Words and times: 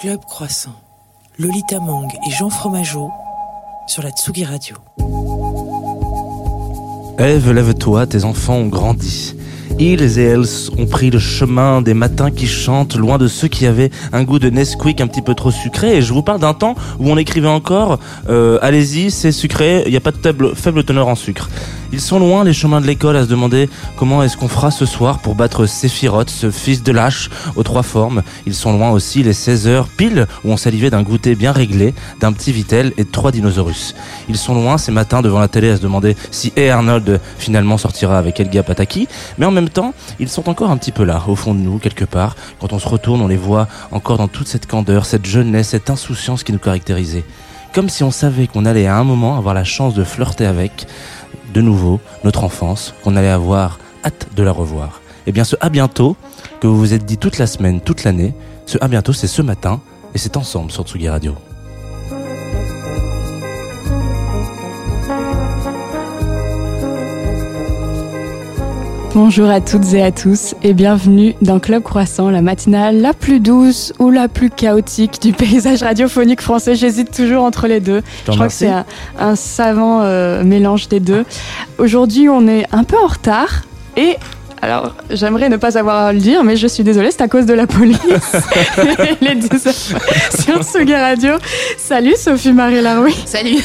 Club 0.00 0.20
Croissant, 0.26 0.74
Lolita 1.38 1.80
Mang 1.80 2.06
et 2.26 2.30
Jean 2.30 2.50
Fromageau 2.50 3.10
sur 3.86 4.02
la 4.02 4.10
Tsugi 4.10 4.44
Radio. 4.44 4.76
Ève, 7.18 7.50
lève-toi, 7.50 8.06
tes 8.06 8.24
enfants 8.24 8.56
ont 8.56 8.66
grandi. 8.66 9.34
Ils 9.78 10.18
et 10.18 10.22
elles 10.22 10.70
ont 10.78 10.86
pris 10.86 11.10
le 11.10 11.18
chemin 11.18 11.80
des 11.80 11.94
matins 11.94 12.30
qui 12.30 12.46
chantent, 12.46 12.96
loin 12.96 13.16
de 13.16 13.26
ceux 13.26 13.48
qui 13.48 13.66
avaient 13.66 13.90
un 14.12 14.22
goût 14.22 14.38
de 14.38 14.50
Nesquik 14.50 15.00
un 15.00 15.06
petit 15.06 15.22
peu 15.22 15.34
trop 15.34 15.50
sucré. 15.50 15.96
Et 15.96 16.02
je 16.02 16.12
vous 16.12 16.22
parle 16.22 16.40
d'un 16.40 16.54
temps 16.54 16.74
où 16.98 17.10
on 17.10 17.16
écrivait 17.16 17.48
encore 17.48 17.98
euh, 18.28 18.58
Allez-y, 18.60 19.10
c'est 19.10 19.32
sucré, 19.32 19.82
il 19.86 19.90
n'y 19.90 19.96
a 19.96 20.00
pas 20.00 20.12
de 20.12 20.18
faible, 20.18 20.54
faible 20.54 20.84
teneur 20.84 21.08
en 21.08 21.14
sucre. 21.14 21.48
Ils 21.92 22.00
sont 22.00 22.18
loin 22.18 22.42
les 22.42 22.52
chemins 22.52 22.80
de 22.80 22.86
l'école 22.86 23.16
à 23.16 23.22
se 23.22 23.28
demander 23.28 23.70
comment 23.96 24.22
est-ce 24.22 24.36
qu'on 24.36 24.48
fera 24.48 24.70
ce 24.70 24.86
soir 24.86 25.20
pour 25.20 25.34
battre 25.34 25.66
Séphiroth, 25.66 26.30
ce 26.30 26.50
fils 26.50 26.82
de 26.82 26.92
lâche 26.92 27.30
aux 27.54 27.62
trois 27.62 27.84
formes. 27.84 28.22
Ils 28.44 28.54
sont 28.54 28.72
loin 28.72 28.90
aussi 28.90 29.22
les 29.22 29.32
16 29.32 29.68
heures 29.68 29.88
pile 29.88 30.26
où 30.44 30.50
on 30.50 30.56
salivait 30.56 30.90
d'un 30.90 31.02
goûter 31.02 31.36
bien 31.36 31.52
réglé, 31.52 31.94
d'un 32.20 32.32
petit 32.32 32.52
Vitel 32.52 32.92
et 32.96 33.04
de 33.04 33.10
trois 33.10 33.30
dinosaurus. 33.30 33.94
Ils 34.28 34.36
sont 34.36 34.54
loin 34.54 34.78
ces 34.78 34.92
matins 34.92 35.22
devant 35.22 35.38
la 35.38 35.48
télé 35.48 35.70
à 35.70 35.76
se 35.76 35.82
demander 35.82 36.16
si 36.30 36.52
Arnold 36.58 37.20
finalement 37.38 37.78
sortira 37.78 38.18
avec 38.18 38.40
Elga 38.40 38.62
Pataki. 38.62 39.08
Mais 39.38 39.46
en 39.46 39.50
même 39.52 39.68
temps, 39.68 39.94
ils 40.18 40.28
sont 40.28 40.48
encore 40.48 40.70
un 40.70 40.76
petit 40.76 40.92
peu 40.92 41.04
là, 41.04 41.22
au 41.28 41.36
fond 41.36 41.54
de 41.54 41.60
nous, 41.60 41.78
quelque 41.78 42.04
part. 42.04 42.34
Quand 42.60 42.72
on 42.72 42.78
se 42.78 42.88
retourne, 42.88 43.20
on 43.20 43.28
les 43.28 43.36
voit 43.36 43.68
encore 43.92 44.18
dans 44.18 44.28
toute 44.28 44.48
cette 44.48 44.66
candeur, 44.66 45.06
cette 45.06 45.26
jeunesse, 45.26 45.68
cette 45.68 45.90
insouciance 45.90 46.42
qui 46.42 46.52
nous 46.52 46.58
caractérisait. 46.58 47.24
Comme 47.76 47.90
si 47.90 48.02
on 48.04 48.10
savait 48.10 48.46
qu'on 48.46 48.64
allait 48.64 48.86
à 48.86 48.96
un 48.96 49.04
moment 49.04 49.36
avoir 49.36 49.52
la 49.52 49.64
chance 49.64 49.92
de 49.92 50.02
flirter 50.02 50.46
avec, 50.46 50.86
de 51.56 51.62
nouveau 51.62 52.00
notre 52.22 52.44
enfance, 52.44 52.92
qu'on 53.02 53.16
allait 53.16 53.30
avoir 53.30 53.78
hâte 54.04 54.28
de 54.36 54.42
la 54.42 54.52
revoir. 54.52 55.00
Eh 55.26 55.32
bien, 55.32 55.42
ce 55.42 55.56
à 55.60 55.70
bientôt 55.70 56.14
que 56.60 56.66
vous 56.66 56.76
vous 56.76 56.92
êtes 56.92 57.06
dit 57.06 57.16
toute 57.16 57.38
la 57.38 57.46
semaine, 57.46 57.80
toute 57.80 58.04
l'année, 58.04 58.34
ce 58.66 58.76
à 58.82 58.88
bientôt, 58.88 59.14
c'est 59.14 59.26
ce 59.26 59.40
matin 59.40 59.80
et 60.14 60.18
c'est 60.18 60.36
ensemble 60.36 60.70
sur 60.70 60.84
Tsugi 60.84 61.08
Radio. 61.08 61.34
Bonjour 69.16 69.48
à 69.48 69.62
toutes 69.62 69.94
et 69.94 70.02
à 70.02 70.12
tous 70.12 70.54
et 70.62 70.74
bienvenue 70.74 71.34
dans 71.40 71.58
Club 71.58 71.82
Croissant, 71.82 72.28
la 72.28 72.42
matinale 72.42 73.00
la 73.00 73.14
plus 73.14 73.40
douce 73.40 73.94
ou 73.98 74.10
la 74.10 74.28
plus 74.28 74.50
chaotique 74.50 75.22
du 75.22 75.32
paysage 75.32 75.82
radiophonique 75.82 76.42
français. 76.42 76.74
J'hésite 76.74 77.16
toujours 77.16 77.42
entre 77.42 77.66
les 77.66 77.80
deux. 77.80 78.02
Je 78.26 78.32
crois 78.32 78.48
que 78.48 78.52
c'est 78.52 78.68
un, 78.68 78.84
un 79.18 79.34
savant 79.34 80.02
euh, 80.02 80.44
mélange 80.44 80.88
des 80.88 81.00
deux. 81.00 81.24
Aujourd'hui, 81.78 82.28
on 82.28 82.46
est 82.46 82.66
un 82.72 82.84
peu 82.84 82.98
en 83.02 83.06
retard 83.06 83.62
et 83.96 84.16
alors, 84.62 84.94
j'aimerais 85.10 85.48
ne 85.48 85.56
pas 85.56 85.78
avoir 85.78 86.06
à 86.06 86.12
le 86.12 86.18
dire, 86.18 86.42
mais 86.42 86.56
je 86.56 86.66
suis 86.66 86.82
désolée, 86.82 87.10
c'est 87.10 87.22
à 87.22 87.28
cause 87.28 87.46
de 87.46 87.52
la 87.52 87.66
police. 87.66 87.98
Les 89.20 89.34
deux 89.34 89.58
sur 89.58 90.62
Tsugi 90.62 90.94
Radio. 90.94 91.34
Salut 91.76 92.14
Sophie 92.16 92.52
Marie 92.52 92.80
Laroui. 92.80 93.14
Salut. 93.26 93.58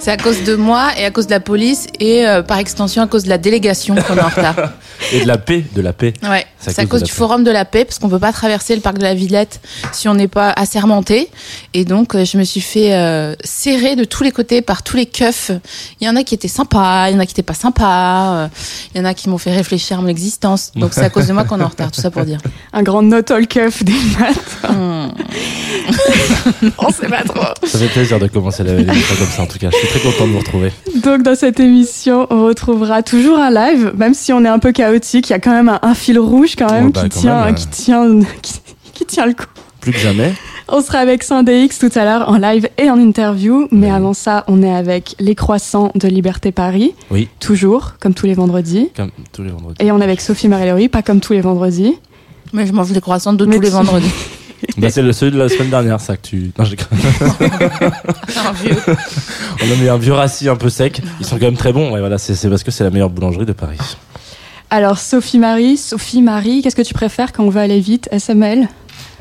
C'est 0.00 0.10
à 0.10 0.16
cause 0.16 0.42
de 0.44 0.54
moi 0.54 0.90
et 0.98 1.04
à 1.04 1.10
cause 1.10 1.26
de 1.26 1.32
la 1.32 1.40
police 1.40 1.86
et 1.98 2.26
euh, 2.26 2.42
par 2.42 2.58
extension 2.58 3.02
à 3.02 3.06
cause 3.06 3.24
de 3.24 3.30
la 3.30 3.38
délégation 3.38 3.94
qu'on 3.94 4.16
est 4.16 4.20
en 4.20 4.28
retard. 4.28 4.72
Et 5.12 5.22
de 5.22 5.26
la 5.26 5.38
paix, 5.38 5.64
de 5.74 5.80
la 5.80 5.92
paix. 5.92 6.12
Ouais, 6.22 6.46
c'est 6.58 6.78
à 6.78 6.86
cause 6.86 7.02
du 7.02 7.10
forum 7.10 7.42
de 7.42 7.50
la 7.50 7.64
paix 7.64 7.84
parce 7.84 7.98
qu'on 7.98 8.08
peut 8.08 8.18
pas 8.18 8.32
traverser 8.32 8.74
le 8.74 8.80
parc 8.80 8.98
de 8.98 9.02
la 9.02 9.14
Villette 9.14 9.60
si 9.92 10.08
on 10.08 10.14
n'est 10.14 10.28
pas 10.28 10.50
assermenté. 10.50 11.28
Et 11.74 11.84
donc, 11.84 12.14
euh, 12.14 12.24
je 12.24 12.38
me 12.38 12.44
suis 12.44 12.60
fait 12.60 12.94
euh, 12.94 13.34
serrer 13.42 13.96
de 13.96 14.04
tous 14.04 14.22
les 14.22 14.30
côtés 14.30 14.62
par 14.62 14.82
tous 14.82 14.96
les 14.96 15.06
keufs. 15.06 15.50
Il 16.00 16.06
y 16.06 16.10
en 16.10 16.16
a 16.16 16.22
qui 16.22 16.34
étaient 16.34 16.48
sympas, 16.48 17.08
il 17.08 17.14
y 17.14 17.16
en 17.16 17.20
a 17.20 17.26
qui 17.26 17.32
étaient 17.32 17.42
pas 17.42 17.54
sympas, 17.54 18.34
euh, 18.34 18.48
il 18.94 18.98
y 18.98 19.00
en 19.00 19.04
a 19.04 19.14
qui 19.14 19.28
m'ont 19.28 19.38
fait 19.38 19.54
réfléchir 19.54 20.02
existence. 20.12 20.70
Donc, 20.76 20.92
c'est 20.92 21.04
à 21.04 21.10
cause 21.10 21.26
de 21.26 21.32
moi 21.32 21.42
qu'on 21.44 21.58
est 21.58 21.64
en 21.64 21.68
retard, 21.68 21.90
tout 21.90 22.00
ça 22.00 22.10
pour 22.10 22.24
dire. 22.24 22.38
Un 22.72 22.82
grand 22.84 23.02
not 23.02 23.30
all 23.32 23.46
keuf 23.48 23.82
des 23.82 23.92
maths. 24.18 24.70
Hmm. 24.70 25.08
On 26.78 26.90
sait 26.90 27.08
pas 27.08 27.22
trop. 27.24 27.42
Ça 27.64 27.78
fait 27.78 27.88
plaisir 27.88 28.18
de 28.20 28.28
commencer 28.28 28.62
la 28.62 28.74
l'émission 28.74 29.16
comme 29.16 29.26
ça 29.26 29.42
en 29.42 29.46
tout 29.46 29.58
cas. 29.58 29.70
Je 29.72 29.76
suis 29.76 29.88
très 29.88 30.00
content 30.00 30.26
de 30.26 30.32
vous 30.32 30.38
retrouver. 30.38 30.72
Donc, 31.02 31.22
dans 31.22 31.34
cette 31.34 31.58
émission, 31.58 32.26
on 32.30 32.44
retrouvera 32.44 33.02
toujours 33.02 33.38
un 33.38 33.50
live, 33.50 33.92
même 33.96 34.14
si 34.14 34.32
on 34.32 34.44
est 34.44 34.48
un 34.48 34.58
peu 34.58 34.72
chaotique. 34.72 35.28
Il 35.30 35.32
y 35.32 35.36
a 35.36 35.40
quand 35.40 35.52
même 35.52 35.68
un, 35.68 35.80
un 35.82 35.94
fil 35.94 36.18
rouge 36.18 36.54
quand 36.56 36.70
même, 36.70 36.86
Ouais, 36.86 36.92
bah, 36.92 37.02
qui, 37.02 37.08
quand 37.08 37.20
tient, 37.20 37.44
même, 37.44 37.54
qui, 37.54 37.66
euh. 37.66 37.70
tient, 37.70 38.20
qui, 38.42 38.60
qui 38.94 39.06
tient 39.06 39.26
le 39.26 39.32
coup. 39.34 39.46
Plus 39.82 39.90
que 39.92 39.98
jamais. 39.98 40.32
On 40.68 40.80
sera 40.80 40.98
avec 40.98 41.24
Sandeix 41.24 41.76
tout 41.78 41.90
à 41.96 42.04
l'heure 42.04 42.28
en 42.28 42.38
live 42.38 42.68
et 42.78 42.88
en 42.88 42.98
interview. 42.98 43.66
Mais 43.72 43.90
avant 43.90 44.14
ça, 44.14 44.44
on 44.46 44.62
est 44.62 44.72
avec 44.72 45.16
Les 45.18 45.34
Croissants 45.34 45.90
de 45.96 46.06
Liberté 46.06 46.52
Paris. 46.52 46.94
Oui. 47.10 47.28
Toujours, 47.40 47.94
comme 48.00 48.14
tous 48.14 48.26
les 48.26 48.34
vendredis. 48.34 48.90
Comme 48.96 49.10
tous 49.32 49.42
les 49.42 49.50
vendredis. 49.50 49.84
Et 49.84 49.90
on 49.90 50.00
est 50.00 50.04
avec 50.04 50.20
Sophie 50.20 50.46
Marie 50.46 50.88
pas 50.88 51.02
comme 51.02 51.20
tous 51.20 51.32
les 51.32 51.40
vendredis. 51.40 51.96
Mais 52.52 52.64
je 52.64 52.72
mange 52.72 52.92
des 52.92 53.00
croissants 53.00 53.32
de 53.32 53.44
Mais 53.44 53.56
tous 53.56 53.60
les 53.60 53.70
vendredis. 53.70 54.10
Bah, 54.78 54.90
c'est 54.90 55.02
le 55.02 55.12
celui 55.12 55.32
de 55.32 55.38
la 55.38 55.48
semaine 55.48 55.70
dernière, 55.70 55.98
ça 56.00 56.16
que 56.16 56.22
tu. 56.22 56.52
Non, 56.56 56.64
j'ai 56.64 56.76
Un 56.92 58.52
vieux. 58.52 58.76
On 59.60 59.72
a 59.72 59.74
mis 59.74 59.88
un 59.88 59.98
vieux 59.98 60.12
rassis 60.12 60.48
un 60.48 60.54
peu 60.54 60.68
sec. 60.68 61.02
Ils 61.18 61.26
sont 61.26 61.36
quand 61.36 61.46
même 61.46 61.56
très 61.56 61.72
bons. 61.72 61.92
Ouais, 61.92 61.98
voilà, 61.98 62.16
c'est 62.16 62.36
c'est 62.36 62.48
parce 62.48 62.62
que 62.62 62.70
c'est 62.70 62.84
la 62.84 62.90
meilleure 62.90 63.10
boulangerie 63.10 63.44
de 63.44 63.52
Paris. 63.52 63.78
Alors, 64.70 64.98
Sophie 64.98 65.38
Marie, 65.38 65.76
Sophie 65.76 66.22
Marie, 66.22 66.62
qu'est-ce 66.62 66.76
que 66.76 66.82
tu 66.82 66.94
préfères 66.94 67.32
quand 67.32 67.44
on 67.44 67.50
veut 67.50 67.60
aller 67.60 67.80
vite? 67.80 68.08
SML 68.16 68.68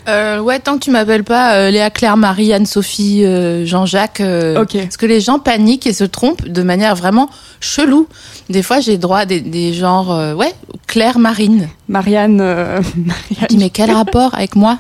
Euh, 0.07 0.39
ouais, 0.39 0.59
tant 0.59 0.77
que 0.79 0.83
tu 0.83 0.89
m'appelles 0.91 1.23
pas 1.23 1.55
euh, 1.55 1.69
Léa 1.69 1.89
Claire, 1.91 2.17
Marie, 2.17 2.51
Anne-Sophie, 2.53 3.23
euh, 3.23 3.65
Jean-Jacques. 3.65 4.19
euh, 4.21 4.61
Ok. 4.61 4.77
Parce 4.77 4.97
que 4.97 5.05
les 5.05 5.21
gens 5.21 5.37
paniquent 5.39 5.85
et 5.87 5.93
se 5.93 6.03
trompent 6.03 6.47
de 6.47 6.63
manière 6.63 6.95
vraiment 6.95 7.29
chelou. 7.59 8.07
Des 8.49 8.63
fois, 8.63 8.79
j'ai 8.79 8.97
droit 8.97 9.19
à 9.19 9.25
des, 9.25 9.41
des 9.41 9.73
genres, 9.73 10.09
ouais, 10.35 10.53
Claire 10.87 11.19
Marine. 11.19 11.69
Marianne, 11.87 12.39
Je 12.39 12.81
dis, 12.81 12.99
Marianne. 13.05 13.59
mais 13.59 13.69
quel 13.69 13.91
rapport 13.91 14.33
avec 14.33 14.55
moi? 14.55 14.79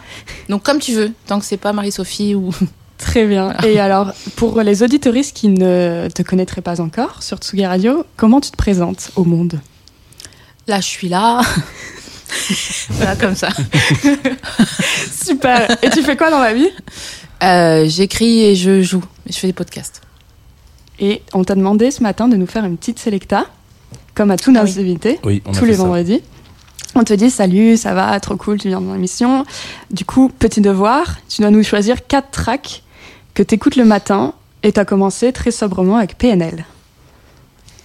Donc, 0.49 0.63
comme 0.63 0.79
tu 0.79 0.93
veux, 0.93 1.11
tant 1.27 1.39
que 1.39 1.45
c'est 1.45 1.57
pas 1.57 1.71
Marie-Sophie 1.73 2.35
ou. 2.35 2.51
Très 2.97 3.25
bien. 3.25 3.55
Et 3.65 3.79
alors, 3.79 4.11
pour 4.35 4.61
les 4.61 4.83
auditoristes 4.83 5.35
qui 5.35 5.47
ne 5.47 6.07
te 6.13 6.21
connaîtraient 6.21 6.61
pas 6.61 6.81
encore 6.81 7.23
sur 7.23 7.37
Tsugi 7.39 7.65
Radio, 7.65 8.05
comment 8.15 8.39
tu 8.39 8.51
te 8.51 8.57
présentes 8.57 9.09
au 9.15 9.23
monde? 9.23 9.59
Là, 10.67 10.79
je 10.81 10.85
suis 10.85 11.09
là. 11.09 11.41
voilà, 12.91 13.15
comme 13.15 13.35
ça. 13.35 13.49
Super. 15.23 15.77
Et 15.83 15.89
tu 15.89 16.01
fais 16.03 16.15
quoi 16.17 16.29
dans 16.31 16.39
la 16.39 16.53
vie? 16.53 16.69
Euh, 17.43 17.85
J'écris 17.87 18.41
et 18.45 18.55
je 18.55 18.81
joue. 18.81 19.03
Et 19.27 19.33
je 19.33 19.37
fais 19.39 19.47
des 19.47 19.53
podcasts. 19.53 20.01
Et 20.99 21.21
on 21.33 21.43
t'a 21.43 21.55
demandé 21.55 21.89
ce 21.91 22.03
matin 22.03 22.27
de 22.27 22.35
nous 22.35 22.45
faire 22.47 22.63
une 22.65 22.77
petite 22.77 22.99
sélecta, 22.99 23.47
comme 24.13 24.29
à 24.31 24.37
tous 24.37 24.51
nos 24.51 24.61
Oui. 24.61 24.75
invités, 24.79 25.19
Oui, 25.23 25.41
tous 25.57 25.65
les 25.65 25.73
ça. 25.75 25.83
vendredis. 25.83 26.21
On 26.93 27.03
te 27.03 27.13
dit 27.13 27.29
salut, 27.29 27.77
ça 27.77 27.93
va, 27.93 28.19
trop 28.19 28.35
cool, 28.35 28.59
tu 28.59 28.67
viens 28.67 28.81
dans 28.81 28.93
l'émission. 28.93 29.45
Du 29.91 30.05
coup, 30.05 30.29
petit 30.37 30.61
devoir, 30.61 31.17
tu 31.29 31.41
dois 31.41 31.49
nous 31.49 31.63
choisir 31.63 32.05
quatre 32.05 32.31
tracks 32.31 32.83
que 33.33 33.41
tu 33.43 33.55
écoutes 33.55 33.77
le 33.77 33.85
matin 33.85 34.33
et 34.61 34.71
tu 34.73 34.79
as 34.79 34.85
commencé 34.85 35.31
très 35.31 35.51
sobrement 35.51 35.97
avec 35.97 36.17
PNL. 36.17 36.65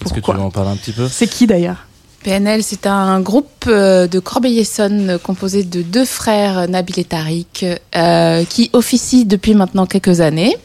Est-ce 0.05 0.11
que 0.11 0.15
tu 0.17 0.21
Pourquoi 0.21 0.35
veux 0.35 0.41
en 0.43 0.51
parler 0.51 0.71
un 0.71 0.77
petit 0.77 0.93
peu? 0.93 1.09
C'est 1.09 1.29
qui 1.29 1.47
d'ailleurs? 1.47 1.86
PNL, 2.26 2.64
c'est 2.64 2.88
un 2.88 3.20
groupe 3.20 3.66
euh, 3.69 4.09
de 4.09 4.19
Corbeil-Essonne 4.19 5.16
composé 5.22 5.62
de 5.62 5.82
deux 5.82 6.04
frères, 6.04 6.69
Nabil 6.69 6.98
et 6.98 7.04
Tariq, 7.04 7.64
euh, 7.94 8.42
qui 8.42 8.69
officient 8.72 9.25
depuis 9.25 9.54
maintenant 9.54 9.87
quelques 9.87 10.20
années. 10.20 10.56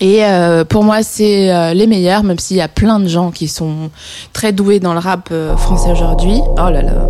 Et 0.00 0.24
euh, 0.24 0.64
pour 0.64 0.82
moi, 0.82 1.04
c'est 1.04 1.74
les 1.74 1.86
meilleurs, 1.86 2.24
même 2.24 2.40
s'il 2.40 2.56
y 2.56 2.60
a 2.60 2.66
plein 2.66 2.98
de 2.98 3.06
gens 3.06 3.30
qui 3.30 3.46
sont 3.46 3.90
très 4.32 4.50
doués 4.50 4.80
dans 4.80 4.94
le 4.94 4.98
rap 4.98 5.32
français 5.56 5.92
aujourd'hui. 5.92 6.40
Oh 6.58 6.68
là 6.68 6.82
là. 6.82 7.08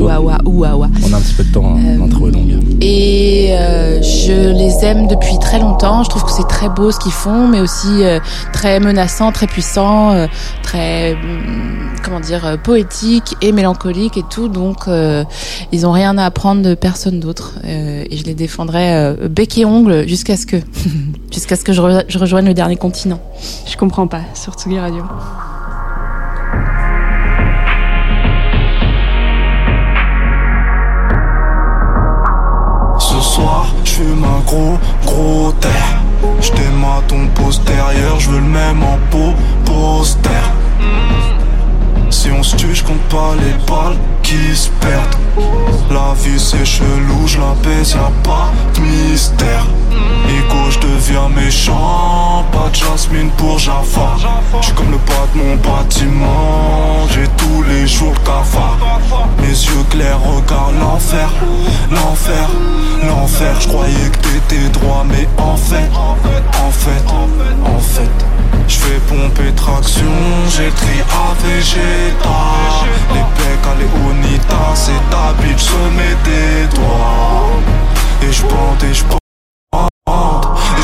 Ouah, 0.00 0.20
ouah, 0.20 0.38
ouah, 0.44 0.76
ouah. 0.76 0.88
On 1.08 1.12
a 1.12 1.16
un 1.16 1.20
petit 1.20 1.34
peu 1.34 1.44
de 1.44 1.52
temps, 1.52 1.74
hein, 1.76 1.80
Euh, 1.86 1.98
l'intro 1.98 2.28
est 2.28 2.32
longue. 2.32 2.54
Et 2.80 3.48
euh, 3.52 4.00
je 4.02 4.52
les 4.56 4.84
aime 4.84 5.06
depuis 5.08 5.38
très 5.40 5.58
longtemps. 5.58 6.02
Je 6.04 6.08
trouve 6.10 6.24
que 6.24 6.30
c'est 6.30 6.46
très 6.48 6.68
beau 6.68 6.90
ce 6.92 6.98
qu'ils 6.98 7.12
font, 7.12 7.48
mais 7.48 7.60
aussi 7.60 8.04
euh, 8.04 8.20
très 8.52 8.78
menaçant, 8.80 9.32
très 9.32 9.46
puissant, 9.46 10.12
euh, 10.12 10.26
très 10.62 11.14
hum, 11.14 11.96
comment 12.04 12.20
dire 12.20 12.46
euh, 12.46 12.56
poétique 12.56 13.34
et 13.42 13.52
mélancolique 13.52 14.16
et 14.16 14.24
tout. 14.30 14.48
Donc 14.48 14.86
euh, 14.86 15.24
ils 15.72 15.86
ont 15.86 15.92
rien 15.92 16.16
à 16.18 16.24
apprendre 16.26 16.62
de 16.62 16.74
personne 16.74 17.18
d'autre. 17.20 17.54
Euh, 17.64 18.04
et 18.08 18.16
je 18.16 18.24
les 18.24 18.34
défendrai 18.34 18.94
euh, 18.94 19.28
bec 19.28 19.58
et 19.58 19.64
ongle 19.64 20.06
jusqu'à 20.06 20.36
ce 20.36 20.46
que 20.46 20.56
jusqu'à 21.32 21.56
ce 21.56 21.64
que 21.64 21.72
je, 21.72 21.82
re- 21.82 22.04
je 22.08 22.18
rejoigne 22.18 22.46
le 22.46 22.54
dernier 22.54 22.76
continent. 22.76 23.18
Je 23.66 23.76
comprends 23.76 24.06
pas 24.06 24.20
sur 24.34 24.54
Tsugi 24.54 24.78
Radio. 24.78 25.02
Soir, 33.38 33.66
je 33.84 33.90
fume 33.90 34.24
un 34.24 34.40
gros, 34.44 34.78
gros 35.04 35.52
terre. 35.60 36.02
Je 36.40 36.50
à 36.50 37.02
ton 37.06 37.26
postérieur, 37.28 38.18
je 38.18 38.30
veux 38.30 38.40
le 38.40 38.46
même 38.46 38.82
en 38.82 38.98
peau, 39.10 39.32
poster. 39.64 40.44
Si 42.10 42.30
on 42.30 42.42
se 42.42 42.56
tue, 42.56 42.74
je 42.74 42.82
compte 42.82 43.08
pas 43.08 43.34
les 43.36 43.54
balles 43.66 43.98
qui 44.22 44.56
se 44.56 44.68
perdent. 44.80 45.16
La 45.90 46.14
vie 46.14 46.38
c'est 46.38 46.64
chelou, 46.64 47.26
je 47.26 47.38
la 47.38 47.54
baisse, 47.62 47.92
y'a 47.92 48.10
pas 48.22 48.50
de 48.74 48.80
mystère. 48.80 49.66
Méchant, 51.26 52.44
pas 52.52 52.68
de 52.70 52.74
jasmine 52.74 53.30
pour 53.36 53.58
Jaffa. 53.58 54.16
J'suis 54.60 54.72
comme 54.74 54.90
le 54.90 54.98
bas 54.98 55.26
de 55.34 55.38
mon 55.38 55.56
bâtiment, 55.56 57.06
j'ai 57.10 57.26
tous 57.36 57.62
les 57.64 57.86
jours 57.86 58.12
le 58.12 58.26
cafard. 58.26 58.78
Mes 59.38 59.48
yeux 59.48 59.84
clairs 59.90 60.20
regardent 60.20 60.78
l'enfer. 60.78 61.28
l'enfer, 61.90 62.48
l'enfer. 63.06 63.60
Je 63.60 63.68
croyais 63.68 64.10
que 64.12 64.18
t'étais 64.18 64.68
droit, 64.70 65.04
mais 65.08 65.26
en 65.38 65.56
fait, 65.56 65.90
en 65.96 66.70
fait, 66.70 67.04
en 67.64 67.78
fait, 67.80 68.26
je 68.68 68.76
fais 68.76 68.98
pomper 69.08 69.52
traction, 69.54 70.04
à 70.46 71.34
Vegeta. 71.42 72.38
Les 73.14 73.20
pecs 73.20 73.66
à 73.66 73.74
Léonita, 73.78 74.74
c'est 74.74 74.92
ta 75.10 75.32
bitch, 75.42 75.62
se 75.62 75.72
met 75.96 76.16
des 76.24 76.76
doigts. 76.76 77.50
Et 78.22 78.32
je 78.32 78.42
et 78.42 78.94
je 78.94 79.04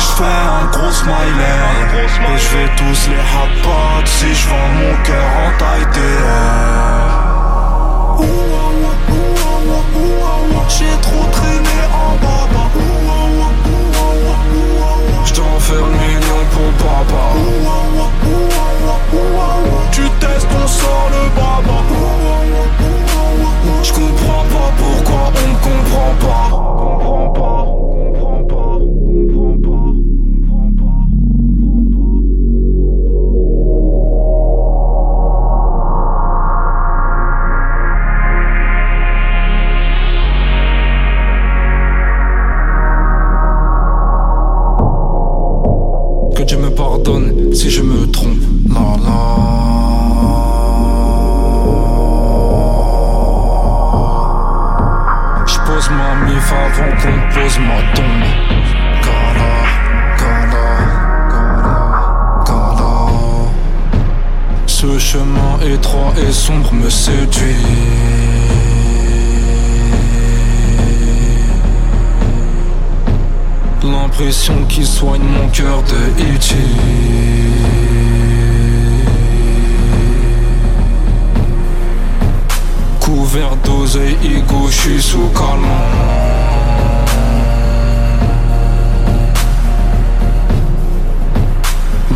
je 0.05 0.11
fais 0.17 0.39
un 0.59 0.65
gros 0.71 0.91
smiley. 0.91 1.55
Et 1.97 2.37
je 2.37 2.49
vais 2.55 2.69
tous 2.77 3.01
les 3.09 3.23
hot 3.33 4.05
Si 4.05 4.33
je 4.33 4.47
vends 4.49 4.71
mon 4.79 4.93
cœur 5.03 5.29
en 5.43 5.51
taille 5.59 5.87
J'ai 10.77 10.95
trop 11.01 11.25
traîné 11.31 11.79
en 12.03 12.13
baba. 12.23 12.63
Je 15.25 15.33
t'en 15.33 15.59
fais 15.59 15.81
un 15.87 15.93
million 16.01 16.41
pour 16.53 16.71
papa. 16.85 17.23
Tu 19.91 20.03
testes, 20.19 20.47
on 20.63 20.67
sort 20.67 21.09
le 21.15 21.23
baba. 21.39 21.77
Je 23.83 23.91
comprends 23.93 24.45
pas 24.53 24.69
pourquoi 24.77 25.23
on 25.35 25.47
ne 25.49 25.57
comprend 25.67 26.13
pas, 26.25 27.94
sombre 66.45 66.73
me 66.73 66.89
séduit. 66.91 67.55
L'impression 73.81 74.53
qui 74.69 74.85
soigne 74.85 75.23
mon 75.23 75.47
cœur 75.49 75.81
de 75.91 76.01
E.T. 76.21 76.55
Couvert 82.99 83.55
d'oseille, 83.63 84.17
ego, 84.23 84.67
je 84.67 84.73
suis 84.73 85.01
sous 85.01 85.29
calmant. 85.29 85.89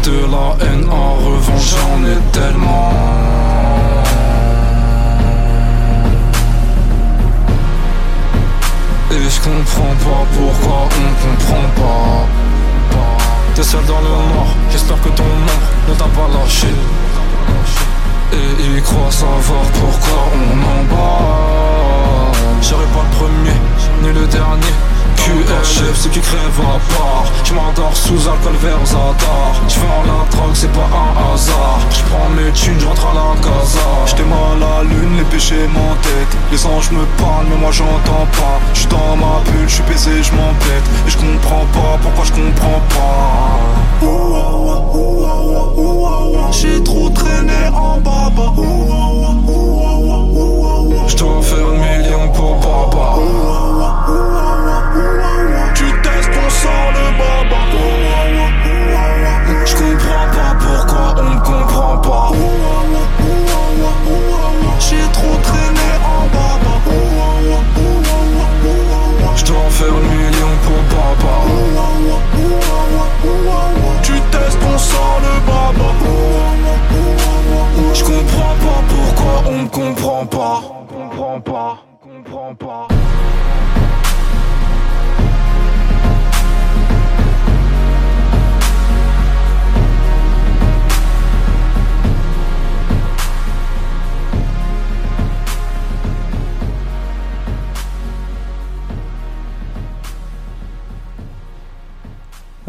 De 0.03 0.19
la 0.33 0.65
haine 0.65 0.87
en 0.87 1.13
revanche, 1.15 1.73
j'en 1.73 2.05
ai 2.05 2.19
tellement. 2.31 3.38
Et 9.11 9.29
je 9.29 9.39
comprends 9.41 9.95
pas 10.05 10.23
pourquoi 10.37 10.87
on 10.87 11.11
comprend 11.25 11.67
pas. 11.75 12.27
T'es 13.55 13.63
seul 13.63 13.83
dans 13.85 14.01
le 14.01 14.09
noir, 14.09 14.47
j'espère 14.71 15.01
que 15.01 15.09
ton 15.09 15.23
ombre 15.23 15.51
ne 15.87 15.93
t'a 15.95 16.05
pas 16.05 16.27
lâché. 16.31 16.67
Et 18.31 18.75
il 18.75 18.81
croit 18.83 19.09
savoir 19.09 19.63
pourquoi 19.73 20.29
on 20.35 20.61
en 20.61 20.83
bat. 20.93 22.31
J'aurais 22.61 22.85
pas 22.85 23.03
le 23.09 23.17
premier, 23.17 23.59
ni 24.03 24.09
le 24.19 24.27
dernier. 24.27 24.75
QR 25.17 25.63
chef, 25.63 25.95
ce 25.95 26.07
qui 26.09 26.19
crève 26.19 26.59
à 26.59 26.79
part. 26.93 26.98
Je 27.49 27.55
m'endors 27.55 27.97
sous 27.97 28.29
alcool 28.29 28.53
vers 28.61 28.85
Zadar. 28.85 29.53
Je 29.67 29.79
en 29.79 30.03
la 30.05 30.23
drogue, 30.29 30.53
c'est 30.53 30.71
pas 30.71 30.85
un 30.85 31.33
hasard. 31.33 31.79
Je 31.89 32.03
prends 32.03 32.29
mes 32.29 32.51
thunes, 32.51 32.79
je 32.79 32.85
rentre 32.85 33.07
à 33.07 33.13
la 33.15 33.41
casa. 33.41 33.79
J'étais 34.05 34.23
mal 34.23 34.61
à 34.61 34.83
la 34.83 34.83
lune, 34.83 35.17
les 35.17 35.23
péchés 35.23 35.67
m'entêtent. 35.73 36.37
Les 36.51 36.63
anges 36.67 36.91
me 36.91 37.03
parlent, 37.17 37.47
mais 37.49 37.57
moi 37.57 37.71
j'entends 37.71 38.27
pas. 38.33 38.59
J'suis 38.75 38.85
dans 38.85 39.15
ma 39.15 39.41
bulle, 39.45 39.67
j'suis 39.67 39.81
baisé, 39.89 40.21
je 40.21 40.31
m'embête. 40.33 40.85
Et 41.07 41.09
je 41.09 41.17
comprends 41.17 41.65
pas 41.73 41.97
pourquoi 42.03 42.25
je 42.25 42.33
comprends 42.33 42.81
pas? 42.93 43.57
J'ai 46.51 46.83
trop 46.83 47.09
traîné 47.09 47.67
en 47.73 47.97
baba. 47.97 48.53
J'dois 51.07 51.41
faire 51.41 51.67
un 51.67 51.97
million 51.97 52.29
pour 52.31 52.59
papa. 52.59 53.58
Pourquoi 79.69 79.85
on 79.85 79.89
ne 79.89 79.95
comprend 79.95 80.25
pas. 80.25 80.61
Pas, 81.45 81.83
comprends 82.01 82.55
pas. 82.55 82.87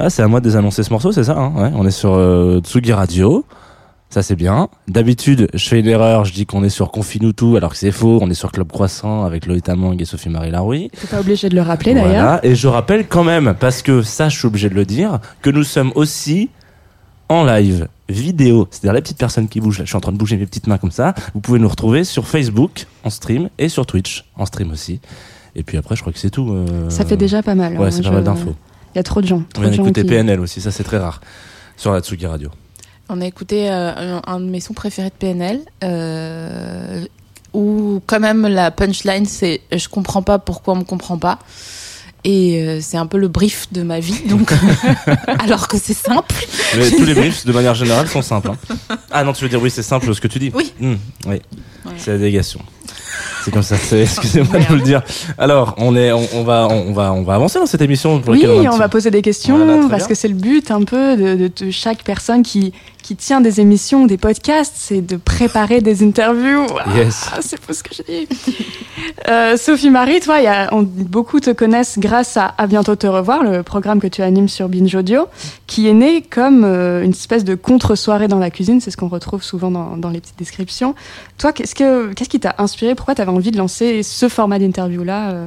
Ah, 0.03 0.09
c'est 0.09 0.23
à 0.23 0.29
moi 0.29 0.41
de 0.41 0.45
désannoncer 0.45 0.83
ce 0.83 0.91
morceau, 0.91 1.13
c'est 1.13 1.25
ça 1.25 1.37
hein? 1.37 1.53
Ouais, 1.55 1.71
On 1.75 1.87
est 1.87 1.91
sur 1.91 2.15
euh, 2.15 2.61
Tsugi 2.61 2.93
Radio. 2.95 3.45
Ça 4.13 4.23
c'est 4.25 4.35
bien. 4.35 4.69
D'habitude, 4.89 5.49
je 5.55 5.69
fais 5.69 5.79
une 5.79 5.87
erreur, 5.87 6.25
je 6.25 6.33
dis 6.33 6.45
qu'on 6.45 6.65
est 6.65 6.69
sur 6.69 6.91
Confinutu 6.91 7.57
alors 7.57 7.71
que 7.71 7.77
c'est 7.77 7.93
faux. 7.93 8.19
On 8.21 8.29
est 8.29 8.35
sur 8.35 8.51
Club 8.51 8.69
Croissant 8.69 9.25
avec 9.25 9.47
Lolita 9.47 9.77
Mang 9.77 10.01
et 10.01 10.05
Sophie 10.05 10.29
Marie 10.29 10.51
Laroui. 10.51 10.91
T'es 11.01 11.07
pas 11.07 11.21
obligé 11.21 11.49
de 11.49 11.55
le 11.55 11.63
rappeler 11.63 11.95
d'ailleurs. 11.95 12.09
Voilà. 12.11 12.41
Et 12.45 12.57
je 12.57 12.67
rappelle 12.67 13.07
quand 13.07 13.23
même, 13.23 13.55
parce 13.59 13.83
que 13.83 14.03
ça, 14.03 14.29
je 14.29 14.37
suis 14.37 14.47
obligé 14.49 14.69
de 14.69 14.75
le 14.75 14.85
dire, 14.85 15.21
que 15.43 15.51
nous 15.51 15.63
sommes 15.63 15.93
aussi 15.95 16.51
en 17.29 17.45
live 17.45 17.87
vidéo. 18.09 18.67
C'est-à-dire 18.73 18.95
les 18.95 19.01
petites 19.03 19.19
personnes 19.19 19.47
qui 19.49 19.61
bougent. 19.61 19.79
Là, 19.79 19.85
je 19.85 19.91
suis 19.91 19.97
en 19.97 20.01
train 20.01 20.11
de 20.11 20.17
bouger 20.19 20.37
mes 20.37 20.47
petites 20.47 20.67
mains 20.67 20.79
comme 20.79 20.91
ça. 20.91 21.15
Vous 21.35 21.41
pouvez 21.41 21.61
nous 21.61 21.69
retrouver 21.69 22.03
sur 22.03 22.27
Facebook 22.27 22.87
en 23.05 23.11
stream 23.11 23.49
et 23.59 23.69
sur 23.69 23.87
Twitch 23.87 24.25
en 24.37 24.45
stream 24.45 24.73
aussi. 24.73 25.01
Et 25.55 25.63
puis 25.63 25.77
après, 25.79 25.95
je 25.95 26.01
crois 26.01 26.13
que 26.13 26.19
c'est 26.19 26.31
tout. 26.31 26.51
euh, 26.51 26.91
Ça 26.91 27.05
fait 27.05 27.17
déjà 27.17 27.45
pas 27.45 27.55
mal. 27.55 27.79
Ouais, 27.79 27.87
hein, 27.87 27.91
c'est 27.93 28.03
pas 28.03 28.11
mal 28.11 28.25
d'infos. 28.25 28.57
Il 28.95 28.99
y 28.99 29.01
a 29.01 29.05
trop 29.05 29.21
de 29.21 29.29
gens. 29.29 29.45
On 29.57 29.61
vient 29.61 29.71
d'écouter 29.71 30.03
qui- 30.03 30.09
PNL 30.09 30.41
aussi, 30.41 30.61
ça 30.61 30.73
c'est 30.73 30.83
très 30.83 30.99
rare. 30.99 31.21
Sur 31.77 31.93
la 31.93 32.01
Tsugi 32.01 32.27
Radio. 32.27 32.51
On 33.13 33.21
a 33.21 33.27
écouté 33.27 33.69
euh, 33.71 33.93
un, 33.97 34.23
un 34.27 34.41
de 34.41 34.45
mes 34.47 34.61
sons 34.61 34.73
préférés 34.75 35.09
de 35.09 35.15
PNL, 35.15 35.61
euh, 35.83 37.05
où 37.53 38.01
quand 38.07 38.21
même 38.21 38.47
la 38.47 38.71
punchline 38.71 39.27
c'est 39.27 39.61
je 39.73 39.89
comprends 39.89 40.23
pas 40.23 40.39
pourquoi 40.39 40.75
on 40.75 40.79
me 40.79 40.85
comprend 40.85 41.19
pas. 41.19 41.39
Et 42.23 42.63
euh, 42.63 42.81
c'est 42.83 42.99
un 42.99 43.07
peu 43.07 43.17
le 43.17 43.29
brief 43.29 43.67
de 43.73 43.83
ma 43.83 43.99
vie, 43.99 44.21
donc 44.29 44.53
alors 45.41 45.69
que 45.69 45.79
c'est 45.79 45.95
simple. 45.95 46.35
Mais 46.77 46.91
tous 46.91 47.05
les 47.05 47.15
briefs, 47.15 47.47
de 47.47 47.53
manière 47.53 47.75
générale, 47.75 48.07
sont 48.09 48.23
simples. 48.23 48.51
hein. 48.51 48.97
Ah 49.11 49.25
non, 49.25 49.33
tu 49.33 49.43
veux 49.43 49.49
dire 49.51 49.61
oui, 49.61 49.71
c'est 49.71 49.83
simple 49.83 50.15
ce 50.15 50.21
que 50.21 50.29
tu 50.29 50.39
dis 50.39 50.53
Oui. 50.55 50.73
Hmm, 50.79 50.95
oui. 51.27 51.41
Ouais. 51.87 51.93
C'est 51.97 52.13
la 52.13 52.19
délégation. 52.19 52.61
C'est 53.45 53.51
comme 53.53 53.63
ça. 53.63 53.77
c'est- 53.77 54.03
Excusez-moi 54.03 54.59
de 54.59 54.65
vous 54.65 54.75
le 54.75 54.81
dire. 54.83 55.03
Alors, 55.39 55.75
on 55.79 55.97
est, 55.97 56.13
on, 56.13 56.27
on 56.35 56.43
va, 56.45 56.69
on, 56.71 56.93
va, 56.93 57.13
on 57.13 57.23
va 57.23 57.35
avancer 57.35 57.59
dans 57.59 57.67
cette 57.67 57.81
émission 57.83 58.21
pour 58.21 58.33
Oui, 58.33 58.45
on 58.71 58.77
va 58.77 58.89
poser 58.89 59.11
des 59.11 59.23
questions 59.23 59.57
Voilà, 59.57 59.81
parce 59.89 60.03
bien. 60.03 60.09
que 60.09 60.15
c'est 60.15 60.29
le 60.29 60.35
but 60.35 60.71
un 60.71 60.83
peu 60.83 61.17
de, 61.17 61.35
de- 61.37 61.65
de 61.65 61.71
chaque 61.71 62.03
personne 62.05 62.43
qui, 62.43 62.73
qui 63.03 63.17
tient 63.17 63.41
des 63.41 63.61
émissions, 63.61 64.07
des 64.07 64.19
podcasts, 64.19 64.75
c'est 64.77 65.01
de 65.01 65.17
préparer 65.17 65.81
des 65.81 66.03
interviews. 66.05 66.67
Yes. 66.95 67.31
Ah, 67.35 67.39
c'est 67.41 67.61
faux 67.61 67.73
ce 67.73 67.83
que 67.83 67.95
je 67.95 68.03
dis. 68.03 68.29
Euh, 69.29 69.57
Sophie 69.57 69.91
Marie, 69.91 70.21
toi, 70.21 70.41
y 70.41 70.47
a, 70.47 70.69
on- 70.73 70.83
beaucoup 70.83 71.41
te 71.41 71.51
connaissent 71.51 71.99
grâce 71.99 72.37
à 72.37 72.55
À 72.59 72.67
bientôt 72.67 72.97
te 72.97 73.07
revoir, 73.07 73.43
le 73.43 73.63
programme 73.63 74.01
que 74.01 74.07
tu 74.07 74.23
animes 74.23 74.49
sur 74.49 74.69
Binge 74.69 74.95
Audio, 74.95 75.27
qui 75.67 75.89
est 75.89 75.95
né 75.95 76.23
comme 76.23 76.65
euh, 76.65 77.03
une 77.03 77.11
espèce 77.11 77.45
de 77.45 77.55
contre-soirée 77.55 78.29
dans 78.29 78.39
la 78.39 78.51
cuisine. 78.51 78.81
C'est 78.81 78.91
ce 78.91 78.97
qu'on 78.97 79.09
retrouve 79.09 79.43
souvent 79.43 79.71
dans, 79.71 79.97
dans 79.97 80.11
les 80.11 80.21
petites 80.21 80.39
descriptions. 80.39 80.95
Toi, 81.39 81.53
qu'est-ce, 81.53 81.75
que, 81.75 82.13
qu'est-ce 82.13 82.29
qui 82.29 82.41
t'a 82.41 82.55
inspiré? 82.59 82.95
Pourquoi 82.95 83.10
tu 83.15 83.23
avais 83.23 83.31
envie 83.31 83.51
de 83.51 83.59
lancer 83.59 84.03
ce 84.03 84.29
format 84.29 84.59
d'interview-là 84.59 85.31
euh 85.31 85.47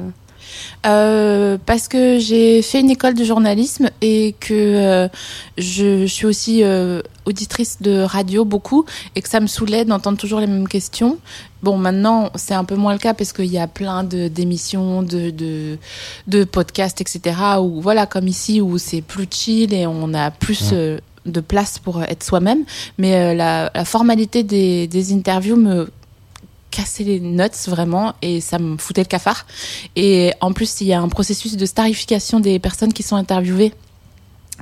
euh, 0.86 1.58
Parce 1.64 1.88
que 1.88 2.18
j'ai 2.18 2.62
fait 2.62 2.80
une 2.80 2.90
école 2.90 3.14
de 3.14 3.24
journalisme 3.24 3.90
et 4.00 4.34
que 4.38 4.54
euh, 4.54 5.08
je, 5.56 6.06
suis 6.06 6.26
aussi 6.26 6.62
euh, 6.62 7.00
auditrice 7.24 7.80
de 7.80 8.00
radio 8.00 8.44
beaucoup 8.44 8.84
et 9.14 9.22
que 9.22 9.28
ça 9.28 9.40
me 9.40 9.46
saoulait 9.46 9.84
d'entendre 9.84 10.18
toujours 10.18 10.40
les 10.40 10.46
mêmes 10.46 10.68
questions. 10.68 11.18
Bon, 11.62 11.78
maintenant, 11.78 12.30
c'est 12.34 12.54
un 12.54 12.64
peu 12.64 12.76
moins 12.76 12.92
le 12.92 12.98
cas 12.98 13.14
parce 13.14 13.32
qu'il 13.32 13.46
y 13.46 13.58
a 13.58 13.66
plein 13.66 14.04
d'émissions, 14.04 15.02
de, 15.02 15.30
de, 15.30 15.78
de, 16.26 16.44
podcasts, 16.44 17.00
etc. 17.00 17.36
Où, 17.60 17.80
voilà, 17.80 18.06
comme 18.06 18.28
ici, 18.28 18.60
où 18.60 18.76
c'est 18.76 19.00
plus 19.00 19.26
chill 19.30 19.72
et 19.72 19.86
on 19.86 20.12
a 20.12 20.30
plus 20.30 20.74
de 20.74 21.40
place 21.40 21.78
pour 21.78 22.02
être 22.02 22.22
soi-même. 22.22 22.64
Mais 22.98 23.34
la, 23.34 23.70
la, 23.74 23.84
formalité 23.86 24.42
des, 24.42 24.86
des 24.86 25.14
interviews 25.14 25.56
me 25.56 25.88
casser 26.74 27.04
les 27.04 27.20
notes 27.20 27.56
vraiment 27.68 28.14
et 28.20 28.40
ça 28.40 28.58
me 28.58 28.76
foutait 28.76 29.02
le 29.02 29.08
cafard. 29.08 29.46
Et 29.94 30.32
en 30.40 30.52
plus, 30.52 30.80
il 30.80 30.88
y 30.88 30.92
a 30.92 31.00
un 31.00 31.08
processus 31.08 31.56
de 31.56 31.66
starification 31.66 32.40
des 32.40 32.58
personnes 32.58 32.92
qui 32.92 33.02
sont 33.02 33.16
interviewées 33.16 33.72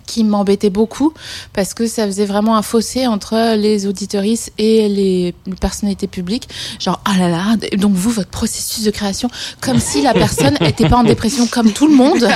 qui 0.07 0.25
m'embêtait 0.25 0.71
beaucoup 0.71 1.12
parce 1.52 1.75
que 1.75 1.87
ça 1.87 2.07
faisait 2.07 2.25
vraiment 2.25 2.57
un 2.57 2.62
fossé 2.62 3.07
entre 3.07 3.57
les 3.57 3.87
auditoristes 3.87 4.52
et 4.59 4.88
les 4.88 5.35
personnalités 5.61 6.07
publiques. 6.07 6.49
Genre, 6.81 7.00
ah 7.04 7.19
là 7.19 7.28
là, 7.28 7.57
donc 7.76 7.92
vous, 7.92 8.11
votre 8.11 8.31
processus 8.31 8.85
de 8.85 8.90
création, 8.90 9.31
comme 9.61 9.78
si 9.78 10.02
la 10.02 10.14
personne 10.14 10.57
n'était 10.61 10.88
pas 10.88 10.97
en 10.97 11.04
dépression 11.04 11.47
comme 11.47 11.73
tout 11.73 11.87
le 11.87 11.95
monde, 11.95 12.26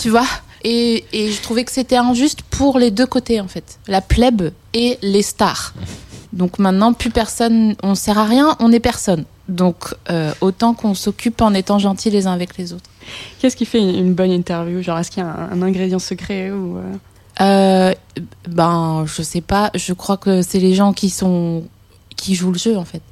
tu 0.00 0.10
vois. 0.10 0.26
Et, 0.64 1.04
et 1.12 1.32
je 1.32 1.42
trouvais 1.42 1.64
que 1.64 1.72
c'était 1.72 1.96
injuste 1.96 2.42
pour 2.42 2.78
les 2.78 2.92
deux 2.92 3.06
côtés, 3.06 3.40
en 3.40 3.48
fait. 3.48 3.78
La 3.88 4.00
plèbe 4.00 4.52
et 4.74 4.98
les 5.02 5.22
stars. 5.22 5.74
Donc 6.32 6.58
maintenant, 6.58 6.92
plus 6.92 7.10
personne, 7.10 7.74
on 7.82 7.94
sert 7.94 8.18
à 8.18 8.24
rien, 8.24 8.56
on 8.58 8.72
est 8.72 8.80
personne. 8.80 9.24
Donc 9.48 9.94
euh, 10.10 10.32
autant 10.40 10.72
qu'on 10.72 10.94
s'occupe 10.94 11.40
en 11.42 11.52
étant 11.52 11.78
gentils 11.78 12.10
les 12.10 12.26
uns 12.26 12.32
avec 12.32 12.56
les 12.56 12.72
autres. 12.72 12.88
Qu'est-ce 13.38 13.56
qui 13.56 13.66
fait 13.66 13.80
une 13.80 14.14
bonne 14.14 14.30
interview? 14.30 14.82
Genre, 14.82 14.98
est-ce 14.98 15.10
qu'il 15.10 15.22
y 15.22 15.26
a 15.26 15.48
un, 15.52 15.62
ingrédient 15.62 15.98
secret 15.98 16.50
ou 16.50 16.78
euh? 16.78 16.82
Euh, 17.40 17.94
Ben, 18.48 19.04
je 19.06 19.22
sais 19.22 19.40
pas. 19.40 19.70
Je 19.74 19.92
crois 19.92 20.16
que 20.16 20.42
c'est 20.42 20.60
les 20.60 20.74
gens 20.74 20.92
qui 20.92 21.10
sont 21.10 21.64
qui 22.16 22.34
jouent 22.34 22.52
le 22.52 22.58
jeu 22.58 22.76
en 22.76 22.84
fait. 22.84 23.02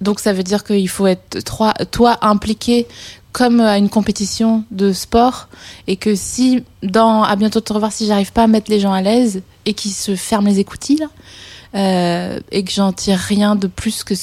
Donc 0.00 0.20
ça 0.20 0.32
veut 0.32 0.42
dire 0.42 0.64
qu'il 0.64 0.88
faut 0.88 1.06
être 1.06 1.42
toi, 1.44 1.72
toi 1.90 2.18
impliqué 2.20 2.86
comme 3.32 3.60
à 3.60 3.78
une 3.78 3.88
compétition 3.88 4.64
de 4.70 4.92
sport 4.92 5.48
et 5.86 5.96
que 5.96 6.14
si 6.14 6.64
dans 6.82 7.22
à 7.22 7.36
bientôt 7.36 7.60
te 7.60 7.72
revoir 7.72 7.92
si 7.92 8.06
j'arrive 8.06 8.32
pas 8.32 8.44
à 8.44 8.46
mettre 8.46 8.70
les 8.70 8.80
gens 8.80 8.92
à 8.92 9.02
l'aise 9.02 9.42
et 9.64 9.74
qu'ils 9.74 9.92
se 9.92 10.16
ferment 10.16 10.48
les 10.48 10.58
écoutilles 10.58 10.96
là, 10.96 11.06
euh, 11.74 12.40
et 12.50 12.64
que 12.64 12.70
j'en 12.70 12.92
tire 12.92 13.18
rien 13.18 13.56
de 13.56 13.66
plus 13.66 14.04
que 14.04 14.14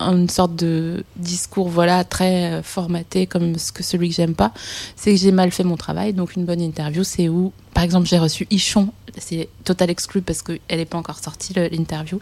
une 0.00 0.28
sorte 0.28 0.56
de 0.56 1.04
discours 1.16 1.68
voilà 1.68 2.04
très 2.04 2.52
euh, 2.52 2.62
formaté 2.62 3.26
comme 3.26 3.58
ce 3.58 3.72
que 3.72 3.82
celui 3.82 4.08
que 4.08 4.14
j'aime 4.14 4.34
pas, 4.34 4.52
c'est 4.96 5.12
que 5.12 5.16
j'ai 5.16 5.32
mal 5.32 5.52
fait 5.52 5.64
mon 5.64 5.76
travail. 5.76 6.12
Donc 6.12 6.36
une 6.36 6.44
bonne 6.44 6.60
interview, 6.60 7.04
c'est 7.04 7.28
où, 7.28 7.52
par 7.74 7.84
exemple, 7.84 8.06
j'ai 8.06 8.18
reçu 8.18 8.46
Ichon, 8.50 8.88
c'est 9.18 9.48
total 9.64 9.90
exclu 9.90 10.22
parce 10.22 10.42
qu'elle 10.42 10.58
n'est 10.70 10.84
pas 10.84 10.98
encore 10.98 11.18
sortie 11.18 11.54
l'interview, 11.54 12.20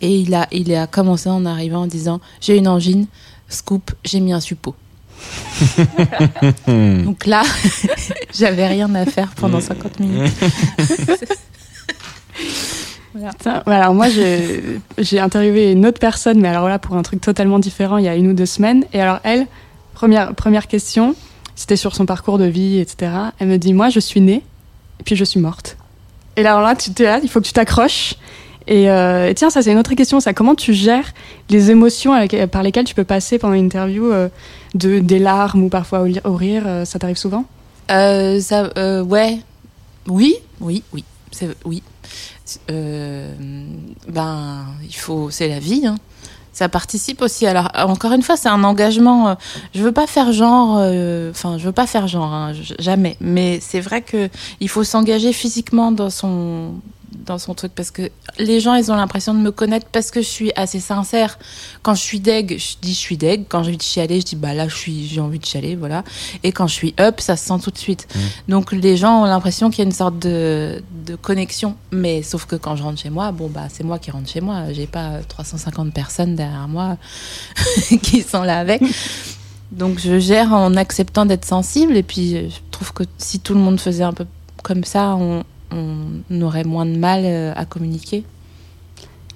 et 0.00 0.18
il 0.18 0.34
a 0.34 0.48
il 0.52 0.74
a 0.74 0.86
commencé 0.86 1.28
en 1.28 1.46
arrivant 1.46 1.82
en 1.82 1.86
disant 1.86 2.20
j'ai 2.40 2.56
une 2.56 2.68
angine, 2.68 3.06
scoop, 3.48 3.92
j'ai 4.04 4.20
mis 4.20 4.32
un 4.32 4.40
suppôt. 4.40 4.74
Donc 6.66 7.26
là, 7.26 7.42
j'avais 8.34 8.66
rien 8.66 8.92
à 8.94 9.06
faire 9.06 9.30
pendant 9.36 9.60
50 9.60 10.00
minutes. 10.00 10.32
Voilà. 13.14 13.30
alors 13.66 13.94
moi 13.94 14.06
j'ai 14.08 15.20
interviewé 15.20 15.70
une 15.70 15.86
autre 15.86 16.00
personne, 16.00 16.40
mais 16.40 16.48
alors 16.48 16.68
là 16.68 16.80
pour 16.80 16.96
un 16.96 17.02
truc 17.02 17.20
totalement 17.20 17.60
différent, 17.60 17.96
il 17.98 18.04
y 18.04 18.08
a 18.08 18.16
une 18.16 18.28
ou 18.28 18.32
deux 18.32 18.46
semaines. 18.46 18.84
Et 18.92 19.00
alors 19.00 19.20
elle, 19.22 19.46
première, 19.94 20.34
première 20.34 20.66
question, 20.66 21.14
c'était 21.54 21.76
sur 21.76 21.94
son 21.94 22.06
parcours 22.06 22.38
de 22.38 22.44
vie, 22.44 22.78
etc. 22.80 23.12
Elle 23.38 23.48
me 23.48 23.58
dit, 23.58 23.72
moi 23.72 23.88
je 23.88 24.00
suis 24.00 24.20
née, 24.20 24.42
et 25.00 25.02
puis 25.04 25.16
je 25.16 25.24
suis 25.24 25.40
morte. 25.40 25.76
Et 26.36 26.42
là, 26.42 26.50
alors 26.50 26.62
là, 26.62 26.74
tu 26.74 26.90
es 27.00 27.04
là, 27.04 27.20
il 27.22 27.28
faut 27.28 27.40
que 27.40 27.46
tu 27.46 27.52
t'accroches. 27.52 28.14
Et, 28.66 28.90
euh, 28.90 29.32
tiens, 29.34 29.50
ça 29.50 29.62
c'est 29.62 29.70
une 29.70 29.78
autre 29.78 29.94
question, 29.94 30.20
ça. 30.20 30.32
Comment 30.32 30.54
tu 30.54 30.72
gères 30.72 31.12
les 31.50 31.70
émotions 31.70 32.12
par 32.50 32.62
lesquelles 32.62 32.86
tu 32.86 32.94
peux 32.94 33.04
passer 33.04 33.38
pendant 33.38 33.54
une 33.54 33.66
interview, 33.66 34.10
euh, 34.10 34.28
de, 34.74 34.98
des 34.98 35.18
larmes 35.18 35.64
ou 35.64 35.68
parfois 35.68 36.04
au, 36.24 36.34
rire 36.34 36.62
euh, 36.66 36.84
Ça 36.84 36.98
t'arrive 36.98 37.18
souvent? 37.18 37.44
Euh, 37.90 38.40
ça, 38.40 38.70
Ouais, 39.04 39.38
oui, 40.08 40.36
oui, 40.60 40.82
oui, 40.92 41.04
oui 41.64 41.82
euh, 42.70 43.32
ben 44.08 44.66
il 44.82 44.94
faut, 44.94 45.30
c'est 45.30 45.48
la 45.48 45.58
vie. 45.58 45.86
Hein. 45.86 45.96
Ça 46.52 46.68
participe 46.68 47.20
aussi. 47.20 47.46
Alors 47.46 47.70
encore 47.74 48.12
une 48.12 48.22
fois, 48.22 48.36
c'est 48.36 48.48
un 48.48 48.62
engagement. 48.62 49.28
Euh, 49.28 49.34
je 49.74 49.82
veux 49.82 49.92
pas 49.92 50.06
faire 50.06 50.32
genre, 50.32 50.76
euh, 50.78 51.30
enfin 51.30 51.58
je 51.58 51.64
veux 51.64 51.72
pas 51.72 51.86
faire 51.86 52.06
genre, 52.06 52.32
hein, 52.32 52.52
jamais. 52.78 53.16
Mais 53.20 53.58
c'est 53.60 53.80
vrai 53.80 54.02
que 54.02 54.28
il 54.60 54.68
faut 54.68 54.84
s'engager 54.84 55.32
physiquement 55.32 55.90
dans 55.90 56.10
son 56.10 56.74
dans 57.18 57.38
son 57.38 57.54
truc 57.54 57.72
parce 57.74 57.90
que 57.90 58.10
les 58.38 58.60
gens 58.60 58.74
ils 58.74 58.90
ont 58.90 58.96
l'impression 58.96 59.34
de 59.34 59.38
me 59.38 59.50
connaître 59.50 59.86
parce 59.90 60.10
que 60.10 60.20
je 60.20 60.26
suis 60.26 60.52
assez 60.56 60.80
sincère. 60.80 61.38
Quand 61.82 61.94
je 61.94 62.02
suis 62.02 62.20
deg 62.20 62.58
je 62.58 62.76
dis 62.80 62.92
je 62.92 62.98
suis 62.98 63.16
deg. 63.16 63.44
Quand 63.48 63.62
j'ai 63.62 63.68
envie 63.68 63.76
de 63.76 63.82
chialer 63.82 64.20
je 64.20 64.26
dis 64.26 64.36
bah 64.36 64.54
là 64.54 64.68
je 64.68 64.76
suis 64.76 65.06
j'ai 65.06 65.20
envie 65.20 65.38
de 65.38 65.44
chialer 65.44 65.76
voilà. 65.76 66.04
Et 66.42 66.52
quand 66.52 66.66
je 66.66 66.74
suis 66.74 66.94
up 67.00 67.20
ça 67.20 67.36
se 67.36 67.46
sent 67.46 67.62
tout 67.62 67.70
de 67.70 67.78
suite. 67.78 68.06
Mmh. 68.14 68.18
donc 68.48 68.72
les 68.72 68.96
gens 68.96 69.22
ont 69.22 69.26
l'impression 69.26 69.70
qu'il 69.70 69.80
y 69.80 69.82
a 69.82 69.86
une 69.86 69.92
sorte 69.92 70.18
de, 70.18 70.82
de 71.06 71.16
connexion. 71.16 71.76
Mais 71.92 72.22
sauf 72.22 72.46
que 72.46 72.56
quand 72.56 72.76
je 72.76 72.82
rentre 72.82 73.00
chez 73.00 73.10
moi 73.10 73.32
bon 73.32 73.48
bah 73.48 73.68
c'est 73.68 73.84
moi 73.84 73.98
qui 73.98 74.10
rentre 74.10 74.28
chez 74.28 74.40
moi. 74.40 74.72
J'ai 74.72 74.86
pas 74.86 75.20
350 75.28 75.92
personnes 75.92 76.34
derrière 76.34 76.68
moi 76.68 76.96
qui 78.02 78.22
sont 78.22 78.42
là 78.42 78.58
avec. 78.58 78.82
Donc 79.72 79.98
je 79.98 80.18
gère 80.18 80.52
en 80.52 80.76
acceptant 80.76 81.26
d'être 81.26 81.44
sensible. 81.44 81.96
Et 81.96 82.02
puis 82.02 82.50
je 82.50 82.58
trouve 82.70 82.92
que 82.92 83.04
si 83.18 83.40
tout 83.40 83.54
le 83.54 83.60
monde 83.60 83.80
faisait 83.80 84.04
un 84.04 84.12
peu 84.12 84.26
comme 84.62 84.84
ça 84.84 85.14
on, 85.16 85.44
on 85.74 86.40
aurait 86.42 86.64
moins 86.64 86.86
de 86.86 86.96
mal 86.96 87.22
euh, 87.24 87.52
à 87.56 87.64
communiquer. 87.64 88.24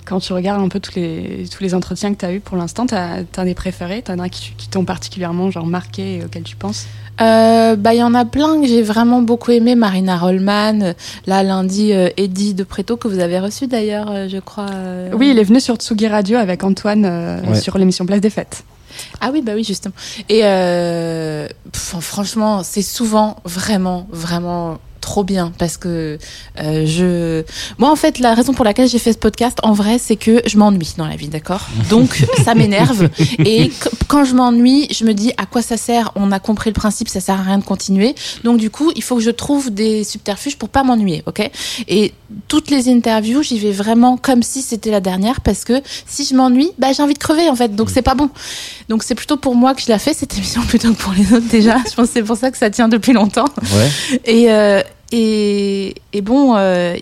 Quand 0.05 0.21
tu 0.21 0.33
regardes 0.33 0.63
un 0.63 0.69
peu 0.69 0.81
tous 0.81 0.95
les, 0.95 1.45
tous 1.55 1.63
les 1.63 1.75
entretiens 1.75 2.15
que 2.15 2.21
tu 2.21 2.25
as 2.25 2.33
eus 2.33 2.41
pour 2.41 2.57
l'instant, 2.57 2.87
tu 2.87 2.95
as, 2.95 3.45
des 3.45 3.55
préférés 3.55 4.03
Tu 4.03 4.11
en 4.11 4.19
as 4.19 4.31
qui, 4.31 4.55
qui 4.57 4.69
t'ont 4.69 4.87
particulièrement 4.87 5.51
genre, 5.51 5.67
marqué 5.67 6.17
et 6.17 6.25
auxquels 6.25 6.45
tu 6.45 6.57
penses? 6.57 6.87
Euh, 7.21 7.77
bah 7.77 7.95
il 7.95 7.99
y 7.99 8.03
en 8.03 8.15
a 8.15 8.25
plein 8.25 8.61
que 8.61 8.67
j'ai 8.67 8.81
vraiment 8.81 9.21
beaucoup 9.21 9.51
aimé. 9.51 9.75
Marina 9.75 10.17
Rollman 10.17 10.95
là 11.27 11.43
lundi 11.43 11.93
euh, 11.93 12.09
Eddie 12.17 12.55
de 12.55 12.63
Preto 12.63 12.97
que 12.97 13.09
vous 13.09 13.19
avez 13.19 13.41
reçu 13.41 13.67
d'ailleurs 13.67 14.29
je 14.29 14.39
crois 14.39 14.67
oui 15.13 15.31
il 15.31 15.39
est 15.39 15.45
venu 15.45 15.61
sur 15.61 15.75
Tsugi 15.75 16.07
Radio 16.07 16.39
avec 16.39 16.63
Antoine 16.63 17.43
sur 17.61 17.77
l'émission 17.77 18.07
Place 18.07 18.21
des 18.21 18.31
Fêtes. 18.31 18.65
Ah 19.21 19.31
oui, 19.33 19.43
bah 19.43 19.53
oui, 19.55 19.63
justement. 19.63 19.95
Et 20.29 20.43
franchement, 21.73 22.63
c'est 22.63 22.83
souvent 22.83 23.37
vraiment, 23.45 24.07
vraiment 24.11 24.79
trop 25.01 25.25
bien 25.25 25.53
parce 25.59 25.77
que 25.77 26.19
euh, 26.61 26.87
je 26.87 27.45
moi 27.79 27.91
en 27.91 27.97
fait 27.97 28.19
la 28.19 28.35
raison 28.35 28.53
pour 28.53 28.65
laquelle 28.65 28.89
j'ai 28.89 28.99
fait 28.99 29.13
ce 29.13 29.19
podcast 29.19 29.59
en 29.63 29.73
vrai 29.73 29.99
c'est 29.99 30.17
que 30.17 30.43
je 30.47 30.59
m'ennuie 30.59 30.95
dans 30.97 31.07
la 31.07 31.17
vie 31.17 31.29
d'accord? 31.29 31.67
Donc 31.91 32.25
ça 32.45 32.55
m'énerve. 32.55 33.09
Et 33.39 33.71
quand 34.09 34.25
je 34.25 34.35
m'ennuie 34.35 34.89
je 34.91 35.05
me 35.05 35.15
dis 35.15 35.33
à 35.37 35.47
quoi 35.47 35.63
ça 35.63 35.77
sert? 35.77 36.13
On 36.17 36.33
a 36.33 36.39
compris 36.39 36.71
le 36.71 36.75
principe 36.75 37.09
ça 37.09 37.21
sert 37.21 37.39
à 37.41 37.43
rien 37.43 37.59
de 37.59 37.65
continuer. 37.65 38.15
Donc 38.45 38.59
du 38.59 38.71
coup 38.71 38.91
il 38.97 39.03
faut 39.03 39.17
que 39.17 39.23
je 39.23 39.31
trouve 39.31 39.71
des 39.71 40.05
subterfuges 40.05 40.57
pour 40.57 40.69
pas 40.69 40.83
m'ennuyer 40.83 41.23
ok? 41.27 41.51
Et 41.89 42.13
toutes 42.49 42.71
les 42.71 42.89
interviews 42.89 43.43
j'y 43.43 43.59
vais 43.59 43.73
vraiment 43.73 44.17
comme 44.17 44.43
si 44.43 44.63
c'était 44.63 44.91
la 44.91 45.01
dernière 45.01 45.41
parce 45.41 45.65
que 45.65 45.81
si 46.07 46.25
je 46.25 46.35
m'ennuie 46.35 46.71
bah 46.79 46.93
j'ai 46.93 47.03
envie 47.03 47.15
de 47.15 47.19
crever 47.19 47.49
en 47.49 47.57
fait. 47.57 47.75
Donc 47.75 47.91
c'est 47.91 48.03
pas 48.03 48.15
bon. 48.15 48.31
Donc 48.89 49.03
c'est 49.03 49.15
plutôt 49.15 49.37
pour 49.37 49.55
moi 49.55 49.75
que 49.75 49.83
je 49.83 49.89
la 49.89 49.99
fais 49.99 50.15
cette 50.15 50.35
émission 50.37 50.63
plutôt 50.63 50.93
que 50.93 51.01
pour 51.01 51.13
les 51.13 51.33
autres 51.33 51.49
déjà. 51.49 51.77
Je 51.89 51.95
pense 51.95 52.09
c'est 52.11 52.23
pour 52.23 52.37
ça 52.37 52.51
que 52.51 52.59
ça 52.59 52.71
tient 52.71 52.89
depuis 52.89 53.13
longtemps. 53.13 53.49
Ouais. 53.63 54.21
et 54.25 54.51
euh, 54.51 54.83
et, 55.13 55.95
bon, 56.23 56.57
euh, 56.57 56.97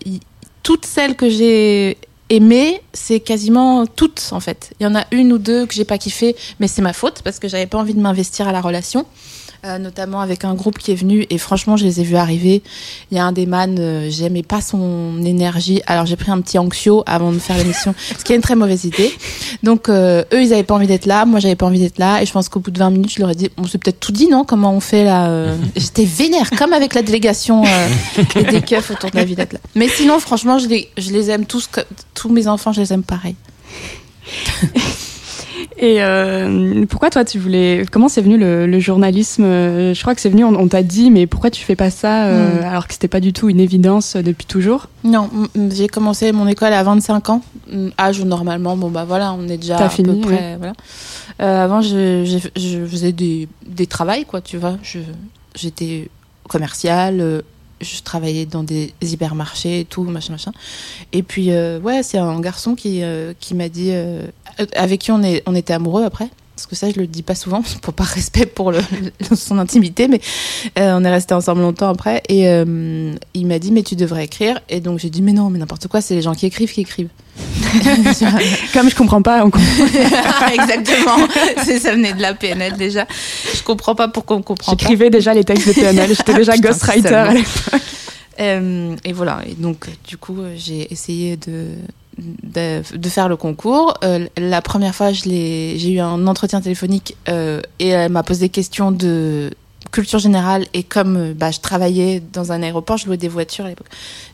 toutes 0.63 0.85
celles 0.85 1.15
que 1.15 1.29
j'ai 1.29 1.97
aimées, 2.29 2.81
c'est 2.93 3.19
quasiment 3.19 3.85
toutes 3.85 4.29
en 4.31 4.39
fait. 4.39 4.73
Il 4.79 4.83
y 4.83 4.87
en 4.87 4.95
a 4.95 5.05
une 5.11 5.31
ou 5.31 5.37
deux 5.37 5.65
que 5.65 5.73
j'ai 5.73 5.85
pas 5.85 5.97
kiffé, 5.97 6.35
mais 6.59 6.67
c'est 6.67 6.81
ma 6.81 6.93
faute 6.93 7.21
parce 7.23 7.39
que 7.39 7.47
j'avais 7.47 7.67
pas 7.67 7.77
envie 7.77 7.93
de 7.93 8.01
m'investir 8.01 8.47
à 8.47 8.51
la 8.51 8.61
relation. 8.61 9.05
Euh, 9.67 9.77
notamment 9.79 10.21
avec 10.21 10.45
un 10.45 10.53
groupe 10.53 10.77
qui 10.77 10.91
est 10.91 10.95
venu 10.95 11.25
et 11.29 11.37
franchement 11.37 11.77
je 11.77 11.83
les 11.83 11.99
ai 11.99 12.03
vus 12.03 12.15
arriver. 12.15 12.61
Il 13.11 13.17
y 13.17 13.19
a 13.19 13.25
un 13.25 13.31
des 13.31 13.45
man, 13.45 13.75
euh, 13.79 14.07
j'aimais 14.09 14.43
pas 14.43 14.61
son 14.61 15.21
énergie, 15.23 15.81
alors 15.87 16.05
j'ai 16.05 16.15
pris 16.15 16.31
un 16.31 16.39
petit 16.41 16.57
anxio 16.57 17.03
avant 17.05 17.31
de 17.31 17.39
faire 17.39 17.57
l'émission, 17.57 17.93
ce 18.17 18.23
qui 18.23 18.33
est 18.33 18.35
une 18.35 18.41
très 18.41 18.55
mauvaise 18.55 18.85
idée. 18.85 19.11
Donc 19.63 19.89
euh, 19.89 20.23
eux 20.33 20.41
ils 20.41 20.53
avaient 20.53 20.63
pas 20.63 20.75
envie 20.75 20.87
d'être 20.87 21.05
là, 21.05 21.25
moi 21.25 21.39
j'avais 21.39 21.55
pas 21.55 21.65
envie 21.65 21.79
d'être 21.79 21.97
là 21.97 22.21
et 22.21 22.25
je 22.25 22.31
pense 22.31 22.49
qu'au 22.49 22.59
bout 22.59 22.71
de 22.71 22.79
20 22.79 22.91
minutes 22.91 23.13
je 23.13 23.19
leur 23.19 23.31
ai 23.31 23.35
dit 23.35 23.49
on 23.57 23.65
s'est 23.65 23.77
peut-être 23.77 23.99
tout 23.99 24.11
dit 24.11 24.27
non 24.27 24.45
comment 24.45 24.73
on 24.73 24.79
fait 24.79 25.03
là. 25.03 25.53
J'étais 25.75 26.05
vénère 26.05 26.49
comme 26.51 26.73
avec 26.73 26.93
la 26.93 27.01
délégation 27.01 27.63
et 28.35 28.43
des 28.43 28.61
keufs 28.65 28.91
autour 28.91 29.11
de 29.11 29.17
la 29.17 29.25
vie 29.25 29.35
d'être 29.35 29.53
là. 29.53 29.59
Mais 29.75 29.89
sinon 29.89 30.19
franchement 30.19 30.59
je 30.59 30.67
les, 30.67 30.89
je 30.97 31.11
les 31.11 31.29
aime 31.29 31.45
tous, 31.45 31.69
tous 32.13 32.29
mes 32.29 32.47
enfants 32.47 32.71
je 32.71 32.81
les 32.81 32.93
aime 32.93 33.03
pareil. 33.03 33.35
Et 35.77 36.03
euh, 36.03 36.85
pourquoi 36.87 37.09
toi 37.09 37.25
tu 37.25 37.39
voulais 37.39 37.85
comment 37.91 38.09
c'est 38.09 38.21
venu 38.21 38.37
le, 38.37 38.79
journalisme? 38.79 39.43
Je 39.43 40.01
crois 40.01 40.15
que 40.15 40.21
c'est 40.21 40.29
venu 40.29 40.43
on, 40.43 40.67
t'a 40.67 40.83
dit 40.83 41.11
mais 41.11 41.27
pourquoi 41.27 41.49
tu 41.49 41.63
fais 41.63 41.75
pas 41.75 41.89
ça 41.89 42.25
euh, 42.25 42.61
hmm. 42.61 42.65
alors 42.65 42.87
que 42.87 42.93
c'était 42.93 43.07
pas 43.07 43.19
du 43.19 43.33
tout 43.33 43.49
une 43.49 43.59
évidence 43.59 44.15
depuis 44.15 44.45
toujours? 44.45 44.87
Non, 45.03 45.29
j'ai 45.71 45.87
commencé 45.87 46.31
mon 46.31 46.47
école 46.47 46.73
à 46.73 46.83
25 46.83 47.29
ans, 47.29 47.41
âge 47.99 48.19
où 48.19 48.25
normalement 48.25 48.77
bon 48.77 48.89
bah 48.89 49.05
voilà, 49.07 49.33
on 49.33 49.47
est 49.47 49.57
déjà 49.57 49.77
à 49.77 49.89
fini, 49.89 50.21
peu 50.21 50.27
près 50.27 50.57
voilà. 50.57 50.73
Euh, 51.41 51.63
avant 51.63 51.81
je, 51.81 52.25
je, 52.55 52.85
faisais 52.85 53.11
des 53.11 53.47
des 53.65 53.87
travails 53.87 54.25
quoi, 54.25 54.41
tu 54.41 54.57
vois, 54.57 54.77
je 54.83 54.99
j'étais 55.55 56.09
commercial 56.47 57.43
je 57.81 58.01
travaillais 58.01 58.45
dans 58.45 58.63
des 58.63 58.93
hypermarchés 59.01 59.81
et 59.81 59.85
tout, 59.85 60.03
machin, 60.03 60.33
machin. 60.33 60.51
Et 61.13 61.23
puis, 61.23 61.51
euh, 61.51 61.79
ouais, 61.79 62.03
c'est 62.03 62.17
un 62.17 62.39
garçon 62.39 62.75
qui, 62.75 63.03
euh, 63.03 63.33
qui 63.39 63.55
m'a 63.55 63.69
dit, 63.69 63.89
euh, 63.91 64.27
avec 64.75 65.01
qui 65.01 65.11
on, 65.11 65.21
est, 65.23 65.43
on 65.45 65.55
était 65.55 65.73
amoureux 65.73 66.03
après. 66.03 66.29
Parce 66.57 66.65
que 66.65 66.75
ça, 66.75 66.89
je 66.89 66.99
le 66.99 67.05
dis 67.05 67.21
pas 67.21 67.35
souvent, 67.35 67.61
pour 67.81 67.93
pas 67.93 68.03
respect 68.03 68.47
pour 68.47 68.71
le, 68.71 68.79
son 69.35 69.59
intimité, 69.59 70.07
mais 70.07 70.19
on 70.75 71.03
est 71.05 71.11
resté 71.11 71.33
ensemble 71.33 71.61
longtemps 71.61 71.89
après. 71.89 72.23
Et 72.29 72.45
il 73.33 73.47
m'a 73.47 73.59
dit, 73.59 73.71
mais 73.71 73.83
tu 73.83 73.95
devrais 73.95 74.25
écrire. 74.25 74.59
Et 74.67 74.81
donc 74.81 74.99
j'ai 74.99 75.09
dit, 75.09 75.21
mais 75.21 75.33
non, 75.33 75.49
mais 75.49 75.59
n'importe 75.59 75.87
quoi, 75.87 76.01
c'est 76.01 76.15
les 76.15 76.21
gens 76.21 76.33
qui 76.33 76.45
écrivent 76.45 76.71
qui 76.71 76.81
écrivent. 76.81 77.09
Comme 78.73 78.89
je 78.89 78.95
comprends 78.95 79.21
pas, 79.21 79.45
on 79.45 79.51
comprend. 79.51 79.61
Exactement. 80.53 81.27
Ça 81.79 81.91
venait 81.91 82.13
de 82.13 82.21
la 82.21 82.33
PNL 82.33 82.75
déjà. 82.77 83.05
Je 83.53 83.61
comprends 83.61 83.95
pas 83.95 84.07
pourquoi 84.07 84.37
on 84.37 84.41
comprend 84.41 84.71
pas. 84.73 84.77
J'écrivais 84.79 85.09
déjà 85.09 85.33
les 85.33 85.43
textes 85.43 85.67
de 85.67 85.73
PNL. 85.73 86.09
J'étais 86.15 86.33
déjà 86.33 86.57
ghostwriter 86.57 87.13
à 87.13 87.33
l'époque. 87.33 87.81
Euh, 88.39 88.95
et 89.03 89.13
voilà. 89.13 89.41
Et 89.47 89.53
donc, 89.53 89.87
du 90.07 90.17
coup, 90.17 90.37
j'ai 90.55 90.91
essayé 90.91 91.37
de, 91.37 91.69
de, 92.17 93.09
faire 93.09 93.29
le 93.29 93.35
concours. 93.35 93.93
Euh, 94.03 94.27
la 94.37 94.61
première 94.61 94.95
fois, 94.95 95.11
j'ai 95.11 95.91
eu 95.91 95.99
un 95.99 96.27
entretien 96.27 96.61
téléphonique 96.61 97.15
euh, 97.29 97.61
et 97.79 97.89
elle 97.89 98.11
m'a 98.11 98.23
posé 98.23 98.45
des 98.45 98.49
questions 98.49 98.91
de 98.91 99.51
culture 99.91 100.19
générale 100.19 100.65
et 100.73 100.83
comme 100.83 101.15
euh, 101.15 101.33
bah, 101.33 101.49
je 101.49 101.59
travaillais 101.59 102.21
dans 102.33 102.51
un 102.51 102.61
aéroport, 102.61 102.97
je 102.97 103.05
louais 103.05 103.17
des 103.17 103.29
voitures 103.29 103.65
à 103.65 103.69
l'époque. 103.69 103.87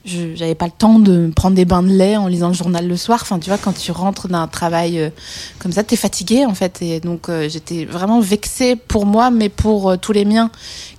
Je 0.03 0.53
pas 0.53 0.65
le 0.65 0.71
temps 0.71 0.97
de 0.97 1.31
prendre 1.35 1.55
des 1.55 1.65
bains 1.65 1.83
de 1.83 1.89
lait 1.89 2.17
en 2.17 2.27
lisant 2.27 2.47
le 2.47 2.53
journal 2.53 2.87
le 2.87 2.97
soir. 2.97 3.19
Enfin, 3.21 3.37
tu 3.37 3.49
vois, 3.49 3.59
quand 3.59 3.73
tu 3.73 3.91
rentres 3.91 4.27
d'un 4.27 4.47
travail 4.47 5.11
comme 5.59 5.71
ça, 5.71 5.83
t'es 5.83 5.95
fatigué 5.95 6.45
en 6.45 6.55
fait. 6.55 6.81
Et 6.81 6.99
donc 6.99 7.29
j'étais 7.47 7.85
vraiment 7.85 8.19
vexée 8.19 8.75
pour 8.75 9.05
moi, 9.05 9.29
mais 9.29 9.49
pour 9.49 9.97
tous 9.99 10.11
les 10.11 10.25
miens 10.25 10.49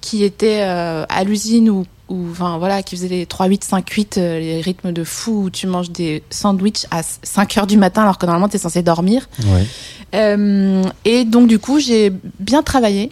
qui 0.00 0.24
étaient 0.24 0.62
à 0.62 1.24
l'usine 1.24 1.68
ou 1.68 1.84
ou 2.08 2.28
enfin 2.30 2.58
voilà 2.58 2.82
qui 2.82 2.96
faisaient 2.96 3.08
les 3.08 3.26
3 3.26 3.46
8 3.46 3.64
5 3.64 3.88
8 3.90 4.16
les 4.16 4.60
rythmes 4.60 4.92
de 4.92 5.04
fou 5.04 5.44
où 5.44 5.50
tu 5.50 5.66
manges 5.66 5.90
des 5.90 6.22
sandwichs 6.30 6.86
à 6.90 7.02
5 7.02 7.56
heures 7.58 7.66
du 7.66 7.76
matin 7.76 8.02
alors 8.02 8.18
que 8.18 8.26
normalement 8.26 8.48
tu 8.48 8.56
es 8.56 8.58
censé 8.58 8.82
dormir. 8.82 9.28
Ouais. 9.46 10.86
et 11.04 11.24
donc 11.24 11.48
du 11.48 11.58
coup, 11.58 11.78
j'ai 11.78 12.12
bien 12.38 12.62
travaillé 12.62 13.10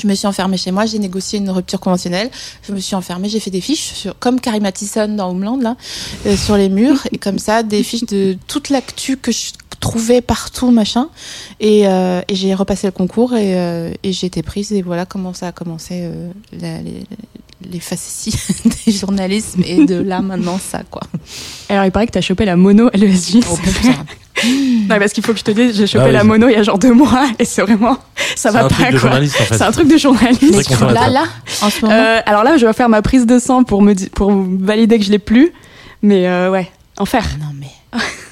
je 0.00 0.06
me 0.06 0.14
suis 0.14 0.26
enfermée 0.26 0.56
chez 0.56 0.70
moi, 0.70 0.86
j'ai 0.86 0.98
négocié 0.98 1.38
une 1.38 1.50
rupture 1.50 1.80
conventionnelle. 1.80 2.30
Je 2.62 2.72
me 2.72 2.80
suis 2.80 2.94
enfermée, 2.94 3.28
j'ai 3.28 3.40
fait 3.40 3.50
des 3.50 3.60
fiches 3.60 3.92
sur, 3.92 4.18
comme 4.18 4.40
Carrie 4.40 4.60
Mathison 4.60 5.08
dans 5.08 5.30
Homeland 5.30 5.58
là, 5.58 5.76
euh, 6.26 6.36
sur 6.36 6.56
les 6.56 6.68
murs 6.68 7.06
et 7.12 7.18
comme 7.18 7.38
ça 7.38 7.62
des 7.62 7.82
fiches 7.82 8.06
de 8.06 8.36
toute 8.46 8.70
l'actu 8.70 9.16
que 9.16 9.32
je 9.32 9.52
trouvais 9.80 10.20
partout 10.20 10.70
machin. 10.70 11.08
Et, 11.60 11.86
euh, 11.86 12.22
et 12.28 12.34
j'ai 12.34 12.54
repassé 12.54 12.86
le 12.86 12.92
concours 12.92 13.34
et, 13.34 13.58
euh, 13.58 13.92
et 14.02 14.12
j'ai 14.12 14.26
été 14.26 14.42
prise 14.42 14.72
et 14.72 14.80
voilà 14.80 15.04
comment 15.04 15.34
ça 15.34 15.48
a 15.48 15.52
commencé 15.52 16.08
la, 16.58 16.80
les, 16.80 17.04
les 17.70 17.80
facéties 17.80 18.38
des 18.86 18.92
journalismes 18.92 19.62
et 19.64 19.84
de 19.84 19.96
là 19.96 20.20
maintenant 20.22 20.58
ça 20.58 20.82
quoi. 20.90 21.02
Alors 21.68 21.84
il 21.84 21.90
paraît 21.90 22.06
que 22.06 22.12
tu 22.12 22.18
as 22.18 22.22
chopé 22.22 22.44
la 22.44 22.56
mono 22.56 22.90
LESJ. 22.94 23.38
Oh, 23.50 23.58
non, 24.44 24.98
parce 24.98 25.12
qu'il 25.12 25.24
faut 25.24 25.32
que 25.32 25.38
je 25.38 25.44
te 25.44 25.50
dise, 25.50 25.76
j'ai 25.76 25.86
chopé 25.86 26.06
ah 26.08 26.12
la 26.12 26.24
mono 26.24 26.48
il 26.48 26.52
y 26.52 26.56
a 26.56 26.62
genre 26.62 26.78
deux 26.78 26.92
mois 26.92 27.28
et 27.38 27.44
c'est 27.44 27.62
vraiment, 27.62 27.98
ça 28.34 28.50
va 28.50 28.68
pas 28.68 28.90
quoi. 28.92 29.20
C'est 29.26 29.62
un 29.62 29.70
truc 29.70 29.88
de 29.88 29.96
journaliste. 29.96 30.80
Là, 30.80 31.08
là, 31.08 31.24
en 31.60 31.70
ce 31.70 31.82
moment. 31.82 31.94
Euh, 31.94 32.20
alors 32.26 32.42
là, 32.42 32.56
je 32.56 32.66
vais 32.66 32.72
faire 32.72 32.88
ma 32.88 33.02
prise 33.02 33.26
de 33.26 33.38
sang 33.38 33.62
pour 33.62 33.82
me 33.82 33.94
pour 34.10 34.32
valider 34.32 34.98
que 34.98 35.04
je 35.04 35.10
l'ai 35.10 35.18
plus, 35.18 35.52
mais 36.02 36.26
euh, 36.26 36.50
ouais, 36.50 36.70
enfer. 36.96 37.24
Non 37.40 37.52
mais. 37.58 37.68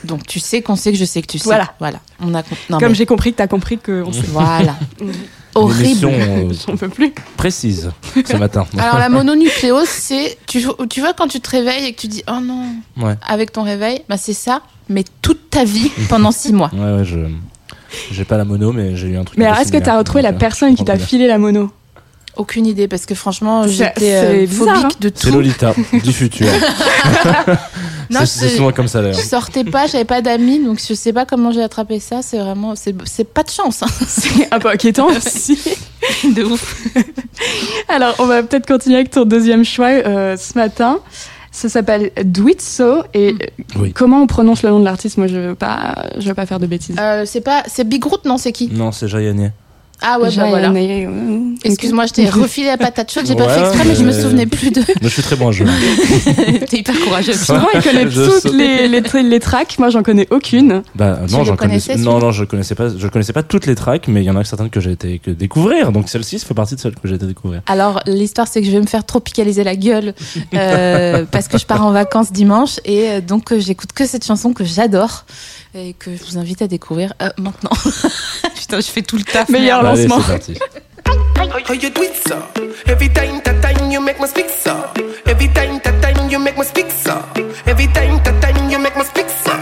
Donc 0.05 0.27
tu 0.27 0.41
sais 0.41 0.63
qu'on 0.63 0.77
sait 0.77 0.93
que 0.93 0.99
je 0.99 1.05
sais 1.05 1.21
que 1.23 1.27
tu 1.27 1.39
sais. 1.39 1.45
Voilà, 1.45 1.75
voilà. 1.79 2.01
On 2.21 2.35
a. 2.35 2.43
Comme 2.79 2.95
j'ai 2.95 3.07
compris 3.07 3.33
que 3.33 3.37
tu 3.37 3.43
as 3.43 3.49
compris 3.49 3.79
que 3.79 4.03
on 4.05 4.13
sait. 4.13 4.23
Voilà. 4.29 4.77
Horrible. 5.55 6.07
Euh, 6.07 6.53
on 6.69 6.77
peut 6.77 6.89
plus. 6.89 7.13
Précise 7.37 7.91
ce 8.25 8.37
matin. 8.39 8.67
Alors 8.79 8.99
la 8.99 9.09
mononucléose, 9.09 9.89
c'est 9.89 10.39
tu, 10.47 10.65
tu 10.89 11.01
vois 11.01 11.13
quand 11.13 11.29
tu 11.29 11.41
te 11.41 11.51
réveilles 11.51 11.87
et 11.87 11.93
que 11.93 12.01
tu 12.01 12.09
dis 12.09 12.23
oh 12.29 12.41
non 12.41 12.65
avec 13.27 13.53
ton 13.53 13.63
réveil, 13.63 14.03
bah 14.09 14.17
c'est 14.17 14.35
ça, 14.35 14.63
mais 14.89 15.05
toute 15.23 15.51
ta 15.51 15.65
vie 15.65 15.91
pendant 16.09 16.33
six 16.33 16.53
mois. 16.53 16.71
Ouais 16.73 16.99
ouais 16.99 17.05
je 17.05 17.19
j'ai 18.13 18.25
pas 18.25 18.37
la 18.37 18.45
mono 18.45 18.73
mais 18.73 18.97
j'ai 18.97 19.09
eu 19.09 19.17
un 19.17 19.25
truc. 19.25 19.39
Mais 19.39 19.47
est-ce 19.47 19.73
que 19.73 19.79
tu 19.79 19.89
as 19.89 19.99
retrouvé 19.99 20.23
la 20.23 20.31
euh, 20.31 20.39
personne 20.39 20.75
qui 20.75 20.85
t'a 20.85 20.99
filé 20.99 21.27
la 21.27 21.39
mono 21.39 21.71
aucune 22.37 22.65
idée 22.65 22.89
parce 22.89 23.07
que 23.07 23.15
franchement 23.15 23.67
j'étais 23.67 24.15
euh, 24.15 24.47
phobique 24.47 24.85
hein. 24.85 24.89
de 25.01 25.09
tout. 25.09 25.19
C'est 25.19 25.31
Lolita 25.31 25.75
du 25.93 26.13
futur. 26.13 26.47
c'est 28.25 28.49
souvent 28.49 28.73
comme 28.73 28.89
ça 28.89 29.01
d'ailleurs. 29.03 29.19
Je 29.19 29.25
sortais 29.25 29.65
pas, 29.65 29.87
j'avais 29.87 30.05
pas 30.05 30.21
d'amis 30.23 30.59
donc 30.65 30.81
je 30.87 30.95
sais 30.95 31.13
pas 31.13 31.25
comment 31.27 31.51
j'ai 31.53 31.63
attrapé 31.63 32.01
ça. 32.01 32.23
C'est 32.23 32.39
vraiment 32.39 32.75
c'est 32.77 33.25
pas 33.25 33.43
de 33.43 33.51
chance. 33.51 33.83
Hein. 33.83 33.87
C'est 34.07 34.53
un 34.53 34.59
peu 34.59 34.69
inquiétant 34.69 35.07
aussi. 35.17 35.59
de 36.25 36.43
ouf. 36.43 36.85
Alors 37.89 38.15
on 38.19 38.27
va 38.27 38.43
peut-être 38.43 38.67
continuer 38.67 38.97
avec 38.97 39.11
ton 39.11 39.25
deuxième 39.25 39.65
choix 39.65 39.89
euh, 39.89 40.37
ce 40.37 40.57
matin. 40.59 40.99
Ça 41.53 41.69
s'appelle 41.69 42.13
Do 42.25 42.49
It 42.49 42.63
So 42.63 43.03
et 43.13 43.35
comment 43.95 44.23
on 44.23 44.27
prononce 44.27 44.63
le 44.63 44.71
nom 44.71 44.79
de 44.79 44.85
l'artiste? 44.85 45.19
Moi 45.19 45.27
je 45.27 45.37
veux 45.37 45.55
pas 45.55 46.07
je 46.19 46.29
veux 46.29 46.35
pas 46.35 46.47
faire 46.47 46.61
de 46.61 46.67
bêtises. 46.67 46.97
Euh, 46.99 47.25
c'est 47.27 47.41
pas 47.41 47.65
c'est 47.67 47.89
Big 47.89 48.05
Root 48.05 48.21
non 48.25 48.39
c'est 48.39 48.53
qui? 48.53 48.69
Non 48.73 48.93
c'est 48.93 49.09
Jayanier. 49.09 49.51
Ah 50.03 50.19
ouais, 50.19 50.35
bah 50.35 50.47
voilà. 50.49 50.73
Excuse-moi, 51.63 52.07
je 52.07 52.13
t'ai 52.13 52.29
refilé 52.31 52.69
la 52.69 52.79
patate 52.79 53.13
chaude, 53.13 53.27
j'ai 53.27 53.35
pas 53.35 53.49
fait 53.49 53.61
exprès, 53.61 53.85
mais 53.87 53.95
je 53.95 54.05
me 54.05 54.13
souvenais 54.13 54.47
plus 54.47 54.71
de. 54.71 54.83
je 55.03 55.09
suis 55.09 55.23
très 55.23 55.37
bon 55.37 55.49
à 55.49 55.53
jeu. 55.53 55.65
T'es 56.69 56.79
hyper 56.79 56.99
courageux. 57.01 57.33
Souvent, 57.33 57.69
il 57.75 57.83
connaît 57.83 58.07
toutes 58.09 58.53
les, 58.53 58.89
les, 58.89 59.01
les, 59.23 59.41
tracks, 59.41 59.79
moi 59.79 59.91
j'en 59.91 60.03
connais 60.03 60.27
aucune. 60.31 60.83
Bah 60.95 61.21
non, 61.31 61.45
j'en 61.45 61.57
connaissais. 61.57 61.97
Non, 61.97 62.19
non, 62.19 62.33
je 62.33 62.45
connaissais 62.45 62.75
pas, 62.75 62.89
je 62.97 63.07
connaissais 63.09 63.33
pas 63.33 63.43
toutes 63.43 63.67
les 63.67 63.75
tracks, 63.75 64.09
mais 64.09 64.23
il 64.23 64.27
y 64.27 64.31
en 64.31 64.37
a 64.37 64.45
certaines 64.45 64.71
que 64.71 64.81
j'ai 64.81 64.93
été 64.93 65.19
que 65.19 65.31
découvrir. 65.31 65.93
Donc 65.93 66.09
celle-ci 66.09 66.39
fait 66.39 66.55
partie 66.55 66.75
de 66.75 66.81
celles 66.81 66.95
que 66.95 67.07
j'ai 67.07 67.17
été 67.17 67.27
découvrir. 67.27 67.63
Alors 67.67 68.01
l'histoire, 68.07 68.49
c'est 68.49 68.61
que 68.61 68.67
je 68.67 68.73
vais 68.73 68.81
me 68.81 68.87
faire 68.87 69.05
tropicaliser 69.05 69.65
la 69.65 69.77
gueule 69.77 70.15
euh, 70.55 71.25
parce 71.31 71.49
que 71.49 71.59
je 71.59 71.67
pars 71.67 71.85
en 71.85 71.93
vacances 71.93 72.33
dimanche 72.33 72.81
et 72.85 73.11
euh, 73.11 73.21
donc 73.21 73.53
euh, 73.53 73.61
j'écoute 73.61 73.93
que 73.93 74.07
cette 74.07 74.25
chanson 74.25 74.53
que 74.53 74.65
j'adore 74.65 75.25
et 75.75 75.95
que 75.95 76.17
je 76.17 76.25
vous 76.25 76.39
invite 76.39 76.63
à 76.63 76.69
découvrir 76.69 77.15
euh, 77.23 77.31
maintenant. 77.39 77.71
Putain, 78.55 78.81
je 78.81 78.91
fais 78.91 79.03
tout 79.03 79.17
le 79.17 79.25
taf. 79.25 79.49
Meilleur 79.49 79.83
lancement. 79.83 80.21
Allez, 81.39 81.65
How 81.69 81.75
you 81.75 81.91
do 81.91 82.03
it, 82.03 82.15
so? 82.17 82.37
Every 82.87 83.09
time, 83.09 83.41
that 83.45 83.61
time 83.63 83.91
you 83.91 84.01
make 84.01 84.21
me 84.21 84.27
speak, 84.27 84.51
so. 84.51 84.85
Every 85.27 85.49
time, 85.49 85.81
that 85.83 86.01
time 86.03 86.29
you 86.29 86.39
make 86.39 86.59
me 86.59 86.65
speak, 86.65 86.91
so. 86.91 87.23
Every 87.67 87.87
time, 87.89 88.21
that 88.25 88.41
time 88.43 88.69
you 88.69 88.79
make 88.79 88.97
me 88.97 89.05
speak, 89.05 89.29
so. 89.29 89.53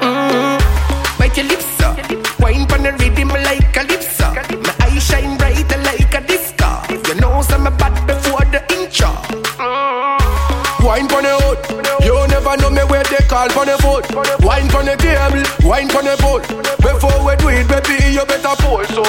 Mm-hmm. 0.00 1.18
Bite 1.18 1.36
your 1.36 1.46
lips, 1.46 1.66
so. 1.78 1.94
Wine 2.38 2.66
pon 2.66 2.82
the 2.82 2.92
rhythm 2.92 3.28
like 3.28 3.72
calypso. 3.72 4.32
My 4.62 4.74
eyes 4.86 5.02
shine 5.04 5.36
bright 5.36 5.68
like 5.82 6.14
a 6.14 6.20
disco. 6.26 6.82
You 7.08 7.20
know 7.20 7.42
some 7.42 7.64
bad 7.76 8.06
before 8.06 8.44
the 8.52 8.62
intro. 8.72 9.08
Mm-hmm. 9.58 10.86
Wine 10.86 11.08
pon 11.08 11.24
the 11.24 11.43
call 13.24 13.48
pon 13.48 13.66
the 13.66 13.78
foot. 13.78 14.04
Wine 14.44 14.68
pon 14.68 14.84
the 14.86 14.96
table, 14.96 15.42
wine 15.68 15.88
pon 15.88 16.04
the 16.04 16.16
boat. 16.20 16.42
Before 16.78 17.24
we 17.24 17.36
do 17.36 17.48
it, 17.48 17.68
baby, 17.68 18.12
you 18.12 18.24
better 18.24 18.54
pull 18.62 18.84
so. 18.86 19.02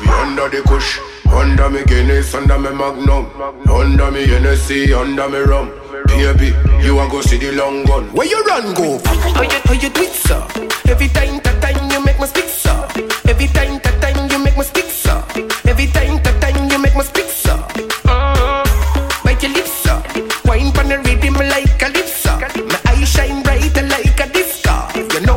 We 0.00 0.08
under 0.08 0.48
the 0.48 0.62
kush, 0.66 0.98
under 1.26 1.68
me 1.70 1.84
Guinness, 1.84 2.34
under 2.34 2.58
me 2.58 2.70
Magnum, 2.70 3.26
under 3.68 4.10
me 4.10 4.26
Hennessy, 4.26 4.92
under 4.92 5.28
me 5.28 5.38
rum. 5.38 5.70
Baby, 6.06 6.54
you 6.84 6.98
a 6.98 7.08
go 7.08 7.20
see 7.20 7.38
the 7.38 7.52
long 7.52 7.84
gun. 7.84 8.12
Where 8.12 8.26
you 8.26 8.42
run 8.44 8.74
go? 8.74 8.98
How 9.04 9.42
you 9.42 9.58
how 9.64 9.74
you 9.74 9.90
do 9.90 10.02
it, 10.02 10.12
sir? 10.12 10.42
Every 10.90 11.08
time, 11.08 11.40
that 11.44 11.60
time 11.62 11.90
you 11.90 12.04
make 12.04 12.18
me 12.18 12.26
speak, 12.26 12.48
sir. 12.48 12.88
Every 13.28 13.46
time, 13.48 13.80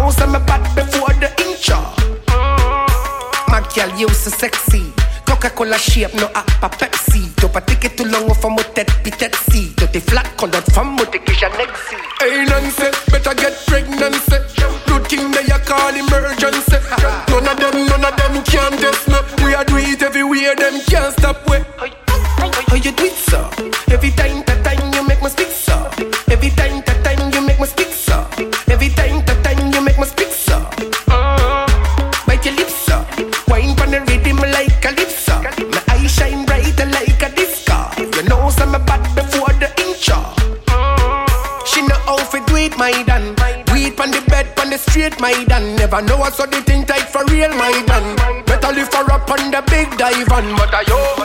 You 0.04 0.10
know 0.10 0.16
some 0.16 0.34
bad 0.34 0.60
before 0.76 1.13
the 1.16 1.32
intro. 1.39 1.80
My 3.48 3.63
girl, 3.74 3.98
you 3.98 4.10
so 4.10 4.32
sexy. 4.32 4.92
Coca-Cola 5.24 5.78
shape, 5.78 6.13
no 6.16 6.28
appa 6.36 6.68
Pepsi. 6.68 7.32
T'as 7.38 7.48
pas 7.48 7.62
ticket 7.62 7.96
tout 7.96 8.04
long 8.04 8.28
au 8.30 8.34
femme 8.34 8.58
tête 8.76 8.92
pitette 9.02 9.38
si. 9.50 9.74
T'as 9.78 9.88
flat 10.02 10.24
colored 10.36 10.70
femme 10.74 11.00
au 11.00 11.06
t'es 11.06 11.22
Janexi. 11.34 11.96
Hey 12.20 12.44
Nancy, 12.46 12.92
better 13.12 13.34
get 13.34 13.56
pregnant. 13.66 14.20
Routine 14.88 15.32
they 15.32 15.50
a 15.54 15.60
call 15.60 15.96
emergency. 15.96 16.76
None 17.30 17.48
of 17.48 17.58
them, 17.58 17.88
none 17.88 18.04
of 18.04 18.13
them 18.18 18.44
can 18.44 18.78
test 18.78 19.08
me. 19.08 19.46
We 19.46 19.56
are 19.56 19.63
do 19.63 19.78
it 19.78 20.02
everywhere, 20.04 20.54
them 20.58 20.82
can't 20.86 21.13
stop 21.18 21.50
we. 21.50 21.62
Never 45.93 46.08
know 46.08 46.17
what's 46.17 46.38
so 46.38 46.47
the 46.47 46.60
thing 46.63 46.86
tight 46.86 47.06
for 47.06 47.23
real, 47.25 47.53
my 47.53 47.69
dan. 47.86 48.15
Better 48.47 48.73
lift 48.73 48.95
her 48.95 49.06
up 49.13 49.29
on 49.29 49.51
the 49.51 49.62
big 49.69 49.95
dive 49.95 50.32
on. 50.32 50.56
But 50.58 50.73
I 50.73 50.82
yo, 50.89 51.22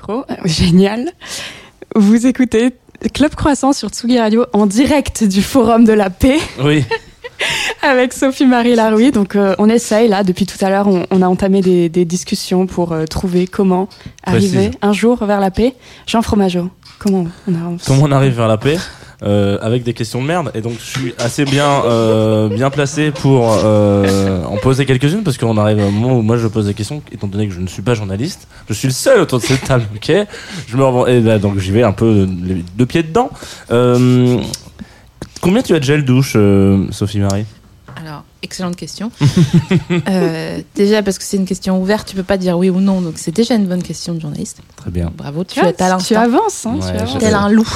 micro, 0.00 0.24
génial. 0.44 1.10
Vous 1.94 2.26
écoutez 2.26 2.72
Club 3.12 3.34
Croissant 3.34 3.72
sur 3.72 3.88
Tsugi 3.90 4.18
Radio 4.18 4.46
en 4.52 4.66
direct 4.66 5.24
du 5.24 5.42
Forum 5.42 5.84
de 5.84 5.92
la 5.92 6.10
Paix 6.10 6.38
Oui. 6.62 6.84
avec 7.82 8.12
Sophie-Marie 8.12 8.74
Laroui. 8.76 9.10
Donc 9.10 9.36
euh, 9.36 9.54
on 9.58 9.68
essaye 9.68 10.08
là, 10.08 10.22
depuis 10.22 10.46
tout 10.46 10.62
à 10.64 10.70
l'heure, 10.70 10.88
on, 10.88 11.06
on 11.10 11.22
a 11.22 11.26
entamé 11.26 11.60
des, 11.60 11.88
des 11.88 12.04
discussions 12.04 12.66
pour 12.66 12.92
euh, 12.92 13.04
trouver 13.04 13.46
comment 13.46 13.88
arriver 14.24 14.70
un 14.82 14.92
jour 14.92 15.24
vers 15.24 15.40
la 15.40 15.50
paix. 15.50 15.74
Jean 16.06 16.22
Fromageau, 16.22 16.70
comment 16.98 17.26
on 17.48 17.54
avance? 17.54 17.84
Comment 17.86 18.04
on 18.04 18.12
arrive 18.12 18.34
vers 18.34 18.48
la 18.48 18.58
paix? 18.58 18.78
Euh, 19.22 19.58
avec 19.60 19.82
des 19.82 19.92
questions 19.92 20.22
de 20.22 20.26
merde. 20.26 20.50
Et 20.54 20.62
donc 20.62 20.74
je 20.78 20.98
suis 20.98 21.14
assez 21.18 21.44
bien 21.44 21.84
euh, 21.84 22.48
bien 22.48 22.70
placé 22.70 23.10
pour 23.10 23.52
euh, 23.62 24.42
en 24.44 24.56
poser 24.56 24.86
quelques-unes 24.86 25.22
parce 25.22 25.36
qu'on 25.36 25.58
arrive 25.58 25.78
à 25.78 25.84
un 25.84 25.90
moment 25.90 26.16
où 26.16 26.22
moi 26.22 26.38
je 26.38 26.46
pose 26.46 26.66
des 26.66 26.72
questions 26.72 27.02
étant 27.12 27.26
donné 27.26 27.46
que 27.46 27.52
je 27.52 27.60
ne 27.60 27.66
suis 27.66 27.82
pas 27.82 27.92
journaliste. 27.92 28.48
Je 28.68 28.72
suis 28.72 28.88
le 28.88 28.94
seul 28.94 29.20
autour 29.20 29.40
de 29.40 29.44
cette 29.44 29.62
table 29.64 29.84
ok? 29.94 30.10
Je 30.68 30.76
me 30.76 30.82
revends 30.82 31.06
et 31.06 31.20
là, 31.20 31.38
donc 31.38 31.58
j'y 31.58 31.70
vais 31.70 31.82
un 31.82 31.92
peu 31.92 32.26
les 32.42 32.64
deux 32.76 32.86
pieds 32.86 33.02
dedans. 33.02 33.30
Euh, 33.70 34.40
combien 35.42 35.60
tu 35.60 35.74
as 35.74 35.80
de 35.80 35.84
gel 35.84 36.06
douche 36.06 36.32
euh, 36.36 36.86
Sophie 36.90 37.18
Marie 37.18 37.44
Alors, 38.02 38.24
excellente 38.42 38.76
question. 38.76 39.10
Euh, 40.08 40.60
déjà, 40.74 41.02
parce 41.02 41.18
que 41.18 41.24
c'est 41.24 41.36
une 41.36 41.44
question 41.46 41.80
ouverte, 41.80 42.08
tu 42.08 42.16
peux 42.16 42.22
pas 42.22 42.36
dire 42.36 42.56
oui 42.58 42.70
ou 42.70 42.80
non, 42.80 43.00
donc 43.00 43.14
c'est 43.16 43.34
déjà 43.34 43.54
une 43.54 43.66
bonne 43.66 43.82
question 43.82 44.14
de 44.14 44.20
journaliste. 44.20 44.58
très 44.76 44.90
bien 44.90 45.10
Bravo, 45.16 45.44
tu 45.44 45.54
tu 45.54 45.60
avances, 46.14 46.66
hein, 46.66 46.76
tu 46.80 46.84
Ouais, 46.86 46.90
avances. 47.00 47.12
je- 47.14 47.18
Tel 47.18 47.34
un 47.34 47.48
loup 47.48 47.68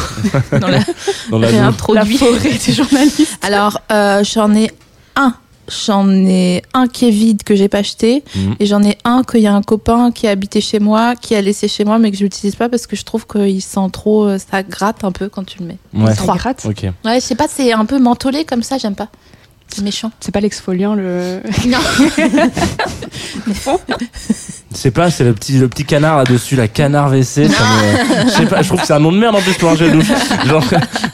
dans 0.61 0.69
la 0.69 0.79
dans 1.31 1.39
la 1.39 1.49
douche. 1.49 1.57
La 1.57 1.61
réintroduit. 1.61 2.17
forêt 2.19 2.39
des 2.67 2.73
journalistes. 2.73 3.39
Alors, 3.43 3.81
euh, 3.93 4.23
j'en 4.25 4.55
ai 4.55 4.71
un. 5.17 5.35
J'en 5.87 6.09
ai 6.11 6.63
un 6.75 6.87
qui 6.89 7.09
est 7.09 7.11
vide 7.11 7.43
que 7.43 7.55
j'ai 7.57 7.69
pas 7.69 7.79
acheté 7.79 8.23
Mhm. 8.37 8.57
et 8.61 8.67
j'en 8.67 8.83
ai 8.83 8.99
un 9.05 9.23
qu'il 9.25 9.41
y 9.41 9.47
a 9.47 9.55
un 9.55 9.63
copain 9.63 10.13
qui 10.13 10.27
a 10.27 10.31
habité 10.31 10.61
chez 10.61 10.79
moi, 10.79 11.15
qui 11.17 11.35
a 11.35 11.41
laissé 11.41 11.69
chez 11.69 11.85
moi 11.85 11.99
mais 11.99 12.11
que 12.11 12.17
je 12.19 12.23
l'utilise 12.23 12.55
pas 12.55 12.69
parce 12.69 12.87
que 12.87 12.97
je 12.97 13.05
trouve 13.05 13.27
qu'il 13.27 13.63
sent 13.63 13.89
trop, 13.93 14.25
euh, 14.27 14.39
ça 14.39 14.63
gratte 14.63 15.05
un 15.05 15.13
peu 15.13 15.29
quand 15.29 15.45
tu 15.45 15.59
le 15.61 15.67
mets. 15.67 15.79
ouais 15.95 16.11
Ça 16.15 16.23
Trois. 16.23 16.37
gratte. 16.37 16.67
ok 16.67 16.83
Ouais, 17.05 17.15
je 17.17 17.21
sais 17.21 17.35
pas, 17.35 17.47
c'est 17.49 17.73
un 17.73 17.87
peu 17.87 17.99
mentholé 17.99 18.45
comme 18.45 18.63
ça, 18.63 18.77
j'aime 18.79 18.95
pas. 18.95 19.09
C'est 19.77 19.83
méchant. 19.83 20.11
C'est 20.21 20.33
pas 20.33 20.41
l'exfoliant 20.41 20.95
le. 20.95 21.41
Non. 21.67 21.79
c'est 24.75 24.91
pas 24.91 25.11
c'est 25.11 25.25
le 25.25 25.35
petit 25.35 25.59
le 25.59 25.69
petit 25.69 25.85
canard 25.85 26.17
là 26.19 26.25
dessus 26.25 26.57
la 26.57 26.67
canard 26.69 27.11
WC 27.11 27.49
ça 27.49 27.65
me- 27.65 28.25
je 28.27 28.31
sais 28.31 28.47
pas 28.47 28.63
je 28.63 28.69
trouve 28.69 28.81
que 28.81 28.87
c'est 28.87 28.93
un 28.93 28.99
nom 28.99 29.13
de 29.13 29.19
merde 29.19 29.37
en 29.37 29.41
plus 29.41 29.55
pour 29.55 29.71
un 29.71 29.77
gel 29.77 29.93
douche 29.93 30.11
genre 30.47 30.65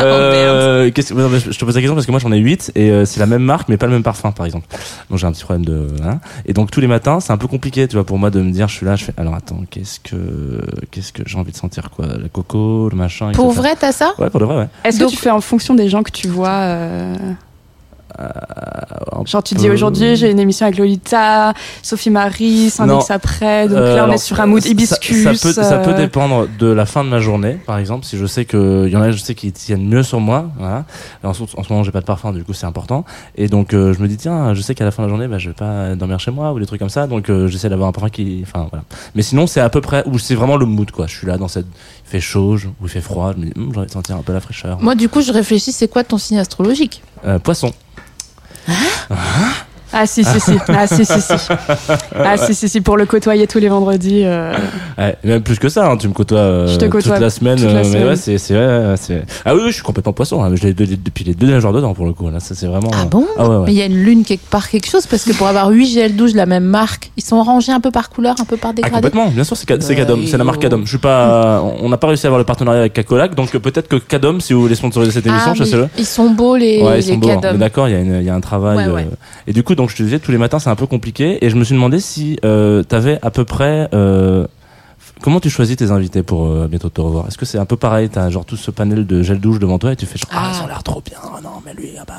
euh, 0.00 0.90
qu'est-ce- 0.90 1.12
non, 1.12 1.28
mais 1.28 1.38
je 1.40 1.50
te 1.58 1.64
pose 1.64 1.74
la 1.74 1.80
question 1.80 1.94
parce 1.94 2.06
que 2.06 2.10
moi 2.10 2.20
j'en 2.20 2.32
ai 2.32 2.38
8 2.38 2.72
et 2.74 2.90
euh, 2.90 3.04
c'est 3.04 3.20
la 3.20 3.26
même 3.26 3.42
marque 3.42 3.68
mais 3.68 3.76
pas 3.76 3.86
le 3.86 3.92
même 3.92 4.02
parfum 4.02 4.32
par 4.32 4.46
exemple 4.46 4.66
donc 5.10 5.18
j'ai 5.18 5.26
un 5.26 5.32
petit 5.32 5.44
problème 5.44 5.64
de 5.66 5.88
hein. 6.04 6.20
et 6.46 6.52
donc 6.54 6.70
tous 6.70 6.80
les 6.80 6.86
matins 6.86 7.20
c'est 7.20 7.32
un 7.32 7.36
peu 7.38 7.48
compliqué 7.48 7.86
tu 7.86 7.96
vois 7.96 8.04
pour 8.04 8.18
moi 8.18 8.30
de 8.30 8.40
me 8.40 8.50
dire 8.50 8.68
je 8.68 8.74
suis 8.76 8.86
là 8.86 8.96
je 8.96 9.04
fais 9.04 9.14
alors 9.18 9.34
attends 9.34 9.60
qu'est-ce 9.70 10.00
que 10.00 10.16
qu'est-ce 10.90 11.12
que 11.12 11.22
j'ai 11.26 11.38
envie 11.38 11.52
de 11.52 11.56
sentir 11.56 11.90
quoi? 11.90 12.06
Le 12.06 12.28
coco 12.28 12.88
le 12.90 12.96
machin 12.96 13.32
Pour 13.32 13.46
etc. 13.50 13.60
vrai, 13.60 13.76
t'as 13.78 13.92
ça? 13.92 14.14
Ouais 14.18 14.30
pour 14.30 14.40
de 14.40 14.46
vrai 14.46 14.56
ouais 14.56 14.68
Est-ce 14.84 14.98
Donc- 14.98 15.10
que 15.10 15.14
tu 15.16 15.20
fais 15.20 15.30
en 15.30 15.40
fonction 15.40 15.74
des 15.74 15.88
gens 15.88 16.02
que 16.02 16.10
tu 16.12 16.28
vois 16.28 16.48
euh, 16.50 17.14
Genre 19.26 19.42
tu 19.42 19.54
dis 19.54 19.66
peu. 19.68 19.72
aujourd'hui 19.74 20.16
j'ai 20.16 20.30
une 20.30 20.38
émission 20.40 20.64
avec 20.66 20.78
Lolita, 20.78 21.52
Sophie 21.82 22.10
Marie. 22.10 22.70
Cindex 22.70 23.10
après, 23.10 23.68
donc 23.68 23.76
Euh, 23.78 23.94
là 23.96 24.00
on 24.02 24.04
alors, 24.04 24.14
est 24.14 24.18
sur 24.18 24.40
un 24.40 24.46
mood 24.46 24.64
hibiscus. 24.64 25.22
Ça, 25.24 25.30
peut, 25.30 25.52
ça 25.52 25.78
peut 25.78 25.90
euh, 25.90 25.96
dépendre 25.96 26.46
de 26.58 26.66
la 26.66 26.86
fin 26.86 27.04
de 27.04 27.08
ma 27.10 27.18
journée, 27.20 27.58
par 27.66 27.78
exemple. 27.78 28.04
Si 28.06 28.16
je 28.16 28.26
sais 28.26 28.44
que 28.44 28.84
il 28.86 28.92
y 28.92 28.96
en 28.96 29.02
a, 29.02 29.10
je 29.10 29.18
sais 29.18 29.34
qu'ils 29.34 29.52
tiennent 29.52 29.86
mieux 29.86 30.02
sur 30.02 30.20
moi. 30.20 30.50
Voilà. 30.58 30.84
En, 31.22 31.34
ce- 31.34 31.42
en 31.56 31.62
ce 31.62 31.70
moment, 31.72 31.82
j'ai 31.84 31.90
pas 31.92 32.00
de 32.00 32.06
parfum, 32.06 32.32
du 32.32 32.44
coup, 32.44 32.52
c'est 32.54 32.66
important. 32.66 33.04
Et 33.36 33.48
donc, 33.48 33.74
euh, 33.74 33.92
je 33.92 34.00
me 34.00 34.08
dis 34.08 34.16
tiens, 34.16 34.54
je 34.54 34.62
sais 34.62 34.74
qu'à 34.74 34.84
la 34.84 34.90
fin 34.90 35.02
de 35.02 35.08
la 35.08 35.10
journée, 35.10 35.28
bah, 35.28 35.38
je 35.38 35.48
vais 35.48 35.54
pas 35.54 35.94
dormir 35.96 36.18
chez 36.18 36.30
moi 36.30 36.52
ou 36.52 36.58
des 36.58 36.66
trucs 36.66 36.80
comme 36.80 36.88
ça. 36.88 37.06
Donc, 37.06 37.28
euh, 37.28 37.46
j'essaie 37.48 37.68
d'avoir 37.68 37.88
un 37.88 37.92
parfum 37.92 38.08
qui, 38.08 38.42
enfin 38.46 38.66
voilà. 38.70 38.84
Mais 39.14 39.22
sinon, 39.22 39.46
c'est 39.46 39.60
à 39.60 39.68
peu 39.68 39.80
près 39.80 40.02
où 40.06 40.18
c'est 40.18 40.34
vraiment 40.34 40.56
le 40.56 40.66
mood, 40.66 40.90
quoi. 40.90 41.06
Je 41.06 41.16
suis 41.16 41.26
là 41.26 41.36
dans 41.36 41.48
cette, 41.48 41.66
il 41.66 42.10
fait 42.10 42.20
chaud, 42.20 42.56
je- 42.56 42.68
ou 42.68 42.84
il 42.84 42.88
fait 42.88 43.00
froid. 43.00 43.32
Je 43.36 43.40
me 43.40 43.46
dis, 43.46 43.52
Hum, 43.56 43.70
j'ai 43.72 43.78
envie 43.78 43.86
de 43.86 43.92
sentir 43.92 44.16
un 44.16 44.22
peu 44.22 44.32
la 44.32 44.40
fraîcheur. 44.40 44.78
Moi, 44.80 44.94
du 44.94 45.08
coup, 45.08 45.20
je 45.20 45.32
réfléchis, 45.32 45.72
c'est 45.72 45.88
quoi 45.88 46.04
ton 46.04 46.16
signe 46.18 46.38
astrologique? 46.38 47.02
Euh, 48.68 48.72
poisson. 49.08 49.69
Ah 49.92 50.06
si 50.06 50.22
si 50.24 50.40
si, 50.40 50.52
ah 50.68 50.86
si 50.86 51.04
si 51.04 51.20
si, 51.20 51.34
ah 52.24 52.36
si 52.36 52.54
si 52.54 52.68
si 52.68 52.80
pour 52.80 52.96
le 52.96 53.06
côtoyer 53.06 53.46
tous 53.46 53.58
les 53.58 53.68
vendredis. 53.68 54.22
euh, 54.24 54.52
Ouais, 54.98 55.16
même 55.24 55.42
plus 55.42 55.58
que 55.58 55.68
ça, 55.68 55.88
hein, 55.90 55.96
tu 55.96 56.06
me 56.08 56.12
côtoies 56.12 56.38
euh, 56.38 56.66
Je 56.68 56.76
te 56.76 56.84
côtoie 56.84 57.14
toute 57.14 57.22
la 57.22 57.30
semaine. 57.30 57.56
toute 57.56 57.64
la 57.66 57.70
euh, 57.72 57.76
mais 57.78 57.84
semaine. 57.84 58.06
ouais, 58.08 58.16
c'est, 58.16 58.38
c'est, 58.38 58.54
ouais, 58.54 58.60
ouais, 58.88 58.94
c'est. 58.96 59.22
Ah 59.44 59.54
oui, 59.54 59.60
oui, 59.64 59.68
je 59.70 59.74
suis 59.74 59.82
complètement 59.82 60.12
poisson. 60.12 60.42
Hein, 60.44 60.52
je 60.54 60.62
l'ai 60.62 60.74
depuis 60.74 61.24
les 61.24 61.34
deux 61.34 61.46
derniers 61.48 61.60
jours 61.60 61.72
dedans 61.72 61.92
pour 61.94 62.06
le 62.06 62.12
coup. 62.12 62.30
Là, 62.30 62.38
ça 62.40 62.54
c'est 62.54 62.66
vraiment. 62.66 62.90
Ah 62.94 63.04
bon? 63.04 63.26
Ah 63.36 63.48
ouais, 63.48 63.56
ouais. 63.56 63.62
Mais 63.66 63.72
il 63.72 63.78
y 63.78 63.82
a 63.82 63.86
une 63.86 64.02
lune 64.02 64.24
quelque 64.24 64.48
part, 64.48 64.68
quelque 64.68 64.88
chose, 64.88 65.06
parce 65.06 65.24
que 65.24 65.32
pour 65.32 65.46
avoir 65.48 65.68
8 65.70 65.86
gels 65.86 66.16
douche 66.16 66.32
de 66.32 66.36
la 66.36 66.46
même 66.46 66.64
marque, 66.64 67.10
ils 67.16 67.24
sont 67.24 67.42
rangés 67.42 67.72
un 67.72 67.80
peu 67.80 67.90
par 67.90 68.10
couleur, 68.10 68.36
un 68.40 68.44
peu 68.44 68.56
par 68.56 68.70
Ah, 68.70 68.74
dégradé. 68.74 68.94
complètement, 68.94 69.28
bien 69.28 69.44
sûr, 69.44 69.56
c'est, 69.56 69.82
c'est 69.82 69.96
Cadom, 69.96 70.20
c'est 70.26 70.38
la 70.38 70.44
marque. 70.44 70.60
Cadom. 70.62 70.82
Je 70.84 70.88
suis 70.90 70.98
pas, 70.98 71.62
on 71.80 71.88
n'a 71.88 71.96
pas 71.96 72.06
réussi 72.06 72.26
à 72.26 72.28
avoir 72.28 72.38
le 72.38 72.44
partenariat 72.44 72.80
avec 72.80 72.92
Cacolac, 72.92 73.34
donc 73.34 73.50
peut-être 73.50 73.88
que 73.88 73.96
Cadom, 73.96 74.38
si 74.40 74.52
vous 74.52 74.60
voulez 74.62 74.74
sponsoriser 74.74 75.10
cette 75.12 75.26
émission, 75.26 75.50
ah, 75.52 75.54
je 75.56 75.64
sais 75.64 75.76
le. 75.76 75.88
ils 75.98 76.06
sont 76.06 76.30
beaux 76.30 76.56
les, 76.56 76.82
Ouais, 76.82 76.98
ils 77.00 77.02
sont 77.02 77.10
les 77.12 77.16
beaux. 77.16 77.30
hein. 77.30 77.54
D'accord, 77.54 77.88
il 77.88 77.92
y, 77.92 77.96
a 77.96 78.00
une- 78.00 78.18
il 78.20 78.24
y 78.24 78.30
a 78.30 78.34
un 78.34 78.40
travail. 78.40 78.76
Ouais, 78.88 78.92
ouais. 78.92 79.02
euh, 79.10 79.14
Et 79.46 79.52
du 79.52 79.62
coup, 79.62 79.74
donc 79.80 79.88
je 79.88 79.96
te 79.96 80.02
disais, 80.02 80.18
tous 80.18 80.30
les 80.30 80.36
matins, 80.36 80.58
c'est 80.58 80.68
un 80.68 80.76
peu 80.76 80.86
compliqué. 80.86 81.42
Et 81.42 81.48
je 81.48 81.56
me 81.56 81.64
suis 81.64 81.74
demandé 81.74 82.00
si 82.00 82.38
euh, 82.44 82.82
t'avais 82.82 83.18
à 83.22 83.30
peu 83.30 83.46
près. 83.46 83.88
Euh, 83.94 84.46
comment 85.22 85.40
tu 85.40 85.48
choisis 85.48 85.74
tes 85.74 85.90
invités 85.90 86.22
pour 86.22 86.44
euh, 86.46 86.68
bientôt 86.68 86.90
te 86.90 87.00
revoir? 87.00 87.26
Est-ce 87.28 87.38
que 87.38 87.46
c'est 87.46 87.56
un 87.58 87.64
peu 87.64 87.76
pareil? 87.76 88.10
T'as 88.10 88.28
genre 88.28 88.44
tout 88.44 88.56
ce 88.58 88.70
panel 88.70 89.06
de 89.06 89.22
gel 89.22 89.40
douche 89.40 89.58
devant 89.58 89.78
toi 89.78 89.92
et 89.92 89.96
tu 89.96 90.04
fais 90.04 90.18
genre, 90.18 90.28
ah, 90.32 90.50
Ah. 90.50 90.52
ils 90.54 90.64
ont 90.64 90.66
l'air 90.66 90.82
trop 90.82 91.00
bien. 91.00 91.16
Non, 91.42 91.62
mais 91.64 91.72
lui, 91.72 91.92
ah 91.98 92.04
bah, 92.06 92.14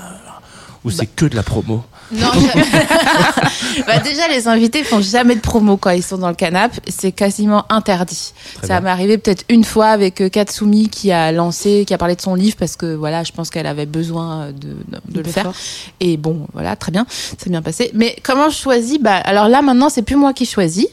Ou 0.84 0.89
c'est 0.89 1.06
que 1.06 1.26
de 1.26 1.36
la 1.36 1.44
promo 1.44 1.84
Non, 2.12 2.32
bah, 3.88 4.00
déjà, 4.00 4.28
les 4.30 4.48
invités 4.48 4.84
font 4.84 5.00
jamais 5.00 5.36
de 5.36 5.39
promo 5.39 5.78
quand 5.78 5.91
ils 5.91 6.02
sont 6.02 6.17
dans 6.17 6.30
le 6.30 6.36
canapé. 6.36 6.78
C'est 6.88 7.12
quasiment 7.12 7.65
interdit. 7.70 8.34
ça 8.63 8.82
m'est 8.82 8.89
arrivé 8.89 9.20
peut-être 9.20 9.46
une 9.50 9.63
fois 9.63 9.88
avec 9.88 10.22
euh, 10.22 10.30
Katsumi 10.30 10.89
qui 10.89 11.12
a 11.12 11.32
lancé, 11.32 11.86
qui 11.86 11.94
a 11.94 12.00
parlé 12.00 12.15
de 12.15 12.22
son 12.22 12.34
livre 12.34 12.56
parce 12.58 12.76
que 12.76 12.96
voilà, 12.96 13.24
je 13.24 13.32
pense 13.32 13.52
qu'elle 13.52 13.67
avait 13.67 13.86
besoin 13.86 14.52
de, 14.52 14.76
de, 15.08 15.22
le 15.22 15.30
faire. 15.30 15.52
Et 16.00 16.17
bon, 16.17 16.48
voilà, 16.54 16.76
très 16.76 16.91
bien, 16.91 17.06
c'est 17.10 17.50
bien 17.50 17.62
passé. 17.62 17.91
Mais 17.94 18.15
comment 18.24 18.50
je 18.50 18.58
choisis? 18.58 19.00
Bah, 19.00 19.17
alors 19.17 19.48
là, 19.48 19.62
maintenant, 19.62 19.89
c'est 19.89 20.02
plus 20.02 20.15
moi 20.15 20.34
qui 20.34 20.48
choisis. 20.48 20.88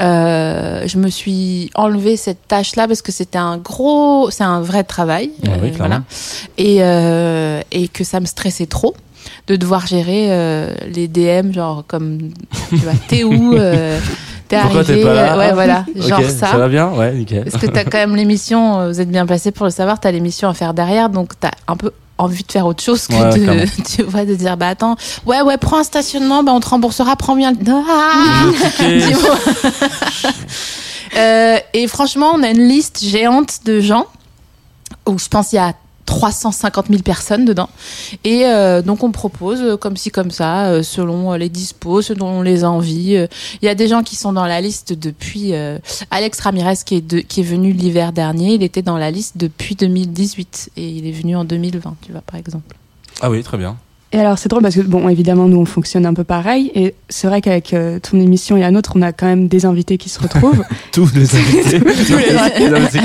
Euh, 0.00 0.86
je 0.86 0.96
me 0.96 1.08
suis 1.08 1.70
enlevé 1.74 2.16
cette 2.16 2.48
tâche-là 2.48 2.88
parce 2.88 3.02
que 3.02 3.12
c'était 3.12 3.38
un 3.38 3.58
gros, 3.58 4.30
c'est 4.30 4.44
un 4.44 4.62
vrai 4.62 4.84
travail. 4.84 5.30
Ah 5.46 5.50
oui, 5.62 5.68
euh, 5.68 5.74
voilà. 5.76 6.02
Et, 6.56 6.78
euh, 6.80 7.60
et 7.72 7.88
que 7.88 8.04
ça 8.04 8.20
me 8.20 8.26
stressait 8.26 8.66
trop 8.66 8.94
de 9.46 9.56
devoir 9.56 9.86
gérer 9.86 10.26
euh, 10.30 10.72
les 10.88 11.08
DM, 11.08 11.52
genre 11.52 11.84
comme, 11.86 12.30
tu 12.70 12.76
vois, 12.76 12.92
t'es 13.08 13.24
où 13.24 13.54
euh, 13.54 13.98
T'es 14.48 14.56
arrivé 14.56 15.02
pas 15.02 15.14
là 15.14 15.38
Ouais, 15.38 15.52
voilà, 15.54 15.84
genre 15.96 16.22
ça. 16.22 16.48
Ça 16.48 16.58
va 16.58 16.68
bien 16.68 16.90
Ouais, 16.90 17.12
nickel. 17.14 17.44
Parce 17.44 17.62
que 17.62 17.70
t'as 17.70 17.84
quand 17.84 17.98
même 17.98 18.16
l'émission, 18.16 18.80
euh, 18.80 18.88
vous 18.88 19.00
êtes 19.00 19.10
bien 19.10 19.26
placé 19.26 19.52
pour 19.52 19.64
le 19.64 19.70
savoir, 19.70 20.00
t'as 20.00 20.10
l'émission 20.10 20.48
à 20.48 20.54
faire 20.54 20.74
derrière, 20.74 21.08
donc 21.08 21.32
t'as 21.38 21.52
un 21.66 21.76
peu 21.76 21.92
envie 22.16 22.44
de 22.44 22.52
faire 22.52 22.66
autre 22.66 22.82
chose 22.82 23.06
que 23.06 23.14
de, 23.14 23.66
tu 23.96 24.02
vois, 24.02 24.24
de 24.24 24.34
dire, 24.34 24.56
bah 24.56 24.68
attends, 24.68 24.96
ouais, 25.26 25.42
ouais, 25.42 25.56
prends 25.56 25.78
un 25.78 25.84
stationnement, 25.84 26.42
bah 26.42 26.52
on 26.54 26.60
te 26.60 26.68
remboursera, 26.68 27.16
prends 27.16 27.36
bien 27.36 27.52
le... 27.52 27.58
Ah 27.66 28.44
euh, 31.16 31.58
et 31.72 31.88
franchement, 31.88 32.32
on 32.34 32.42
a 32.42 32.50
une 32.50 32.68
liste 32.68 33.02
géante 33.02 33.60
de 33.64 33.80
gens 33.80 34.06
où 35.06 35.18
je 35.18 35.28
pense 35.28 35.52
il 35.52 35.56
y 35.56 35.58
a 35.58 35.74
350 36.06 36.86
000 36.88 37.02
personnes 37.02 37.44
dedans. 37.44 37.68
Et 38.24 38.46
euh, 38.46 38.82
donc 38.82 39.02
on 39.02 39.12
propose 39.12 39.60
euh, 39.60 39.76
comme 39.76 39.96
ci 39.96 40.10
comme 40.10 40.30
ça, 40.30 40.66
euh, 40.66 40.82
selon 40.82 41.32
les 41.34 41.48
dispos, 41.48 42.02
selon 42.02 42.42
les 42.42 42.64
envies. 42.64 43.26
Il 43.62 43.64
y 43.64 43.68
a 43.68 43.74
des 43.74 43.88
gens 43.88 44.02
qui 44.02 44.16
sont 44.16 44.32
dans 44.32 44.46
la 44.46 44.60
liste 44.60 44.92
depuis 44.92 45.52
Alex 46.10 46.40
Ramirez 46.40 46.76
qui 46.84 46.96
est, 46.96 47.26
qui 47.26 47.40
est 47.40 47.44
venu 47.44 47.72
l'hiver 47.72 48.12
dernier. 48.12 48.54
Il 48.54 48.62
était 48.62 48.82
dans 48.82 48.98
la 48.98 49.10
liste 49.10 49.36
depuis 49.36 49.74
2018 49.74 50.70
et 50.76 50.88
il 50.88 51.06
est 51.06 51.12
venu 51.12 51.36
en 51.36 51.44
2020, 51.44 51.96
tu 52.02 52.12
vois 52.12 52.22
par 52.22 52.38
exemple. 52.38 52.76
Ah 53.20 53.30
oui, 53.30 53.42
très 53.42 53.58
bien. 53.58 53.76
Et 54.14 54.20
alors 54.20 54.38
c'est 54.38 54.48
drôle 54.48 54.62
parce 54.62 54.76
que 54.76 54.80
bon 54.82 55.08
évidemment 55.08 55.48
nous 55.48 55.58
on 55.58 55.64
fonctionne 55.64 56.06
un 56.06 56.14
peu 56.14 56.22
pareil 56.22 56.70
et 56.76 56.94
c'est 57.08 57.26
vrai 57.26 57.40
qu'avec 57.40 57.74
euh, 57.74 57.98
ton 57.98 58.20
émission 58.20 58.56
et 58.56 58.60
la 58.60 58.70
nôtre 58.70 58.92
on 58.94 59.02
a 59.02 59.10
quand 59.10 59.26
même 59.26 59.48
des 59.48 59.66
invités 59.66 59.98
qui 59.98 60.08
se 60.08 60.20
retrouvent. 60.22 60.62
Tous 60.92 61.12
les 61.16 61.34
invités. 61.34 61.80
Tous 61.80 62.16
les 62.16 62.72
invités. 62.72 63.00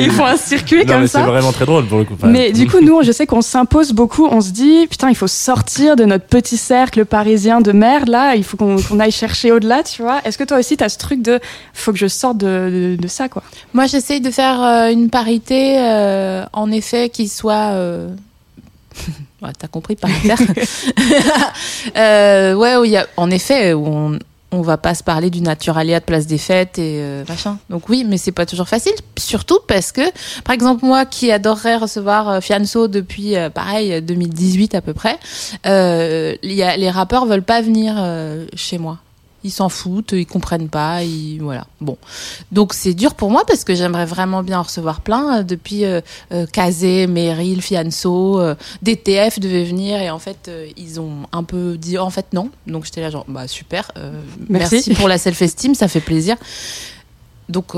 Ils 0.00 0.10
font 0.10 0.26
un 0.26 0.36
circuit 0.36 0.84
comme 0.84 1.06
ça. 1.06 1.20
C'est 1.20 1.26
vraiment 1.26 1.52
très 1.52 1.64
drôle 1.64 1.86
pour 1.86 1.98
le 1.98 2.04
coup. 2.04 2.14
Mais 2.24 2.50
du 2.50 2.66
coup 2.66 2.80
nous 2.82 3.04
je 3.04 3.12
sais 3.12 3.24
qu'on 3.24 3.40
s'impose 3.40 3.92
beaucoup, 3.92 4.26
on 4.26 4.40
se 4.40 4.50
dit 4.50 4.88
putain 4.90 5.08
il 5.10 5.14
faut 5.14 5.28
sortir 5.28 5.94
de 5.94 6.04
notre 6.04 6.26
petit 6.26 6.56
cercle 6.56 7.04
parisien 7.04 7.60
de 7.60 7.70
merde 7.70 8.08
là, 8.08 8.34
il 8.34 8.42
faut 8.42 8.56
qu'on 8.56 8.98
aille 8.98 9.12
chercher 9.12 9.52
au-delà 9.52 9.84
tu 9.84 10.02
vois. 10.02 10.20
Est-ce 10.24 10.38
que 10.38 10.44
toi 10.44 10.58
aussi 10.58 10.76
tu 10.76 10.82
as 10.82 10.88
ce 10.88 10.98
truc 10.98 11.22
de 11.22 11.38
faut 11.72 11.92
que 11.92 11.98
je 11.98 12.08
sorte 12.08 12.38
de, 12.38 12.96
de, 13.00 13.06
ça 13.06 13.28
quoi? 13.28 13.44
Moi 13.74 13.86
j'essaye 13.86 14.20
de 14.20 14.30
faire 14.32 14.60
euh, 14.60 14.90
une 14.90 15.08
parité 15.08 15.78
euh, 15.78 16.44
en 16.52 16.72
effet 16.72 17.10
qui 17.10 17.28
soit 17.28 17.76
Ouais, 19.42 19.50
T'as 19.56 19.68
compris, 19.68 19.96
paritaire. 19.96 20.38
euh, 21.96 22.54
ouais, 22.54 22.76
où 22.76 23.20
en 23.20 23.30
effet, 23.30 23.72
on, 23.74 24.18
on 24.50 24.62
va 24.62 24.78
pas 24.78 24.94
se 24.94 25.02
parler 25.02 25.30
du 25.30 25.40
naturalia 25.40 26.00
de 26.00 26.04
place 26.04 26.26
des 26.26 26.38
fêtes 26.38 26.78
et 26.78 27.00
euh, 27.00 27.24
machin. 27.28 27.58
Donc 27.68 27.88
oui, 27.88 28.04
mais 28.06 28.16
c'est 28.16 28.32
pas 28.32 28.46
toujours 28.46 28.68
facile, 28.68 28.94
surtout 29.18 29.58
parce 29.66 29.92
que, 29.92 30.00
par 30.42 30.54
exemple, 30.54 30.84
moi 30.84 31.04
qui 31.04 31.30
adorerais 31.30 31.76
recevoir 31.76 32.28
euh, 32.28 32.40
Fianso 32.40 32.88
depuis, 32.88 33.36
euh, 33.36 33.50
pareil, 33.50 34.00
2018 34.00 34.74
à 34.74 34.80
peu 34.80 34.94
près, 34.94 35.18
les 35.64 36.90
rappeurs 36.90 37.26
veulent 37.26 37.42
pas 37.42 37.60
venir 37.60 37.96
chez 38.54 38.78
moi 38.78 38.98
ils 39.48 39.52
s'en 39.52 39.68
foutent, 39.68 40.12
ils 40.12 40.26
comprennent 40.26 40.68
pas, 40.68 41.02
ils, 41.02 41.38
voilà. 41.40 41.66
Bon, 41.80 41.96
donc 42.52 42.74
c'est 42.74 42.94
dur 42.94 43.14
pour 43.14 43.30
moi 43.30 43.44
parce 43.46 43.64
que 43.64 43.74
j'aimerais 43.74 44.06
vraiment 44.06 44.42
bien 44.42 44.60
en 44.60 44.62
recevoir 44.62 45.00
plein. 45.00 45.42
Depuis 45.42 45.84
euh, 45.84 46.00
euh 46.32 46.46
Kazé, 46.46 47.06
Meryl, 47.06 47.62
Fianso, 47.62 48.40
euh, 48.40 48.54
DTF 48.82 49.40
devaient 49.40 49.64
venir 49.64 50.00
et 50.00 50.10
en 50.10 50.18
fait 50.18 50.48
euh, 50.48 50.68
ils 50.76 51.00
ont 51.00 51.26
un 51.32 51.42
peu 51.42 51.76
dit 51.76 51.98
en 51.98 52.10
fait 52.10 52.32
non. 52.32 52.50
Donc 52.66 52.84
j'étais 52.84 53.00
là 53.00 53.10
genre 53.10 53.24
bah 53.28 53.48
super, 53.48 53.90
merci. 54.48 54.76
merci. 54.76 54.94
pour 54.94 55.08
la 55.08 55.18
self 55.18 55.40
esteem, 55.42 55.74
ça 55.74 55.88
fait 55.88 56.00
plaisir. 56.00 56.36
Donc 57.48 57.74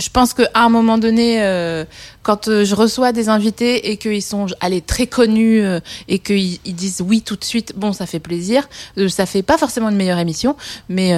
je 0.00 0.10
pense 0.10 0.32
qu'à 0.32 0.48
un 0.54 0.68
moment 0.68 0.96
donné, 0.96 1.42
euh, 1.42 1.84
quand 2.22 2.48
euh, 2.48 2.64
je 2.64 2.74
reçois 2.74 3.12
des 3.12 3.28
invités 3.28 3.90
et 3.90 3.96
qu'ils 3.96 4.22
sont 4.22 4.46
allez, 4.60 4.80
très 4.80 5.06
connus 5.06 5.60
euh, 5.60 5.80
et 6.06 6.20
qu'ils 6.20 6.58
ils 6.64 6.74
disent 6.74 7.02
oui 7.04 7.20
tout 7.22 7.36
de 7.36 7.44
suite, 7.44 7.72
bon, 7.76 7.92
ça 7.92 8.06
fait 8.06 8.20
plaisir. 8.20 8.68
ça 9.08 9.26
fait 9.26 9.42
pas 9.42 9.58
forcément 9.58 9.88
une 9.88 9.96
meilleure 9.96 10.18
émission, 10.18 10.56
mais, 10.88 11.12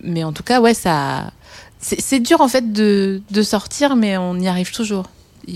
mais 0.00 0.24
en 0.24 0.32
tout 0.32 0.42
cas, 0.42 0.60
ouais, 0.60 0.74
ça. 0.74 1.30
C'est 1.80 2.20
dur 2.20 2.40
en 2.40 2.46
fait 2.46 2.72
de, 2.72 3.20
de 3.30 3.42
sortir, 3.42 3.96
mais 3.96 4.16
on 4.16 4.38
y 4.38 4.46
arrive 4.46 4.70
toujours. 4.70 5.06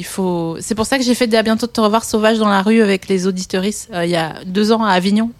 Faut. 0.02 0.56
C'est 0.60 0.74
pour 0.74 0.84
ça 0.84 0.98
que 0.98 1.04
j'ai 1.04 1.14
fait 1.14 1.32
à 1.32 1.42
bientôt 1.44 1.68
de 1.68 1.70
te 1.70 1.80
revoir 1.80 2.04
sauvage 2.04 2.38
dans 2.38 2.48
la 2.48 2.62
rue 2.62 2.82
avec 2.82 3.06
les 3.06 3.28
auditoristes 3.28 3.88
il 3.94 4.10
y 4.10 4.16
a 4.16 4.40
deux 4.44 4.72
ans 4.72 4.84
à 4.84 4.90
Avignon 4.90 5.30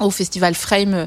au 0.00 0.10
festival 0.10 0.54
Frame 0.54 1.06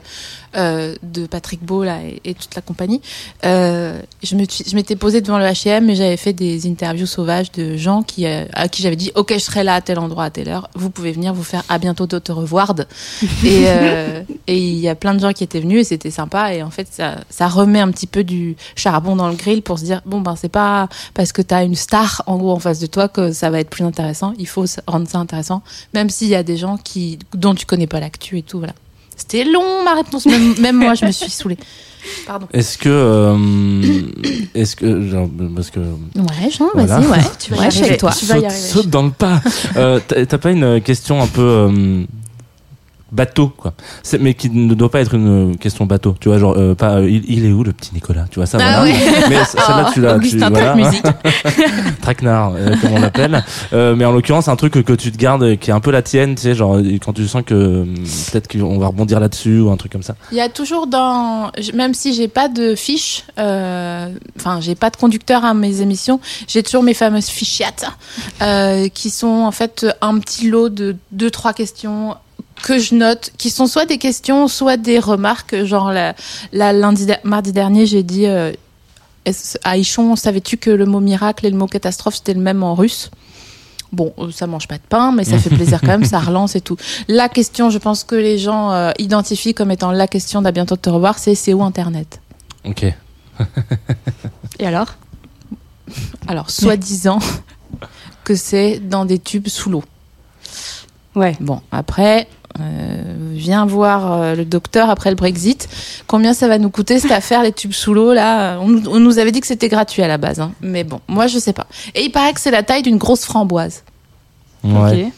euh, 0.55 0.95
de 1.03 1.25
Patrick 1.25 1.63
Beau 1.63 1.83
là, 1.83 1.99
et, 2.23 2.33
toute 2.33 2.55
la 2.55 2.61
compagnie. 2.61 3.01
Euh, 3.45 3.99
je 4.23 4.35
m'étais 4.75 4.95
posée 4.95 5.21
devant 5.21 5.37
le 5.37 5.45
H&M 5.45 5.89
et 5.89 5.95
j'avais 5.95 6.17
fait 6.17 6.33
des 6.33 6.67
interviews 6.67 7.05
sauvages 7.05 7.51
de 7.51 7.75
gens 7.75 8.03
qui, 8.03 8.25
euh, 8.25 8.45
à 8.53 8.67
qui 8.67 8.81
j'avais 8.81 8.95
dit 8.95 9.11
ok 9.15 9.33
je 9.33 9.39
serai 9.39 9.63
là 9.63 9.75
à 9.75 9.81
tel 9.81 9.99
endroit 9.99 10.25
à 10.25 10.29
telle 10.29 10.49
heure, 10.49 10.69
vous 10.75 10.89
pouvez 10.89 11.11
venir 11.11 11.33
vous 11.33 11.43
faire 11.43 11.63
à 11.69 11.77
bientôt 11.77 12.07
te 12.07 12.31
revoir. 12.31 12.73
et 13.43 13.65
et 14.47 14.57
il 14.57 14.77
y 14.77 14.87
a 14.87 14.95
plein 14.95 15.13
de 15.13 15.19
gens 15.19 15.33
qui 15.33 15.43
étaient 15.43 15.59
venus 15.59 15.81
et 15.81 15.83
c'était 15.83 16.11
sympa 16.11 16.53
et 16.53 16.63
en 16.63 16.69
fait 16.69 16.87
ça, 16.89 17.15
ça 17.29 17.47
remet 17.47 17.79
un 17.79 17.91
petit 17.91 18.07
peu 18.07 18.23
du 18.23 18.55
charbon 18.75 19.15
dans 19.15 19.29
le 19.29 19.35
grill 19.35 19.61
pour 19.61 19.79
se 19.79 19.83
dire 19.83 20.01
bon 20.05 20.21
ben 20.21 20.35
c'est 20.35 20.49
pas 20.49 20.87
parce 21.13 21.31
que 21.31 21.41
tu 21.41 21.53
as 21.53 21.63
une 21.63 21.75
star 21.75 22.23
en 22.27 22.37
gros 22.37 22.51
en 22.51 22.59
face 22.59 22.79
de 22.79 22.87
toi 22.87 23.07
que 23.07 23.31
ça 23.31 23.49
va 23.49 23.59
être 23.59 23.69
plus 23.69 23.83
intéressant. 23.83 24.33
Il 24.39 24.47
faut 24.47 24.65
rendre 24.87 25.07
ça 25.07 25.19
intéressant 25.19 25.61
même 25.93 26.09
s'il 26.09 26.29
y 26.29 26.35
a 26.35 26.43
des 26.43 26.57
gens 26.57 26.77
qui 26.77 27.19
dont 27.33 27.55
tu 27.55 27.65
connais 27.65 27.87
pas 27.87 27.99
l'actu 27.99 28.37
et 28.37 28.43
tout 28.43 28.59
voilà. 28.59 28.73
C'était 29.15 29.43
long 29.45 29.83
ma 29.83 29.95
réponse, 29.95 30.25
même, 30.25 30.75
moi 30.77 30.93
je 30.93 31.05
me 31.05 31.11
suis 31.11 31.29
saoulée. 31.29 31.57
Pardon. 32.27 32.47
Est-ce 32.53 32.77
que, 32.77 32.87
euh, 32.89 33.35
est-ce 34.53 34.75
que, 34.75 35.07
genre, 35.07 35.27
parce 35.55 35.71
que. 35.71 35.79
Ouais, 35.79 36.51
Jean, 36.51 36.69
vas-y, 36.75 37.07
ouais, 37.07 37.17
tu 37.39 37.51
vas 37.51 37.63
y 37.63 37.65
arriver. 37.65 37.97
Toi. 37.97 38.11
Tu 38.17 38.25
vas 38.25 38.37
y 38.37 38.45
arriver. 38.45 38.61
Saute 38.61 38.89
dans 38.89 39.03
le 39.03 39.09
pas. 39.11 39.41
euh, 39.77 39.99
T'as 40.07 40.37
pas 40.37 40.51
une 40.51 40.81
question 40.81 41.19
un 41.21 41.27
peu 41.27 41.41
euh, 41.41 42.03
bateau 43.15 43.47
quoi. 43.47 43.73
Mais 44.19 44.33
qui 44.33 44.49
ne 44.49 44.73
doit 44.75 44.91
pas 44.91 44.99
être 45.01 45.15
une 45.15 45.57
question 45.57 45.85
bateau 45.85 46.15
tu 46.19 46.29
vois 46.29 46.37
genre 46.37 46.55
euh, 46.57 46.75
pas 46.75 46.97
euh, 46.97 47.09
il, 47.09 47.45
est 47.45 47.51
où 47.51 47.63
le 47.63 47.73
petit 47.73 47.91
Nicolas 47.93 48.25
tu 48.29 48.39
vois 48.39 48.45
ça 48.45 48.57
ah 48.61 48.83
voilà. 48.83 48.97
mais 49.29 49.43
celle-là 49.45 49.91
tu 49.93 50.01
l'as 50.01 50.19
tu 50.19 50.37
voilà. 50.37 50.75
traquenard 52.01 52.53
euh, 52.55 52.75
comme 52.81 52.93
on 52.93 52.99
l'appelle. 52.99 53.43
Mais 53.71 54.05
en 54.05 54.11
l'occurrence 54.11 54.47
un 54.47 54.55
truc 54.55 54.73
que, 54.73 54.79
que, 54.79 54.93
tu 54.93 55.11
te 55.11 55.17
gardes 55.17 55.57
qui 55.57 55.71
est 55.71 55.73
un 55.73 55.79
peu 55.79 55.91
la 55.91 56.01
tienne 56.01 56.35
tu 56.35 56.43
sais 56.43 56.53
genre 56.53 56.77
quand 57.03 57.13
tu 57.13 57.27
sens 57.27 57.43
que 57.45 57.85
peut-être 58.31 58.51
qu'on 58.51 58.77
va 58.77 58.87
rebondir 58.87 59.19
là-dessus 59.19 59.59
ou 59.59 59.71
un 59.71 59.77
truc 59.77 59.91
comme 59.91 60.03
ça. 60.03 60.15
Il 60.31 60.37
y 60.37 60.41
a 60.41 60.49
toujours 60.49 60.87
dans 60.87 61.51
même 61.73 61.93
si 61.93 62.13
j'ai 62.13 62.27
pas 62.27 62.49
de 62.49 62.75
fiche 62.75 63.23
enfin 63.37 64.59
j'ai 64.59 64.75
pas 64.75 64.89
de 64.89 64.97
conducteur 64.97 65.45
à 65.45 65.53
mes 65.53 65.81
émissions 65.81 66.19
j'ai 66.47 66.63
toujours 66.63 66.83
mes 66.83 66.93
fameuses 66.93 67.27
fichiates 67.27 67.85
qui 68.93 69.09
sont 69.09 69.27
en 69.27 69.51
fait 69.51 69.85
un 70.01 70.19
petit 70.19 70.49
lot 70.49 70.69
de 70.69 70.95
deux 71.11 71.31
trois 71.31 71.53
questions 71.53 72.15
que 72.65 72.79
je 72.79 72.95
note, 72.95 73.31
qui 73.37 73.51
sont 73.51 73.67
soit 73.67 73.85
des 73.85 73.99
questions, 73.99 74.47
soit 74.47 74.75
des 74.75 74.97
remarques. 74.97 75.63
Genre, 75.65 75.91
la, 75.91 76.73
lundi, 76.73 77.05
mardi 77.23 77.51
dernier, 77.51 77.85
j'ai 77.85 78.01
dit 78.01 78.25
euh, 78.25 78.53
à 79.63 79.77
Ichon, 79.77 80.15
savais-tu 80.15 80.57
que 80.57 80.71
le 80.71 80.87
mot 80.87 80.99
miracle 80.99 81.45
et 81.45 81.51
le 81.51 81.57
mot 81.57 81.67
catastrophe, 81.67 82.15
c'était 82.15 82.33
le 82.33 82.39
même 82.39 82.63
en 82.63 82.73
russe? 82.73 83.11
Bon, 83.91 84.13
euh, 84.17 84.31
ça 84.31 84.47
mange 84.47 84.67
pas 84.67 84.77
de 84.77 84.83
pain, 84.89 85.11
mais 85.11 85.23
ça 85.23 85.37
fait 85.37 85.51
plaisir 85.51 85.79
quand 85.79 85.89
même, 85.89 86.05
ça 86.05 86.19
relance 86.29 86.55
et 86.55 86.61
tout. 86.61 86.75
La 87.07 87.29
question, 87.29 87.69
je 87.69 87.77
pense 87.77 88.03
que 88.03 88.15
les 88.15 88.39
gens 88.39 88.71
euh, 88.71 88.91
identifient 88.97 89.53
comme 89.53 89.69
étant 89.69 89.91
la 89.91 90.07
question 90.07 90.41
d'à 90.41 90.51
bientôt 90.51 90.75
te 90.75 90.89
revoir, 90.89 91.19
c'est 91.19 91.35
c'est 91.35 91.53
où 91.53 91.63
Internet? 91.63 92.19
Ok. 92.63 92.83
et 94.59 94.65
alors? 94.65 94.95
Alors, 96.27 96.49
soi-disant 96.49 97.19
que 98.23 98.33
c'est 98.33 98.79
dans 98.79 99.05
des 99.05 99.19
tubes 99.19 99.49
sous 99.49 99.69
l'eau. 99.69 99.83
Ouais. 101.13 101.37
Bon, 101.39 101.61
après, 101.71 102.27
viens 103.45 103.65
voir 103.65 104.11
euh, 104.11 104.35
le 104.35 104.45
docteur 104.45 104.89
après 104.89 105.09
le 105.09 105.15
Brexit. 105.15 105.69
Combien 106.07 106.33
ça 106.33 106.47
va 106.47 106.57
nous 106.57 106.69
coûter 106.69 106.99
cette 106.99 107.11
affaire, 107.11 107.43
les 107.43 107.51
tubes 107.51 107.73
sous 107.73 107.93
l'eau 107.93 108.13
là? 108.13 108.57
On, 108.59 108.99
nous 108.99 109.19
avait 109.19 109.31
dit 109.31 109.41
que 109.41 109.47
c'était 109.47 109.69
gratuit 109.69 110.01
à 110.01 110.07
la 110.07 110.17
base, 110.17 110.39
hein. 110.39 110.51
mais 110.61 110.83
bon, 110.83 110.99
moi 111.07 111.27
je 111.27 111.37
sais 111.37 111.53
pas. 111.53 111.67
Et 111.93 112.03
il 112.03 112.11
paraît 112.11 112.33
que 112.33 112.39
c'est 112.39 112.51
la 112.51 112.63
taille 112.63 112.81
d'une 112.81 112.97
grosse 112.97 113.25
framboise. 113.25 113.83
Ouais. 114.65 115.11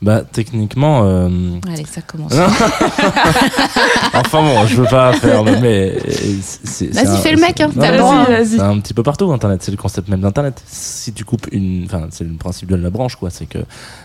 Bah 0.00 0.22
techniquement. 0.22 1.02
Euh... 1.04 1.28
Allez, 1.68 1.84
ça 1.84 2.00
commence. 2.00 2.32
enfin 4.14 4.42
bon, 4.42 4.66
je 4.66 4.76
veux 4.76 4.86
pas 4.86 5.12
faire 5.14 5.44
le 5.44 5.60
mais. 5.60 5.90
Vas-y, 5.90 7.22
fais 7.22 7.32
le 7.32 7.40
mec. 7.40 7.60
Hein, 7.60 7.70
C'est 8.44 8.60
un 8.60 8.78
petit 8.78 8.94
peu 8.94 9.02
partout 9.02 9.30
Internet. 9.32 9.62
C'est 9.62 9.70
le 9.70 9.76
concept 9.76 10.08
même 10.08 10.20
d'Internet. 10.20 10.62
Si 10.66 11.12
tu 11.12 11.24
coupes 11.24 11.46
une, 11.52 11.84
enfin 11.86 12.06
c'est 12.10 12.24
le 12.24 12.34
principe 12.34 12.70
de 12.70 12.76
la 12.76 12.90
branche 12.90 13.16
quoi. 13.16 13.30
C'est 13.30 13.46
que 13.46 13.58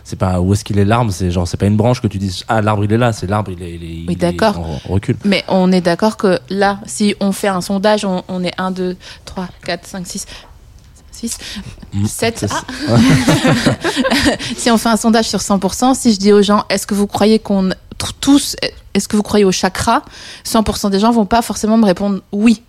c'est 0.04 0.20
pas 0.20 0.42
où 0.42 0.54
est-ce 0.54 0.64
qu'il 0.64 0.80
est 0.80 0.86
l'arbre. 0.86 1.12
C'est 1.12 1.32
genre 1.32 1.48
c'est 1.48 1.58
pas 1.58 1.68
une 1.68 1.78
branche 1.78 2.02
que 2.02 2.08
tu 2.08 2.18
dis 2.18 2.44
ah 2.48 2.62
l'arbre 2.62 2.84
il 2.84 2.92
est 2.92 2.98
là. 2.98 3.14
C'est 3.14 3.28
l'arbre 3.28 3.52
il 3.52 3.64
est. 3.64 3.76
Il 3.76 3.84
est 3.84 4.08
oui 4.08 4.16
d'accord. 4.16 4.60
Recule. 4.88 5.16
Mais 5.24 5.44
on 5.48 5.72
est 5.72 5.82
d'accord 5.82 6.18
que 6.18 6.40
là, 6.50 6.80
si 6.86 7.16
on 7.20 7.32
fait 7.32 7.48
un 7.48 7.62
sondage, 7.62 8.06
on, 8.06 8.24
on 8.28 8.44
est 8.44 8.54
1, 8.58 8.72
2, 8.72 8.98
3, 9.26 9.48
4, 9.66 9.86
5, 9.86 10.08
6. 10.08 10.26
6, 11.20 11.38
7. 12.08 12.46
si 14.58 14.72
on 14.72 14.78
fait 14.78 14.90
un 14.90 14.98
sondage 14.98 15.28
sur 15.28 15.40
100%, 15.40 15.96
si 15.96 16.14
je 16.14 16.20
dis 16.20 16.32
aux 16.32 16.42
gens, 16.42 16.66
est-ce 16.70 16.88
que 16.88 16.94
vous 16.94 17.08
croyez 17.08 17.40
qu'on 17.40 17.70
tous, 18.22 18.56
est-ce 18.94 19.08
que 19.08 19.18
vous 19.18 19.24
croyez 19.24 19.46
au 19.46 19.52
chakra 19.52 20.04
100% 20.46 20.90
des 20.90 21.00
gens 21.00 21.12
vont 21.12 21.26
pas 21.26 21.42
forcément 21.42 21.78
me 21.78 21.86
répondre 21.86 22.22
oui. 22.32 22.62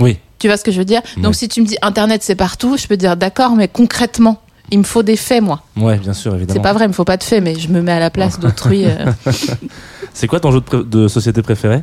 Oui. 0.00 0.18
Tu 0.38 0.48
vois 0.48 0.56
ce 0.56 0.64
que 0.64 0.72
je 0.72 0.78
veux 0.78 0.84
dire? 0.84 1.00
Donc 1.18 1.36
si 1.36 1.48
tu 1.48 1.60
me 1.62 1.66
dis 1.66 1.76
Internet 1.80 2.22
c'est 2.22 2.34
partout, 2.34 2.76
je 2.76 2.86
peux 2.86 2.96
dire 2.96 3.16
d'accord, 3.16 3.54
mais 3.54 3.68
concrètement, 3.68 4.42
il 4.70 4.78
me 4.78 4.84
faut 4.84 5.02
des 5.02 5.16
faits, 5.16 5.42
moi. 5.42 5.62
Ouais, 5.76 5.98
bien 5.98 6.12
sûr, 6.14 6.34
évidemment. 6.34 6.54
C'est 6.54 6.62
pas 6.62 6.72
vrai, 6.72 6.86
il 6.86 6.88
me 6.88 6.92
faut 6.92 7.04
pas 7.04 7.16
de 7.16 7.22
faits, 7.22 7.42
mais 7.42 7.54
je 7.54 7.68
me 7.68 7.80
mets 7.80 7.92
à 7.92 8.00
la 8.00 8.10
place 8.10 8.40
d'autrui. 8.40 8.86
Euh. 8.86 9.12
c'est 10.14 10.26
quoi 10.26 10.40
ton 10.40 10.50
jeu 10.50 10.62
de 10.84 11.06
société 11.06 11.42
préféré? 11.42 11.82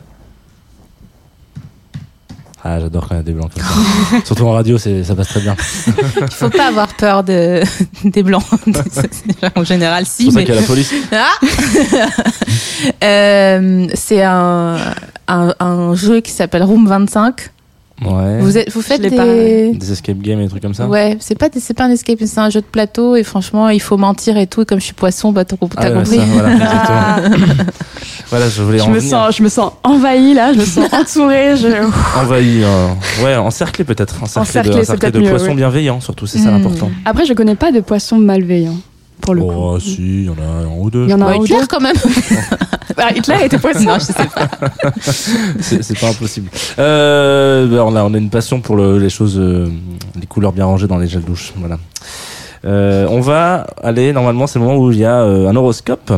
Ah, 2.64 2.80
j'adore 2.80 3.08
quand 3.08 3.16
il 3.16 3.18
y 3.18 3.22
a 3.22 3.24
des 3.24 3.34
blancs 3.34 3.52
comme 3.54 3.64
ça. 3.64 4.18
Surtout 4.26 4.46
en 4.46 4.52
radio, 4.52 4.78
ça 4.78 5.16
passe 5.16 5.30
très 5.30 5.42
bien. 5.42 5.56
Il 6.22 6.32
faut 6.32 6.50
pas 6.50 6.68
avoir 6.68 6.94
peur 6.94 7.24
de, 7.24 7.62
des 8.04 8.22
blancs. 8.22 8.44
en 9.56 9.64
général, 9.64 10.06
si. 10.06 10.26
C'est 10.26 10.26
pour 10.26 10.34
ça 10.34 10.44
qu'il 10.44 10.54
y 10.54 10.58
a 10.58 10.62
la 10.62 10.68
police. 10.68 10.94
Ah 11.12 11.32
euh, 13.04 13.88
c'est 13.96 14.24
un, 14.24 14.78
un, 15.28 15.54
un, 15.60 15.96
jeu 15.96 16.22
qui 16.22 16.32
s'appelle 16.32 16.64
Room 16.64 16.88
25. 16.88 17.50
Ouais. 18.04 18.40
Vous, 18.40 18.58
êtes, 18.58 18.72
vous 18.72 18.82
faites 18.82 19.02
des... 19.02 19.72
des 19.74 19.92
escape 19.92 20.18
games 20.18 20.40
et 20.40 20.44
des 20.44 20.50
trucs 20.50 20.64
comme 20.64 20.74
ça? 20.74 20.88
Ouais, 20.88 21.18
c'est 21.20 21.38
pas, 21.38 21.50
c'est 21.56 21.76
pas 21.76 21.86
un 21.86 21.92
escape, 21.92 22.18
c'est 22.26 22.40
un 22.40 22.50
jeu 22.50 22.62
de 22.62 22.66
plateau 22.66 23.16
et 23.16 23.24
franchement, 23.24 23.70
il 23.70 23.82
faut 23.82 23.98
mentir 23.98 24.38
et 24.38 24.48
tout. 24.48 24.62
Et 24.62 24.66
comme 24.66 24.80
je 24.80 24.86
suis 24.86 24.94
poisson, 24.94 25.32
bah, 25.32 25.46
t'as 25.46 25.56
ah 25.56 25.92
compris. 25.92 26.18
voilà, 26.34 27.20
voilà, 28.30 28.50
je 28.50 28.62
voulais 28.64 28.80
je 28.80 28.84
en 28.84 28.90
me 28.90 29.00
Sens, 29.00 29.36
je 29.38 29.44
me 29.44 29.50
sens 29.50 29.74
envahie 29.84 30.34
là, 30.34 30.54
je 30.54 30.60
me 30.60 30.66
sens 30.66 30.88
entourée. 30.94 31.56
Je... 31.58 31.68
Envahie, 32.20 32.64
euh, 32.64 32.88
ouais, 33.24 33.36
encerclée 33.36 33.84
peut-être. 33.84 34.24
Encerclée, 34.24 34.72
de, 34.72 35.20
de 35.20 35.30
poissons 35.30 35.54
bienveillants 35.54 36.02
surtout, 36.02 36.26
c'est 36.26 36.40
ça 36.40 36.50
hmm. 36.50 36.54
l'important. 36.54 36.92
Après, 37.06 37.26
je 37.26 37.34
connais 37.34 37.56
pas 37.56 37.72
de 37.72 37.82
poissons 37.82 38.18
malveillants 38.18 38.78
pour 39.22 39.36
le 39.36 39.42
oh, 39.42 39.80
si, 39.80 40.02
il 40.02 40.26
y 40.26 40.30
en 40.30 40.34
a 40.34 40.66
un 40.66 40.78
ou 40.78 40.90
deux. 40.90 41.04
Il 41.04 41.10
y 41.10 41.14
en 41.14 41.22
a 41.22 41.26
un 41.26 41.38
ou 41.38 41.48
deux 41.48 41.66
quand 41.68 41.80
même. 41.80 41.96
bah, 42.98 43.12
Hitler 43.16 43.36
était 43.46 43.58
poisson. 43.58 43.86
non, 43.86 43.96
je 43.96 44.06
sais 44.06 44.14
pas. 44.14 44.50
c'est 45.62 46.00
pas 46.00 46.10
impossible. 46.10 46.50
Euh, 46.80 47.68
bah, 47.68 47.86
on, 47.86 47.96
a, 47.96 48.04
on 48.04 48.14
a 48.14 48.18
une 48.18 48.30
passion 48.30 48.60
pour 48.60 48.76
le, 48.76 49.00
les 49.00 49.10
choses, 49.10 49.38
euh, 49.40 49.70
les 50.20 50.28
couleurs 50.28 50.52
bien 50.52 50.66
rangées 50.66 50.88
dans 50.88 50.98
les 50.98 51.08
gels 51.08 51.24
douche. 51.24 51.54
Voilà. 51.56 51.78
Euh, 52.66 53.08
on 53.10 53.22
va 53.22 53.68
aller, 53.82 54.14
normalement, 54.14 54.48
c'est 54.48 54.60
le 54.60 54.66
moment 54.66 54.78
où 54.78 54.92
il 54.92 55.00
y 55.00 55.06
a 55.06 55.22
euh, 55.22 55.48
un 55.50 55.56
horoscope 55.56 56.12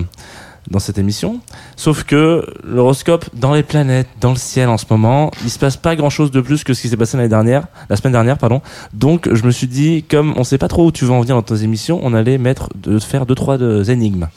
dans 0.69 0.79
cette 0.79 0.97
émission. 0.97 1.39
Sauf 1.75 2.03
que 2.03 2.45
l'horoscope 2.63 3.25
dans 3.33 3.53
les 3.53 3.63
planètes, 3.63 4.07
dans 4.21 4.31
le 4.31 4.37
ciel 4.37 4.69
en 4.69 4.77
ce 4.77 4.85
moment, 4.89 5.31
il 5.43 5.49
se 5.49 5.59
passe 5.59 5.77
pas 5.77 5.95
grand 5.95 6.09
chose 6.09 6.31
de 6.31 6.41
plus 6.41 6.63
que 6.63 6.73
ce 6.73 6.81
qui 6.81 6.89
s'est 6.89 6.97
passé 6.97 7.17
l'année 7.17 7.29
dernière, 7.29 7.67
la 7.89 7.95
semaine 7.95 8.13
dernière, 8.13 8.37
pardon. 8.37 8.61
Donc 8.93 9.29
je 9.31 9.43
me 9.43 9.51
suis 9.51 9.67
dit, 9.67 10.03
comme 10.03 10.33
on 10.37 10.43
sait 10.43 10.57
pas 10.57 10.67
trop 10.67 10.87
où 10.87 10.91
tu 10.91 11.05
vas 11.05 11.13
en 11.13 11.21
venir 11.21 11.35
dans 11.35 11.41
tes 11.41 11.63
émissions, 11.63 11.99
on 12.03 12.13
allait 12.13 12.37
mettre 12.37 12.69
de 12.75 12.99
faire 12.99 13.25
deux 13.25 13.35
trois 13.35 13.57
de, 13.57 13.83
énigmes. 13.89 14.27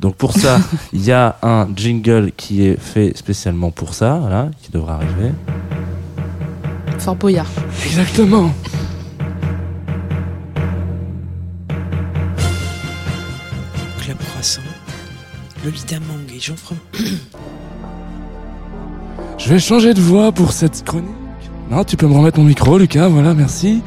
Donc 0.00 0.16
pour 0.16 0.32
ça, 0.32 0.58
il 0.92 1.04
y 1.04 1.12
a 1.12 1.36
un 1.42 1.68
jingle 1.74 2.32
qui 2.36 2.66
est 2.66 2.78
fait 2.78 3.16
spécialement 3.16 3.70
pour 3.70 3.94
ça, 3.94 4.18
voilà, 4.20 4.50
qui 4.62 4.70
devra 4.70 4.96
arriver. 4.96 5.32
Fort 6.98 7.16
Boyard. 7.16 7.46
Exactement. 7.84 8.50
Lolita 15.64 15.96
Mang 16.00 16.26
et 16.34 16.40
Jean 16.40 16.54
Je 19.38 19.48
vais 19.48 19.58
changer 19.58 19.94
de 19.94 20.00
voix 20.00 20.32
pour 20.32 20.52
cette 20.52 20.84
chronique. 20.84 21.10
Non, 21.70 21.84
tu 21.84 21.96
peux 21.96 22.06
me 22.06 22.14
remettre 22.14 22.38
mon 22.38 22.44
micro, 22.44 22.78
Lucas, 22.78 23.08
voilà, 23.08 23.34
merci. 23.34 23.82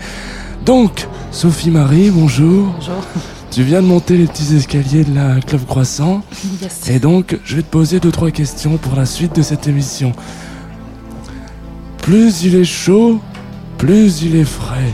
Donc, 0.66 1.08
Sophie 1.32 1.72
Marie, 1.72 2.10
bonjour. 2.10 2.74
Bonjour. 2.76 2.96
Tu 3.52 3.64
viens 3.64 3.82
de 3.82 3.88
monter 3.88 4.16
les 4.16 4.28
petits 4.28 4.56
escaliers 4.56 5.04
de 5.04 5.16
la 5.16 5.40
Club 5.42 5.66
Croissant. 5.66 6.22
Yes. 6.62 6.88
Et 6.88 7.00
donc, 7.00 7.40
je 7.44 7.56
vais 7.56 7.64
te 7.64 7.68
poser 7.68 8.00
deux, 8.00 8.12
trois 8.12 8.30
questions 8.30 8.78
pour 8.78 8.96
la 8.96 9.08
suite 9.08 9.36
de 9.36 9.42
cette 9.42 9.68
émission. 9.68 10.12
Plus 11.98 12.44
il 12.44 12.54
est 12.54 12.64
chaud, 12.64 13.20
plus 13.80 14.22
il 14.22 14.36
est 14.36 14.46
frais. 14.46 14.94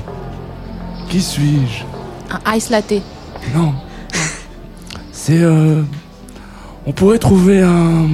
Qui 1.10 1.22
suis-je? 1.22 1.84
Un 2.34 2.56
ice 2.56 2.70
latte. 2.70 2.94
Non. 3.54 3.74
C'est 5.12 5.42
euh, 5.42 5.82
on 6.86 6.92
pourrait 6.92 7.18
trouver 7.20 7.62
un, 7.62 8.08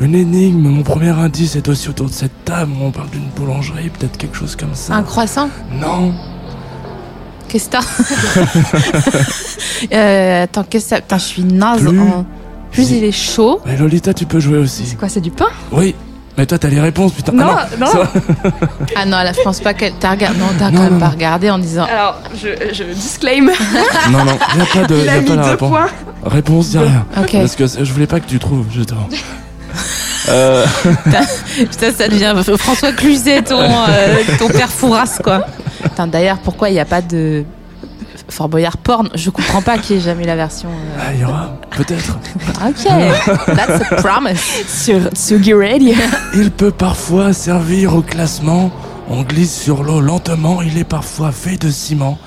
une 0.00 0.14
énigme. 0.14 0.68
Mon 0.68 0.82
premier 0.82 1.10
indice 1.10 1.56
est 1.56 1.68
aussi 1.68 1.88
autour 1.88 2.06
de 2.06 2.12
cette 2.12 2.44
table. 2.44 2.72
On 2.80 2.90
parle 2.90 3.10
d'une 3.10 3.28
boulangerie, 3.36 3.90
peut-être 3.90 4.16
quelque 4.16 4.36
chose 4.36 4.56
comme 4.56 4.74
ça. 4.74 4.94
Un 4.94 5.02
croissant? 5.02 5.48
Non. 5.80 6.14
Qu'est-ce 7.48 7.68
que 7.68 7.76
t'as 9.90 9.96
euh, 9.96 10.44
Attends, 10.44 10.64
qu'est-ce 10.64 10.84
que 10.84 10.96
ça 10.96 11.00
Putain, 11.00 11.18
je 11.18 11.24
suis 11.24 11.44
naze. 11.44 11.82
Plus, 11.82 12.00
Plus 12.72 12.90
il 12.90 13.04
est 13.04 13.12
chaud. 13.12 13.60
Mais 13.64 13.76
Lolita, 13.76 14.12
tu 14.12 14.26
peux 14.26 14.40
jouer 14.40 14.58
aussi. 14.58 14.84
C'est 14.86 14.96
quoi 14.96 15.08
C'est 15.08 15.20
du 15.20 15.30
pain? 15.30 15.46
Oui. 15.70 15.94
Mais 16.36 16.44
toi, 16.44 16.58
t'as 16.58 16.68
les 16.68 16.80
réponses, 16.80 17.12
putain. 17.12 17.32
Non, 17.32 17.46
ah 17.48 17.66
non. 17.78 17.86
non. 17.86 18.02
ah 18.96 19.06
non, 19.06 19.16
là, 19.18 19.32
je 19.32 19.40
pense 19.40 19.60
pas 19.60 19.72
que 19.72 19.86
t'as 19.98 20.10
regardé. 20.10 20.38
Non, 20.38 20.46
t'as 20.58 20.70
quand 20.70 20.82
même 20.82 20.98
pas 20.98 21.08
regardé 21.08 21.48
en 21.50 21.58
disant. 21.58 21.84
Alors, 21.84 22.20
je, 22.34 22.48
je 22.74 22.84
disclaim. 22.84 23.46
non, 24.10 24.24
non, 24.24 24.36
y 24.56 24.60
a 24.60 24.66
pas 24.66 24.86
de, 24.86 24.96
y 24.96 25.08
a, 25.08 25.22
pas 25.22 25.34
la 25.34 25.50
réponse. 25.50 25.70
Points. 25.70 25.88
Réponse, 26.26 26.76
rien. 26.76 27.06
Okay. 27.22 27.40
Parce 27.40 27.56
que 27.56 27.66
je 27.66 27.92
voulais 27.92 28.06
pas 28.06 28.20
que 28.20 28.26
tu 28.26 28.38
trouves, 28.38 28.66
justement. 28.70 29.08
euh... 30.28 30.66
Putain, 31.56 31.92
ça 31.92 32.08
devient 32.08 32.34
François 32.56 32.92
Cluzet, 32.92 33.42
ton, 33.42 33.60
euh, 33.60 34.16
ton 34.38 34.48
père 34.48 34.70
Fouras, 34.70 35.18
quoi. 35.22 35.46
D'ailleurs, 36.08 36.38
pourquoi 36.38 36.68
il 36.68 36.72
n'y 36.72 36.80
a 36.80 36.84
pas 36.84 37.00
de 37.00 37.44
Fort 38.28 38.48
Boyard 38.48 38.76
porn, 38.76 39.08
je 39.14 39.30
comprends 39.30 39.62
pas 39.62 39.78
qu'il 39.78 39.96
n'y 39.96 40.02
ait 40.02 40.04
jamais 40.04 40.24
la 40.24 40.36
version. 40.36 40.68
Euh... 40.68 40.98
Ah, 41.00 41.14
il 41.14 41.20
y 41.20 41.24
aura, 41.24 41.56
peut-être. 41.70 42.18
ok, 42.66 43.54
that's 43.54 43.92
a 43.92 43.96
promise. 43.96 44.40
Sur 44.68 45.10
Sugi 45.14 45.54
Radio. 45.54 45.94
Il 46.34 46.50
peut 46.50 46.72
parfois 46.72 47.32
servir 47.32 47.94
au 47.94 48.02
classement. 48.02 48.70
On 49.08 49.22
glisse 49.22 49.54
sur 49.54 49.84
l'eau 49.84 50.00
lentement, 50.00 50.62
il 50.62 50.78
est 50.78 50.84
parfois 50.84 51.30
fait 51.30 51.56
de 51.56 51.70
ciment 51.70 52.18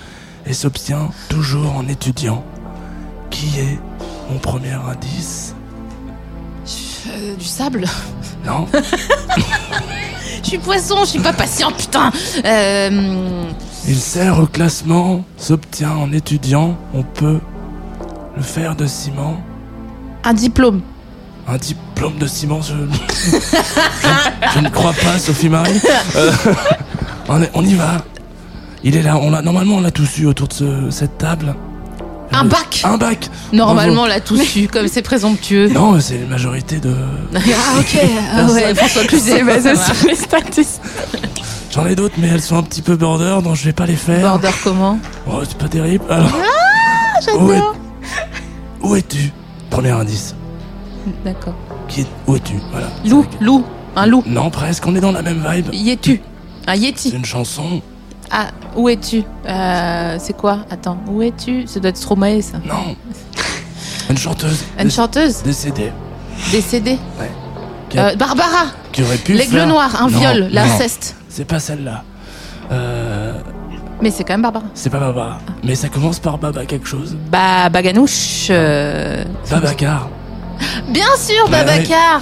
et 0.45 0.53
s'obtient 0.53 1.09
toujours 1.27 1.75
en 1.75 1.85
étudiant. 1.89 2.43
Qui 3.29 3.59
est 3.59 3.79
mon 4.29 4.37
premier 4.39 4.73
indice 4.89 5.55
euh, 7.07 7.35
Du 7.35 7.45
sable 7.45 7.85
Non. 8.45 8.67
je 10.43 10.47
suis 10.47 10.57
poisson, 10.57 10.97
je 11.01 11.09
suis 11.11 11.19
pas 11.19 11.33
patient, 11.33 11.71
putain. 11.71 12.11
Euh, 12.45 13.43
il 13.87 13.97
sert 13.97 14.39
au 14.39 14.45
classement, 14.45 15.23
s'obtient 15.37 15.91
en 15.91 16.11
étudiant, 16.11 16.77
on 16.93 17.03
peut 17.03 17.39
le 18.35 18.43
faire 18.43 18.75
de 18.75 18.85
ciment. 18.85 19.41
Un 20.23 20.33
diplôme. 20.33 20.81
Un 21.47 21.57
diplôme 21.57 22.17
de 22.17 22.27
ciment, 22.27 22.61
je, 22.61 22.73
je, 24.53 24.59
ne 24.59 24.69
crois 24.69 24.93
pas, 24.93 25.17
Sophie 25.17 25.49
Marie. 25.49 25.81
Euh, 26.15 26.31
on, 27.53 27.65
y 27.65 27.73
va. 27.73 28.03
Il 28.83 28.95
est 28.95 29.01
là. 29.01 29.17
On 29.17 29.33
a, 29.33 29.41
normalement, 29.41 29.77
on 29.77 29.81
l'a 29.81 29.91
tous 29.91 30.19
eu 30.19 30.27
autour 30.27 30.47
de 30.47 30.91
cette 30.91 31.17
table. 31.17 31.55
Un 32.31 32.45
bac 32.45 32.81
Un 32.83 32.97
bac 32.97 33.29
Normalement, 33.51 34.03
on 34.03 34.05
l'a 34.05 34.19
tous 34.19 34.55
eu, 34.55 34.67
comme 34.67 34.87
c'est 34.87 35.01
présomptueux. 35.01 35.69
Non, 35.69 35.99
c'est 35.99 36.19
la 36.19 36.27
majorité 36.27 36.79
de. 36.79 36.93
ah, 37.35 37.39
ok. 37.79 37.99
Ah, 38.33 38.45
ouais, 38.51 38.75
François 38.75 39.03
Cluzet, 39.05 39.43
basé 39.45 39.73
sur 39.75 40.07
les 40.07 40.15
statistiques. 40.15 40.81
J'en 41.71 41.85
ai 41.85 41.95
d'autres, 41.95 42.15
mais 42.17 42.27
elles 42.27 42.41
sont 42.41 42.57
un 42.57 42.63
petit 42.63 42.81
peu 42.81 42.95
border, 42.95 43.39
donc 43.43 43.55
je 43.55 43.65
vais 43.65 43.73
pas 43.73 43.85
les 43.85 43.95
faire. 43.95 44.21
Border 44.21 44.49
comment 44.63 44.99
Oh, 45.27 45.39
c'est 45.47 45.57
pas 45.57 45.67
terrible. 45.67 46.03
Alors, 46.09 46.29
ah, 46.35 47.19
j'adore. 47.23 47.75
Où 48.81 48.95
es-tu? 48.95 49.31
Premier 49.69 49.91
indice. 49.91 50.35
D'accord. 51.25 51.53
Qui 51.87 52.01
est... 52.01 52.07
Où 52.27 52.35
es-tu? 52.35 52.55
Voilà. 52.71 52.87
Loup, 53.05 53.25
loup, 53.41 53.65
un 53.95 54.05
loup. 54.05 54.23
Non, 54.25 54.49
presque. 54.49 54.85
On 54.87 54.95
est 54.95 54.99
dans 55.01 55.11
la 55.11 55.21
même 55.21 55.43
vibe. 55.47 55.67
Y 55.73 55.89
es-tu 55.91 56.21
Un 56.67 56.75
yeti. 56.75 57.09
C'est 57.09 57.15
une 57.17 57.25
chanson. 57.25 57.81
Ah, 58.31 58.47
où 58.75 58.89
es-tu? 58.89 59.23
Euh, 59.47 60.17
C'est 60.19 60.35
quoi? 60.37 60.59
Attends, 60.69 60.97
où 61.07 61.21
es-tu? 61.21 61.65
Ça 61.67 61.79
doit 61.79 61.89
être 61.89 61.97
Stromae, 61.97 62.41
ça. 62.41 62.57
Non. 62.65 62.95
Une 64.09 64.17
chanteuse. 64.17 64.63
Une 64.79 64.91
chanteuse? 64.91 65.41
Décédée. 65.43 65.91
Décédée? 66.51 66.97
Ouais. 67.19 67.31
Euh, 67.97 68.15
Barbara. 68.15 68.65
Qui 68.91 69.03
aurait 69.03 69.17
pu 69.17 69.33
L'aigle 69.33 69.57
faire... 69.57 69.67
noir, 69.67 70.01
un 70.01 70.07
viol, 70.07 70.47
l'inceste. 70.51 71.15
C'est 71.27 71.45
pas 71.45 71.59
celle-là. 71.59 72.03
Euh... 72.71 73.33
Mais 74.01 74.11
c'est 74.11 74.23
quand 74.23 74.33
même 74.33 74.43
Barbara. 74.43 74.65
C'est 74.75 74.89
pas 74.89 74.99
Baba. 74.99 75.39
Mais 75.63 75.75
ça 75.75 75.89
commence 75.89 76.19
par 76.19 76.37
Baba 76.37 76.65
quelque 76.65 76.87
chose. 76.87 77.17
Bah, 77.31 77.69
Baganouche. 77.69 78.47
euh, 78.51 79.23
Babacar. 79.49 80.07
Bien 80.89 81.07
sûr, 81.17 81.45
Ouais, 81.45 81.51
Babacar. 81.51 82.21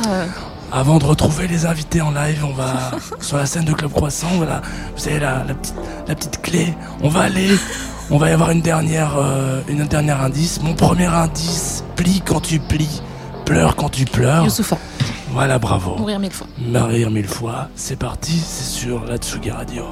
Avant 0.72 0.98
de 1.00 1.06
retrouver 1.06 1.48
les 1.48 1.66
invités 1.66 2.02
en 2.02 2.12
live, 2.12 2.44
on 2.46 2.54
va 2.54 2.92
sur 3.22 3.38
la 3.38 3.46
scène 3.46 3.66
de 3.66 3.74
Club 3.74 3.92
Croissant, 3.92 4.28
voilà, 4.36 4.62
vous 4.96 5.02
savez 5.02 5.20
la, 5.20 5.44
la 5.46 5.54
petite, 5.54 5.76
la 6.08 6.16
petite 6.16 6.42
clé. 6.42 6.74
On 7.02 7.10
va 7.10 7.22
aller, 7.22 7.50
on 8.12 8.18
va 8.18 8.30
y 8.30 8.34
avoir 8.34 8.52
une 8.52 8.62
dernière, 8.62 9.16
euh, 9.18 9.62
une 9.70 9.86
dernière 9.86 10.22
indice. 10.22 10.62
Mon 10.62 10.74
premier 10.74 11.06
indice, 11.06 11.84
plie 11.96 12.22
quand 12.26 12.42
tu 12.42 12.60
plies, 12.60 13.02
pleure 13.46 13.76
quand 13.76 13.90
tu 13.90 14.06
pleures. 14.06 14.44
Youssoufa. 14.44 14.78
Voilà, 15.32 15.60
bravo. 15.60 15.96
Mourir 15.98 16.20
mille 16.20 16.32
fois. 16.32 16.48
Mourir 16.58 17.12
mille 17.12 17.28
fois. 17.28 17.70
C'est 17.76 17.98
parti, 17.98 18.38
c'est 18.38 18.80
sur 18.80 19.06
la 19.06 19.18
Tsugi 19.18 19.52
Radio. 19.52 19.84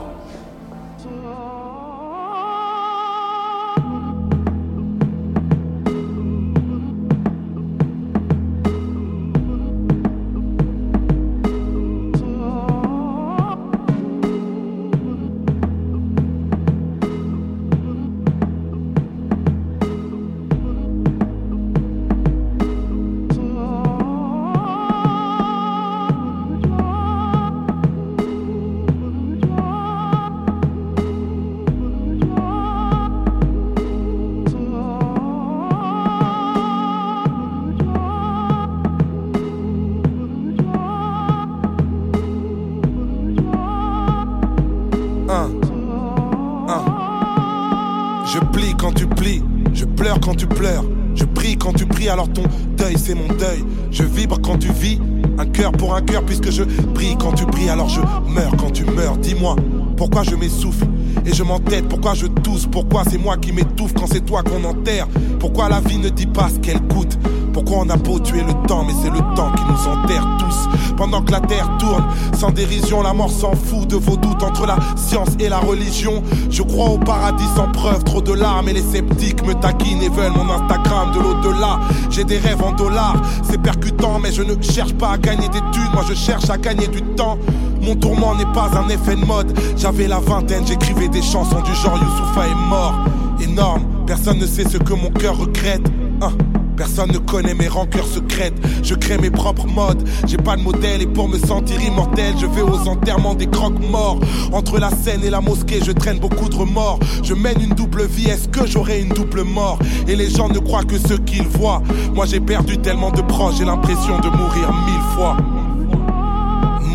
Je 61.36 61.44
m'entête, 61.44 61.90
pourquoi 61.90 62.14
je 62.14 62.28
tousse, 62.28 62.66
pourquoi 62.66 63.04
c'est 63.10 63.18
moi 63.18 63.36
qui 63.36 63.52
m'étouffe 63.52 63.94
quand 63.94 64.08
c'est 64.08 64.26
toi 64.26 64.42
qu'on 64.42 64.64
enterre, 64.64 65.06
pourquoi 65.40 65.68
la 65.68 65.82
vie 65.82 65.98
ne 65.98 66.08
dit 66.08 66.28
pas 66.28 66.48
ce 66.50 66.60
qu'elle 66.60 66.82
coûte? 66.88 67.18
Pourquoi 67.52 67.80
on 67.80 67.90
a 67.90 67.98
beau 67.98 68.20
tuer 68.20 68.42
le 68.42 68.54
temps, 68.68 68.84
mais 68.86 68.94
c'est 69.02 69.10
le 69.10 69.20
temps 69.36 69.52
qui 69.52 69.64
nous 69.64 69.92
enterre 69.92 70.26
tous. 70.40 70.94
Pendant 70.98 71.22
que 71.22 71.32
la 71.32 71.40
terre 71.42 71.70
tourne, 71.78 72.06
sans 72.38 72.52
dérision, 72.52 73.02
la 73.02 73.14
mort 73.14 73.30
s'en 73.30 73.54
fout 73.54 73.88
de 73.88 73.96
vos 73.96 74.18
doutes 74.18 74.44
entre 74.44 74.66
la 74.66 74.78
science 74.96 75.30
et 75.40 75.48
la 75.48 75.60
religion. 75.60 76.22
Je 76.50 76.64
crois 76.64 76.90
au 76.90 76.98
paradis 76.98 77.48
sans 77.56 77.72
preuve, 77.72 78.04
trop 78.04 78.22
de 78.22 78.34
larmes 78.34 78.68
et 78.70 78.74
les 78.74 78.82
sceptiques 78.82 79.46
me 79.46 79.54
taquinent 79.54 80.02
et 80.02 80.10
veulent 80.10 80.34
mon 80.34 80.50
Instagram 80.50 81.12
de 81.14 81.20
l'au-delà. 81.20 81.80
J'ai 82.10 82.24
des 82.24 82.38
rêves 82.38 82.62
en 82.62 82.72
dollars, 82.74 83.22
c'est 83.44 83.62
percutant, 83.62 84.20
mais 84.20 84.32
je 84.32 84.42
ne 84.42 84.62
cherche 84.62 84.94
pas 84.94 85.12
à 85.12 85.18
gagner 85.18 85.48
des 85.48 85.62
thunes, 85.72 85.92
moi 85.94 86.04
je 86.08 86.14
cherche 86.14 86.50
à 86.50 86.58
gagner 86.58 86.88
du 86.88 87.02
temps. 87.02 87.38
Mon 87.82 87.96
tourment 87.96 88.36
n'est 88.36 88.52
pas 88.54 88.70
un 88.76 88.90
effet 88.90 89.16
de 89.16 89.26
mode. 89.26 89.58
J'avais 89.78 90.08
la 90.08 90.20
vingtaine, 90.20 90.66
j'écrivais 90.66 91.08
des 91.08 91.22
chansons 91.22 91.62
du 91.62 91.74
genre 91.76 91.98
Youssoufa 91.98 92.48
est 92.48 92.70
mort. 92.70 92.96
Énorme, 93.42 93.84
personne 94.08 94.40
ne 94.40 94.46
sait 94.46 94.68
ce 94.68 94.78
que 94.78 94.94
mon 94.94 95.12
cœur 95.12 95.38
regrette. 95.38 95.86
Hein. 96.22 96.32
Personne 96.78 97.12
ne 97.12 97.20
connaît 97.20 97.54
mes 97.54 97.70
rancœurs 97.70 98.06
secrètes. 98.06 98.56
Je 98.84 98.96
crée 98.96 99.18
mes 99.18 99.30
propres 99.30 99.68
modes. 99.68 100.08
J'ai 100.28 100.38
pas 100.38 100.58
de 100.58 100.62
modèle 100.62 101.02
et 101.02 101.08
pour 101.08 101.30
me 101.30 101.38
sentir 101.38 101.82
immortel, 101.82 102.34
je 102.38 102.46
vais 102.46 102.62
aux 102.62 102.88
enterrements 102.90 103.34
des 103.34 103.48
croque-morts. 103.48 104.20
Entre 104.52 104.78
la 104.78 104.90
scène 104.90 105.24
et 105.24 105.30
la 105.30 105.40
mosquée, 105.40 105.80
je 105.86 105.92
traîne 105.94 106.20
beaucoup 106.20 106.50
de 106.50 106.56
remords. 106.56 107.00
Je 107.24 107.34
mène 107.34 107.62
une 107.62 107.74
double 107.76 108.06
vie. 108.06 108.28
Est-ce 108.28 108.50
que 108.50 108.68
j'aurai 108.68 109.02
une 109.02 109.10
double 109.10 109.44
mort? 109.44 109.80
Et 110.08 110.16
les 110.16 110.30
gens 110.30 110.50
ne 110.50 110.60
croient 110.60 110.84
que 110.84 110.98
ce 110.98 111.14
qu'ils 111.14 111.48
voient. 111.48 111.82
Moi 112.14 112.26
j'ai 112.26 112.42
perdu 112.42 112.78
tellement 112.78 113.12
de 113.12 113.22
proches, 113.22 113.56
j'ai 113.58 113.66
l'impression 113.66 114.20
de 114.20 114.28
mourir 114.28 114.74
mille 114.86 115.16
fois. 115.16 115.38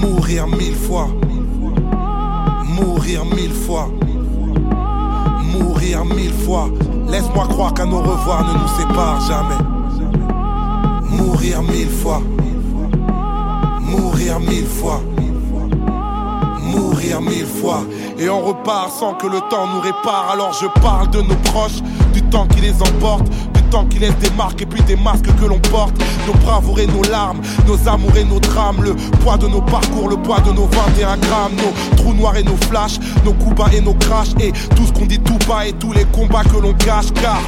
Mourir 0.01 0.47
mille 0.47 0.75
fois. 0.75 1.09
Mourir 2.65 3.25
mille 3.25 3.53
fois. 3.53 3.89
Mourir 5.53 6.05
mille 6.05 6.33
fois. 6.33 6.69
Laisse-moi 7.09 7.47
croire 7.49 7.75
qu'un 7.75 7.91
au 7.93 7.99
revoir 7.99 8.45
ne 8.47 8.59
nous 8.59 8.69
sépare 8.79 9.21
jamais. 9.21 9.61
Mourir 11.11 11.63
mille 11.63 11.91
fois. 11.91 12.23
Mourir 13.81 14.41
mille 14.41 14.67
fois. 14.67 15.01
Mourir 16.63 17.21
mille 17.21 17.47
fois. 17.47 17.83
Et 18.19 18.31
on 18.31 18.41
repart 18.41 18.91
sans 18.91 19.15
que 19.15 19.27
le 19.27 19.41
temps 19.51 19.67
nous 19.75 19.81
répare. 19.81 20.31
Alors 20.33 20.53
je 20.53 20.67
parle 20.81 21.11
de 21.11 21.21
nos 21.21 21.37
proches, 21.53 21.83
du 22.15 22.23
temps 22.23 22.47
qui 22.47 22.61
les 22.61 22.81
emporte, 22.81 23.27
temps 23.71 23.87
qui 23.87 23.99
laisse 23.99 24.17
des 24.19 24.31
marques 24.31 24.61
et 24.61 24.67
puis 24.67 24.83
des 24.83 24.97
masques 24.97 25.35
que 25.41 25.47
l'on 25.47 25.59
porte. 25.59 25.95
Nos 26.27 26.35
bravoures 26.35 26.81
et 26.81 26.87
nos 26.87 27.03
larmes, 27.05 27.41
nos 27.67 27.89
amours 27.89 28.17
et 28.17 28.25
nos 28.25 28.41
drames. 28.41 28.83
Le 28.83 28.95
poids 29.19 29.39
de 29.39 29.47
nos 29.47 29.63
parcours, 29.63 30.09
le 30.09 30.17
poids 30.17 30.41
de 30.41 30.53
nos 30.53 30.67
21 30.67 31.17
grammes. 31.19 31.55
Nos 31.57 31.97
trous 31.97 32.15
noirs 32.15 32.37
et 32.37 32.43
nos 32.43 32.57
flashs, 32.69 32.99
nos 33.25 33.33
coups 33.33 33.57
bas 33.57 33.71
et 33.73 33.81
nos 33.81 33.95
crashs. 33.95 34.35
Et 34.41 34.53
tout 34.75 34.87
ce 34.87 34.93
qu'on 34.93 35.07
dit 35.07 35.21
tout 35.21 35.39
bas 35.49 35.67
et 35.67 35.73
tous 35.73 35.93
les 35.93 36.05
combats 36.07 36.45
que 36.45 36.61
l'on 36.61 36.75
cache. 36.75 37.13
Car 37.15 37.41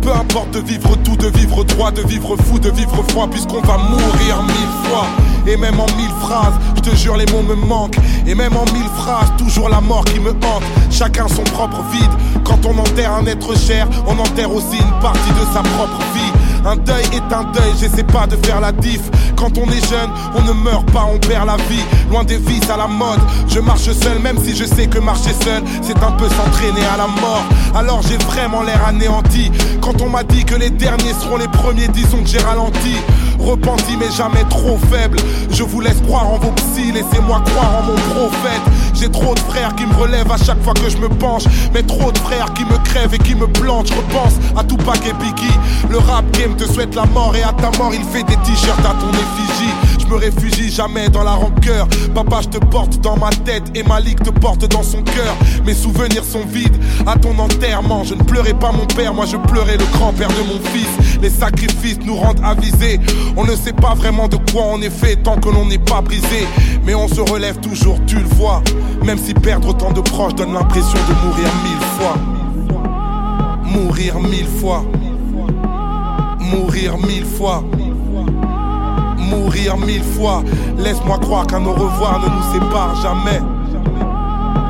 peu 0.00 0.12
importe 0.12 0.50
de 0.52 0.60
vivre 0.60 0.96
tout, 1.04 1.16
de 1.16 1.28
vivre 1.28 1.64
droit, 1.64 1.90
de 1.90 2.02
vivre 2.02 2.36
fou, 2.36 2.58
de 2.58 2.70
vivre 2.70 3.02
froid, 3.08 3.28
puisqu'on 3.28 3.60
va 3.60 3.76
mourir 3.76 4.42
mille 4.42 4.88
fois. 4.88 5.06
Et 5.46 5.56
même 5.56 5.78
en 5.80 5.86
mille 5.96 6.14
phrases, 6.20 6.54
je 6.76 6.80
te 6.80 6.96
jure, 6.96 7.16
les 7.16 7.26
mots 7.26 7.42
me 7.42 7.54
manquent. 7.54 7.98
Et 8.26 8.34
même 8.34 8.56
en 8.56 8.64
mille 8.72 8.90
phrases, 8.96 9.32
toujours 9.38 9.68
la 9.68 9.80
mort 9.80 10.04
qui 10.04 10.20
me 10.20 10.30
hante. 10.30 10.62
Chacun 10.90 11.26
son 11.28 11.42
propre 11.42 11.82
vide. 11.92 12.10
Quand 12.44 12.64
on 12.66 12.78
enterre 12.78 13.14
un 13.14 13.26
être 13.26 13.56
cher, 13.58 13.88
on 14.06 14.18
enterre 14.18 14.52
aussi 14.54 14.76
une 14.76 15.00
partie 15.00 15.30
de 15.30 15.54
sa 15.54 15.62
propre 15.62 15.98
vie. 16.14 16.32
Un 16.64 16.76
deuil 16.76 17.04
est 17.12 17.34
un 17.34 17.44
deuil, 17.44 17.72
j'essaie 17.78 18.02
pas 18.02 18.26
de 18.26 18.36
faire 18.44 18.60
la 18.60 18.72
diff. 18.72 19.00
Quand 19.36 19.56
on 19.56 19.66
est 19.70 19.88
jeune, 19.88 20.10
on 20.34 20.42
ne 20.42 20.52
meurt 20.52 20.84
pas, 20.92 21.06
on 21.12 21.18
perd 21.18 21.46
la 21.46 21.56
vie. 21.56 21.84
Loin 22.10 22.24
des 22.24 22.36
vices 22.36 22.68
à 22.68 22.76
la 22.76 22.86
mode, 22.86 23.20
je 23.48 23.60
marche 23.60 23.90
seul, 23.92 24.18
même 24.18 24.38
si 24.44 24.54
je 24.54 24.64
sais 24.64 24.86
que 24.86 24.98
marcher 24.98 25.32
seul, 25.42 25.62
c'est 25.82 25.96
un 26.02 26.12
peu 26.12 26.28
s'entraîner 26.28 26.84
à 26.92 26.96
la 26.98 27.06
mort. 27.06 27.44
Alors 27.74 28.02
j'ai 28.02 28.18
vraiment 28.18 28.62
l'air 28.62 28.84
anéanti. 28.86 29.50
Quand 29.80 30.02
on 30.02 30.10
m'a 30.10 30.22
dit 30.22 30.44
que 30.44 30.54
les 30.54 30.70
derniers 30.70 31.14
seront 31.14 31.38
les 31.38 31.48
premiers, 31.48 31.88
disons 31.88 32.22
que 32.22 32.28
j'ai 32.28 32.38
ralenti. 32.38 32.96
Repenti 33.38 33.96
mais 33.98 34.10
jamais 34.10 34.44
trop 34.50 34.78
faible. 34.90 35.18
Je 35.50 35.62
vous 35.62 35.80
laisse 35.80 36.00
croire 36.06 36.28
en 36.28 36.36
vos 36.36 36.52
psys, 36.52 36.92
laissez-moi 36.92 37.42
croire 37.46 37.80
en 37.80 37.82
mon 37.86 37.94
prophète. 38.14 38.60
J'ai 39.00 39.10
trop 39.10 39.34
de 39.34 39.38
frères 39.38 39.74
qui 39.76 39.86
me 39.86 39.94
relèvent 39.94 40.30
à 40.30 40.36
chaque 40.36 40.62
fois 40.62 40.74
que 40.74 40.90
je 40.90 40.98
me 40.98 41.08
penche. 41.08 41.44
Mais 41.72 41.82
trop 41.82 42.12
de 42.12 42.18
frères 42.18 42.52
qui 42.52 42.66
me 42.66 42.76
crèvent 42.84 43.14
et 43.14 43.18
qui 43.18 43.34
me 43.34 43.46
plantent. 43.46 43.88
Je 43.88 43.94
repense 43.94 44.34
à 44.54 44.62
Tupac 44.62 45.00
et 45.06 45.14
Biggie. 45.14 45.58
Le 45.88 45.96
rap 45.96 46.30
game 46.32 46.54
te 46.54 46.70
souhaite 46.70 46.94
la 46.94 47.06
mort 47.06 47.34
et 47.34 47.42
à 47.42 47.52
ta 47.54 47.70
mort 47.78 47.94
il 47.94 48.04
fait 48.04 48.24
des 48.24 48.36
t-shirts 48.36 48.84
à 48.84 48.94
ton 49.00 49.08
effigie. 49.08 49.99
Me 50.10 50.16
réfugie 50.16 50.72
jamais 50.72 51.08
dans 51.08 51.22
la 51.22 51.34
rancœur. 51.34 51.86
Papa, 52.16 52.40
je 52.42 52.48
te 52.48 52.58
porte 52.58 53.00
dans 53.00 53.16
ma 53.16 53.30
tête 53.30 53.62
et 53.76 53.84
Malik 53.84 54.20
te 54.20 54.30
porte 54.30 54.68
dans 54.68 54.82
son 54.82 55.02
cœur. 55.02 55.36
Mes 55.64 55.72
souvenirs 55.74 56.24
sont 56.24 56.44
vides. 56.44 56.76
À 57.06 57.16
ton 57.16 57.38
enterrement, 57.38 58.02
je 58.02 58.14
ne 58.14 58.22
pleurais 58.24 58.54
pas 58.54 58.72
mon 58.72 58.86
père, 58.86 59.14
moi 59.14 59.24
je 59.26 59.36
pleurais 59.36 59.76
le 59.76 59.84
grand-père 59.92 60.28
de 60.28 60.42
mon 60.48 60.58
fils. 60.72 61.20
Les 61.22 61.30
sacrifices 61.30 62.00
nous 62.04 62.16
rendent 62.16 62.40
avisés. 62.42 62.98
On 63.36 63.44
ne 63.44 63.54
sait 63.54 63.72
pas 63.72 63.94
vraiment 63.94 64.26
de 64.26 64.36
quoi 64.52 64.64
on 64.72 64.82
est 64.82 64.90
fait 64.90 65.14
tant 65.14 65.36
que 65.36 65.48
l'on 65.48 65.66
n'est 65.66 65.78
pas 65.78 66.00
brisé. 66.00 66.44
Mais 66.84 66.94
on 66.96 67.06
se 67.06 67.20
relève 67.20 67.60
toujours, 67.60 67.98
tu 68.06 68.16
le 68.16 68.28
vois. 68.34 68.62
Même 69.04 69.18
si 69.18 69.32
perdre 69.32 69.68
autant 69.68 69.92
de 69.92 70.00
proches 70.00 70.34
donne 70.34 70.52
l'impression 70.52 70.98
de. 71.08 71.20
Mourir 71.24 71.50
mille 71.62 71.86
fois. 71.98 72.16
Mourir 73.64 74.18
mille 74.18 74.58
fois. 74.58 74.84
Mourir 76.40 76.98
mille 76.98 77.26
fois. 77.26 77.62
Laisse-moi 80.78 81.18
croire 81.18 81.46
qu'un 81.46 81.64
au 81.64 81.72
revoir 81.72 82.20
ne 82.20 82.26
nous 82.26 82.52
sépare 82.52 82.94
jamais. 83.02 83.40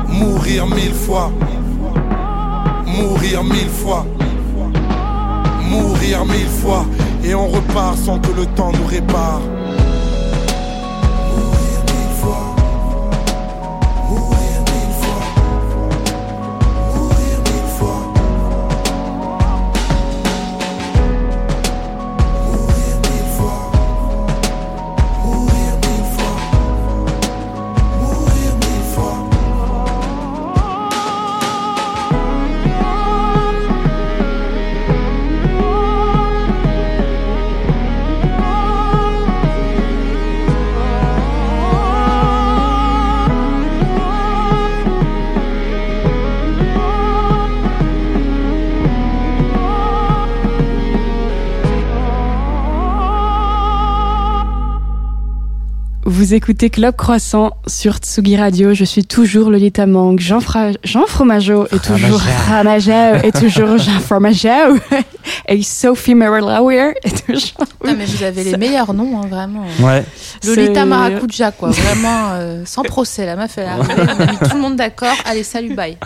Mourir 0.07 0.67
mille 0.67 0.93
fois. 0.93 1.31
Mourir 2.85 3.43
mille 3.43 3.69
fois. 3.69 4.05
Mourir 5.69 6.25
mille 6.25 6.47
fois. 6.61 6.85
Et 7.23 7.33
on 7.33 7.47
repart 7.47 7.97
sans 7.97 8.19
que 8.19 8.31
le 8.31 8.45
temps 8.45 8.71
nous 8.71 8.87
répare. 8.87 9.41
Vous 56.31 56.37
écoutez 56.37 56.69
Club 56.69 56.95
Croissant 56.95 57.51
sur 57.67 57.97
Tsugi 57.97 58.37
Radio. 58.37 58.73
Je 58.73 58.85
suis 58.85 59.03
toujours 59.03 59.49
Lolita 59.49 59.85
Mang, 59.85 60.17
Jean, 60.17 60.39
Jean 60.81 61.05
Fromageau 61.05 61.65
est 61.65 61.83
toujours 61.83 62.21
Fromageau 62.21 63.17
et 63.21 63.33
toujours 63.33 63.77
Jean 63.77 63.99
Fromageau 63.99 64.77
et 65.49 65.61
Sophie 65.61 66.15
Merlauer 66.15 66.93
est 67.03 67.25
toujours. 67.25 67.67
Ah, 67.85 67.93
mais 67.97 68.05
vous 68.05 68.23
avez 68.23 68.45
les 68.45 68.55
meilleurs 68.55 68.93
noms, 68.93 69.21
hein, 69.21 69.27
vraiment. 69.29 69.65
Ouais. 69.81 70.05
Lolita 70.47 70.85
Maracuja, 70.85 71.51
quoi. 71.51 71.69
Vraiment, 71.71 72.29
euh, 72.35 72.63
sans 72.63 72.83
procès. 72.83 73.25
La 73.25 73.35
meuf, 73.35 73.57
elle 73.57 73.67
a, 73.67 73.75
on 73.77 73.81
a 73.81 74.25
mis 74.31 74.37
tout 74.37 74.55
le 74.55 74.61
monde 74.61 74.77
d'accord. 74.77 75.17
Allez, 75.25 75.43
salut, 75.43 75.75
bye. 75.75 75.97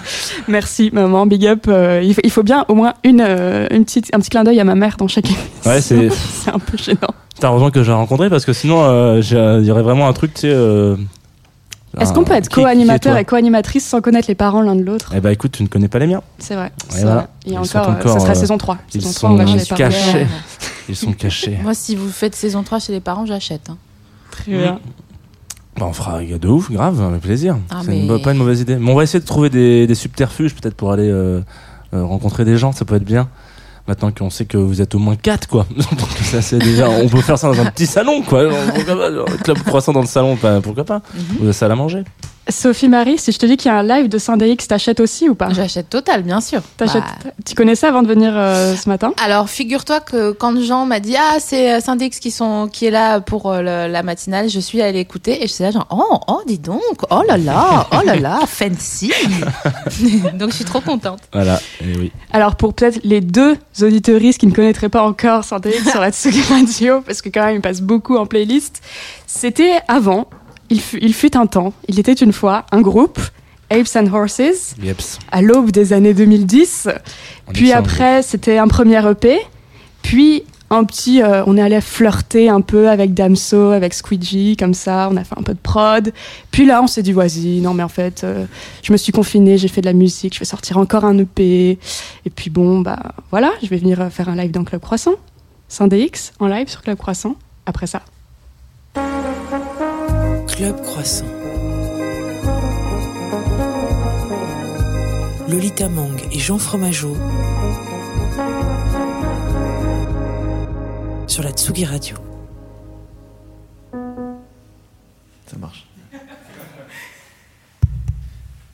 Merci, 0.48 0.90
maman. 0.92 1.28
Big 1.28 1.46
up. 1.46 1.66
Euh, 1.68 2.02
il, 2.04 2.32
faut, 2.32 2.42
bien 2.42 2.66
au 2.68 2.74
moins 2.74 2.96
une, 3.04 3.22
euh, 3.22 3.68
une 3.70 3.86
petite, 3.86 4.10
un 4.12 4.18
petit 4.18 4.32
clin 4.32 4.44
d'œil 4.44 4.60
à 4.60 4.64
ma 4.64 4.74
mère 4.74 4.98
dans 4.98 5.08
chaque 5.08 5.26
émission. 5.26 5.46
Ouais, 5.68 5.82
c'est. 5.82 6.10
c'est 6.10 6.50
un 6.50 6.58
peu 6.58 6.78
gênant. 6.78 7.14
T'as 7.40 7.50
heureusement 7.50 7.70
que 7.70 7.84
j'ai 7.84 7.92
rencontré 7.92 8.30
parce 8.30 8.46
que 8.46 8.54
sinon, 8.54 8.84
euh, 8.84 9.22
il 9.22 9.66
y 9.66 9.72
aurait 9.72 9.84
vraiment 9.84 10.08
un 10.08 10.14
truc, 10.14 10.34
tu 10.34 10.42
sais. 10.42 10.52
Euh, 10.52 10.96
Est-ce 12.00 12.14
qu'on 12.14 12.24
peut 12.24 12.34
être 12.34 12.50
co-animateur 12.50 13.18
et 13.18 13.26
co-animatrice 13.26 13.86
sans 13.86 14.02
connaître 14.02 14.28
les 14.30 14.36
parents 14.36 14.62
l'un 14.62 14.76
de 14.76 14.84
l'autre? 14.84 15.12
Eh 15.16 15.20
bah 15.20 15.32
écoute, 15.32 15.52
tu 15.52 15.64
ne 15.64 15.68
connais 15.68 15.88
pas 15.88 16.00
les 16.00 16.08
miens. 16.08 16.22
C'est 16.40 16.56
vrai. 16.56 16.72
Voilà. 16.90 17.28
Il 17.46 17.54
y 17.54 17.58
a 17.58 17.62
encore, 17.62 17.90
encore, 17.90 18.14
ça 18.14 18.20
sera 18.20 18.32
euh, 18.32 18.36
saison 18.36 18.58
3. 18.58 18.78
Ils 18.94 19.02
saison 19.02 19.12
sont 19.12 19.20
3, 19.20 19.30
on 19.32 19.36
va 19.36 19.60
chez 19.60 19.76
cachés. 19.76 20.28
Ils 20.90 20.96
sont 20.96 21.14
cachés. 21.14 21.58
Moi, 21.64 21.74
si 21.74 21.96
vous 21.96 22.10
faites 22.10 22.36
saison 22.36 22.64
3 22.64 22.80
chez 22.80 22.94
les 22.94 23.00
parents, 23.00 23.26
j'achète. 23.26 23.70
Hein. 23.70 23.78
Très 24.32 24.52
bien. 24.52 24.80
Bah, 25.78 25.88
on 25.90 25.94
fera 25.94 26.22
de 26.22 26.48
ouf, 26.48 26.72
grave, 26.72 27.02
avec 27.02 27.22
plaisir. 27.22 27.58
Ah, 27.70 27.82
c'est 27.84 28.24
pas 28.24 28.32
une 28.32 28.38
mauvaise 28.38 28.62
idée. 28.62 28.78
Mais 28.78 28.92
on 28.92 28.96
va 28.96 29.04
essayer 29.04 29.20
de 29.20 29.26
trouver 29.26 29.50
des, 29.50 29.88
des 29.88 29.96
subterfuges 29.96 30.56
peut-être 30.56 30.76
pour 30.76 30.92
aller 30.92 31.12
rencontrer 31.92 32.46
des 32.46 32.58
gens, 32.58 32.72
ça 32.72 32.86
peut 32.86 32.96
être 32.96 33.04
bien 33.04 33.28
maintenant 33.88 34.12
qu'on 34.12 34.30
sait 34.30 34.46
que 34.46 34.58
vous 34.58 34.82
êtes 34.82 34.96
au 34.96 35.00
moins 35.00 35.16
4 35.16 35.48
quoi. 35.48 35.66
Ça 36.24 36.42
c'est 36.42 36.60
déjà 36.60 36.90
on 36.90 37.08
peut 37.08 37.22
faire 37.22 37.38
ça 37.38 37.48
dans 37.48 37.60
un 37.60 37.66
petit 37.66 37.86
salon 37.86 38.22
quoi. 38.22 38.50
Club 39.44 39.60
croissant 39.60 39.94
dans 39.94 40.02
le 40.02 40.08
salon 40.08 40.38
pourquoi 40.64 40.84
pas. 40.84 41.02
Mhm. 41.14 41.24
vous 41.40 41.44
avez 41.46 41.54
ça 41.54 41.66
à 41.66 41.76
manger 41.76 42.04
Sophie 42.48 42.90
Marie, 42.90 43.18
si 43.18 43.32
je 43.32 43.40
te 43.40 43.46
dis 43.46 43.58
qu'il 43.58 43.72
y 43.72 43.74
a 43.74 43.78
un 43.78 43.84
live 43.84 44.08
de 44.08 44.20
Saint-Dix, 44.20 44.68
t'achètes 44.68 45.00
aussi 45.00 45.28
ou 45.28 45.34
pas? 45.34 45.50
J'achète 45.52 45.90
total, 45.90 46.22
bien 46.22 46.42
sûr. 46.42 46.62
Bah. 46.78 46.86
Tu 47.44 47.56
connaissais 47.56 47.88
avant 47.88 48.04
de 48.04 48.08
venir 48.08 48.34
euh, 48.36 48.76
ce 48.76 48.88
matin? 48.88 49.14
Alors, 49.24 49.50
figure-toi 49.50 50.00
que 50.00 50.32
quand 50.32 50.60
Jean 50.62 50.86
m'a 50.86 51.00
dit 51.00 51.16
ah 51.18 51.38
c'est 51.40 51.74
euh, 51.74 51.80
Saint-Dix 51.80 52.20
qui 52.20 52.30
sont 52.30 52.70
qui 52.72 52.86
est 52.86 52.92
là 52.92 53.20
pour 53.20 53.52
euh, 53.52 53.88
la 53.88 54.04
matinale, 54.04 54.50
je 54.50 54.60
suis 54.60 54.82
allée 54.82 55.00
écouter 55.00 55.44
et 55.44 55.48
je 55.48 55.54
suis 55.54 55.64
là 55.64 55.72
genre 55.72 55.88
oh 55.90 56.20
oh 56.28 56.42
dis 56.46 56.60
donc 56.60 56.82
oh 57.10 57.24
là 57.28 57.38
là 57.38 57.88
oh 57.92 58.06
là 58.06 58.16
là 58.16 58.40
fancy. 58.48 59.12
donc 60.36 60.52
je 60.52 60.56
suis 60.56 60.66
trop 60.66 60.82
contente. 60.82 61.22
Voilà. 61.34 61.60
Et 61.82 61.98
oui. 61.98 62.12
Alors 62.32 62.58
pour 62.58 62.76
peut-être 62.76 63.00
les 63.04 63.22
deux 63.22 63.58
auditeuristes 63.82 64.40
qui 64.40 64.48
ne 64.48 64.54
connaîtraient 64.54 64.90
pas 64.90 65.04
encore 65.04 65.44
Saint-Dix 65.44 65.90
sur 65.90 66.00
la 66.00 66.12
Tsugi 66.12 66.44
Radio, 66.44 67.02
parce 67.02 67.24
que 67.24 67.30
quand 67.30 67.44
même 67.46 67.56
il 67.56 67.62
passe 67.62 67.82
beaucoup 67.82 68.18
en 68.18 68.28
playlist, 68.28 68.84
c'était 69.26 69.80
avant 69.88 70.28
il 70.70 71.14
fut, 71.14 71.38
un 71.38 71.46
temps, 71.46 71.74
il 71.88 72.00
était 72.00 72.14
une 72.14 72.34
fois 72.34 72.66
un 72.72 72.82
groupe, 72.82 73.20
Apes 73.70 73.96
and 73.96 74.08
Horses, 74.14 74.76
à 75.32 75.42
l'aube 75.42 75.72
des 75.72 75.94
années 75.94 76.14
2010. 76.14 76.90
puis 77.54 77.72
après, 77.72 78.22
c'était 78.22 78.58
un 78.58 78.68
premier 78.68 79.02
EP. 79.10 79.40
Puis 80.02 80.44
un 80.70 80.84
petit, 80.84 81.22
euh, 81.22 81.44
on 81.46 81.58
est 81.58 81.62
allé 81.62 81.80
flirter 81.80 82.50
un 82.50 82.62
peu 82.62 82.90
avec 82.90 83.14
Damso, 83.14 83.72
avec 83.72 83.94
Squeegee, 83.94 84.56
comme 84.58 84.74
ça, 84.74 85.10
on 85.12 85.18
a 85.18 85.24
fait 85.24 85.38
un 85.38 85.44
peu 85.44 85.54
de 85.54 85.60
prod. 85.60 86.12
Puis 86.52 86.66
là, 86.66 86.82
on 86.82 86.88
s'est 86.88 87.04
dit, 87.04 87.14
vas-y, 87.14 87.62
non 87.62 87.74
mais 87.74 87.84
en 87.84 87.90
fait, 87.90 88.24
euh, 88.24 88.46
je 88.84 88.92
me 88.92 88.98
suis 88.98 89.12
confinée, 89.12 89.58
j'ai 89.58 89.68
fait 89.68 89.82
de 89.82 89.86
la 89.86 89.94
musique, 89.94 90.34
je 90.34 90.40
vais 90.40 90.46
sortir 90.46 90.78
encore 90.78 91.06
un 91.06 91.18
EP. 91.18 91.78
Et 92.26 92.30
puis 92.30 92.50
bon, 92.50 92.80
bah 92.80 93.00
voilà, 93.32 93.52
je 93.62 93.68
vais 93.68 93.78
venir 93.78 94.10
faire 94.12 94.30
un 94.30 94.36
live 94.36 94.52
dans 94.52 94.64
Club 94.64 94.82
Croissant. 94.82 95.16
Saint-DX, 95.68 96.34
en 96.40 96.48
live 96.48 96.68
sur 96.68 96.82
Club 96.82 96.98
Croissant, 96.98 97.36
après 97.66 97.88
ça. 97.88 98.02
Club 100.56 100.82
Croissant. 100.84 101.26
Lolita 105.50 105.90
Mang 105.90 106.18
et 106.32 106.40
Jean 106.40 106.58
Fromageau 106.58 107.14
sur 111.28 111.44
la 111.44 111.52
Tsugi 111.52 111.84
Radio. 111.84 112.16
Ça 115.48 115.58
marche. 115.58 115.90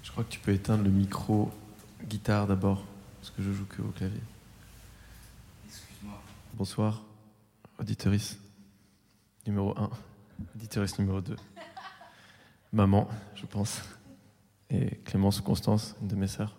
Je 0.04 0.12
crois 0.12 0.24
que 0.24 0.30
tu 0.30 0.38
peux 0.38 0.54
éteindre 0.54 0.84
le 0.84 0.92
micro 0.92 1.50
guitare 2.08 2.46
d'abord, 2.46 2.84
parce 3.20 3.32
que 3.32 3.42
je 3.42 3.52
joue 3.52 3.66
que 3.66 3.82
au 3.82 3.90
clavier. 3.90 4.22
Excuse-moi. 5.68 6.22
Bonsoir, 6.54 7.02
auditeurice 7.80 8.38
numéro 9.48 9.76
1, 9.76 9.90
auditeurice 10.56 11.00
numéro 11.00 11.22
2 11.22 11.36
maman, 12.72 13.08
je 13.36 13.46
pense, 13.46 13.82
et 14.70 14.98
Clémence 15.04 15.42
Constance, 15.42 15.96
une 16.02 16.08
de 16.08 16.16
mes 16.16 16.28
sœurs. 16.28 16.58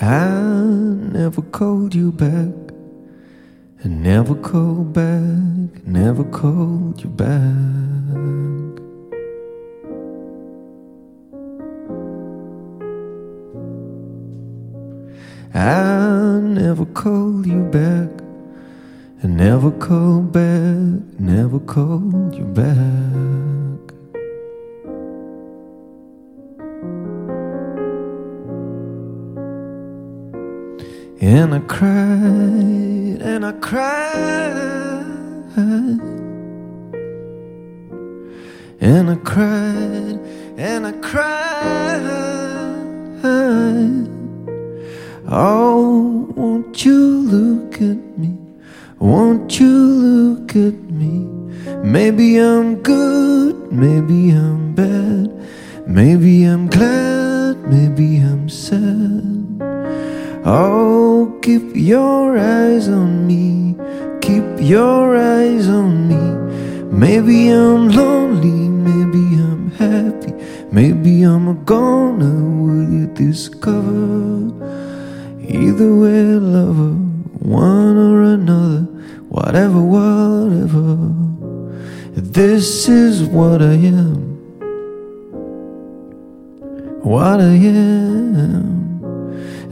I 0.00 0.28
never 1.12 1.42
called 1.52 1.94
you 1.94 2.10
back 2.10 2.61
and 3.84 4.02
never 4.02 4.34
called 4.36 4.92
back, 4.92 5.86
never 5.86 6.22
called 6.24 7.02
you 7.02 7.10
back. 7.10 7.32
I 15.54 16.38
never 16.40 16.86
called 16.86 17.46
you 17.46 17.62
back. 17.64 18.08
and 19.22 19.36
never 19.36 19.70
called 19.70 20.32
back, 20.32 21.20
never 21.20 21.60
called 21.60 22.34
you 22.34 22.44
back. 22.44 23.94
And 31.24 31.54
I 31.54 31.60
cried, 31.60 33.22
and 33.22 33.46
I 33.46 33.52
cried, 33.52 34.16
and 38.80 39.08
I 39.08 39.14
cried, 39.22 40.18
and 40.58 40.84
I 40.84 40.92
cried. 41.00 42.02
Oh, 45.28 46.26
won't 46.34 46.84
you 46.84 46.98
look 46.98 47.74
at 47.74 48.18
me? 48.18 48.36
Won't 48.98 49.60
you 49.60 49.68
look 49.68 50.56
at 50.56 50.74
me? 50.90 51.28
Maybe 51.84 52.38
I'm 52.38 52.82
good, 52.82 53.70
maybe 53.70 54.30
I'm 54.30 54.74
bad, 54.74 55.30
maybe 55.86 56.42
I'm 56.42 56.66
glad, 56.66 57.58
maybe 57.68 58.16
I'm 58.16 58.48
sad. 58.48 59.60
Oh, 60.44 61.01
keep 61.42 61.74
your 61.74 62.38
eyes 62.38 62.88
on 62.88 63.26
me, 63.26 63.74
keep 64.20 64.44
your 64.60 65.16
eyes 65.16 65.68
on 65.68 66.08
me. 66.08 66.22
Maybe 66.96 67.48
I'm 67.48 67.88
lonely, 67.88 68.68
maybe 68.68 69.42
I'm 69.42 69.70
happy, 69.72 70.32
maybe 70.70 71.24
I'm 71.24 71.48
a 71.48 71.54
goner. 71.54 72.40
Will 72.62 72.88
you 72.88 73.06
discover? 73.08 74.52
Either 75.40 75.96
way, 75.96 76.22
lover, 76.38 76.94
one 77.40 77.96
or 77.96 78.22
another, 78.22 78.82
whatever, 79.28 79.80
whatever. 79.82 80.96
This 82.14 82.88
is 82.88 83.24
what 83.24 83.60
I 83.60 83.74
am. 83.74 84.38
What 87.02 87.40
I 87.40 87.54
am. 87.54 88.91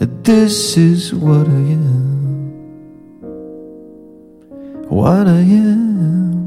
This 0.01 0.79
is 0.79 1.13
what 1.13 1.47
I 1.47 1.61
am. 1.77 2.49
What 4.89 5.29
I 5.29 5.41
am. 5.41 6.40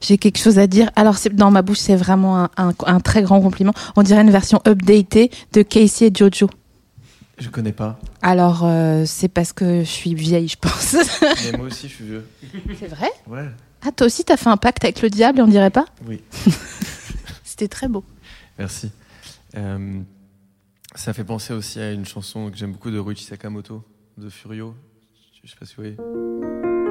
J'ai 0.00 0.18
quelque 0.18 0.38
chose 0.38 0.58
à 0.58 0.66
dire. 0.66 0.90
Alors, 0.96 1.16
dans 1.32 1.50
ma 1.50 1.62
bouche, 1.62 1.78
c'est 1.78 1.96
vraiment 1.96 2.44
un, 2.56 2.72
un, 2.86 3.00
très 3.00 3.22
grand 3.22 3.40
compliment. 3.40 3.72
On 3.96 4.02
dirait 4.02 4.22
une 4.22 4.30
version 4.30 4.60
updatée 4.66 5.30
de 5.52 5.62
Casey 5.62 6.08
et 6.08 6.12
Jojo. 6.14 6.48
Je 7.38 7.48
connais 7.48 7.72
pas. 7.72 7.98
Alors, 8.20 8.62
euh, 8.64 9.04
c'est 9.06 9.28
parce 9.28 9.52
que 9.52 9.80
je 9.80 9.88
suis 9.88 10.14
vieille, 10.14 10.48
je 10.48 10.56
pense. 10.56 10.96
Mais 11.44 11.58
moi 11.58 11.66
aussi, 11.66 11.88
je 11.88 11.94
suis 11.94 12.04
vieux. 12.04 12.26
C'est 12.78 12.86
vrai? 12.86 13.10
Ouais. 13.26 13.48
Ah, 13.84 13.90
toi 13.90 14.06
aussi, 14.06 14.24
t'as 14.24 14.36
fait 14.36 14.48
un 14.48 14.56
pacte 14.56 14.84
avec 14.84 15.02
le 15.02 15.10
diable, 15.10 15.40
on 15.40 15.48
dirait 15.48 15.70
pas? 15.70 15.86
Oui. 16.06 16.22
C'était 17.44 17.68
très 17.68 17.88
beau. 17.88 18.04
Merci. 18.58 18.92
Euh, 19.56 20.00
ça 20.94 21.12
fait 21.12 21.24
penser 21.24 21.52
aussi 21.52 21.80
à 21.80 21.90
une 21.90 22.06
chanson 22.06 22.50
que 22.50 22.56
j'aime 22.56 22.72
beaucoup 22.72 22.90
de 22.90 22.98
Ruichi 22.98 23.24
Sakamoto, 23.24 23.82
de 24.18 24.28
Furio. 24.28 24.76
Je 25.42 25.50
sais 25.50 25.56
pas 25.58 25.66
si 25.66 25.74
vous 25.76 25.82
voyez. 25.82 26.81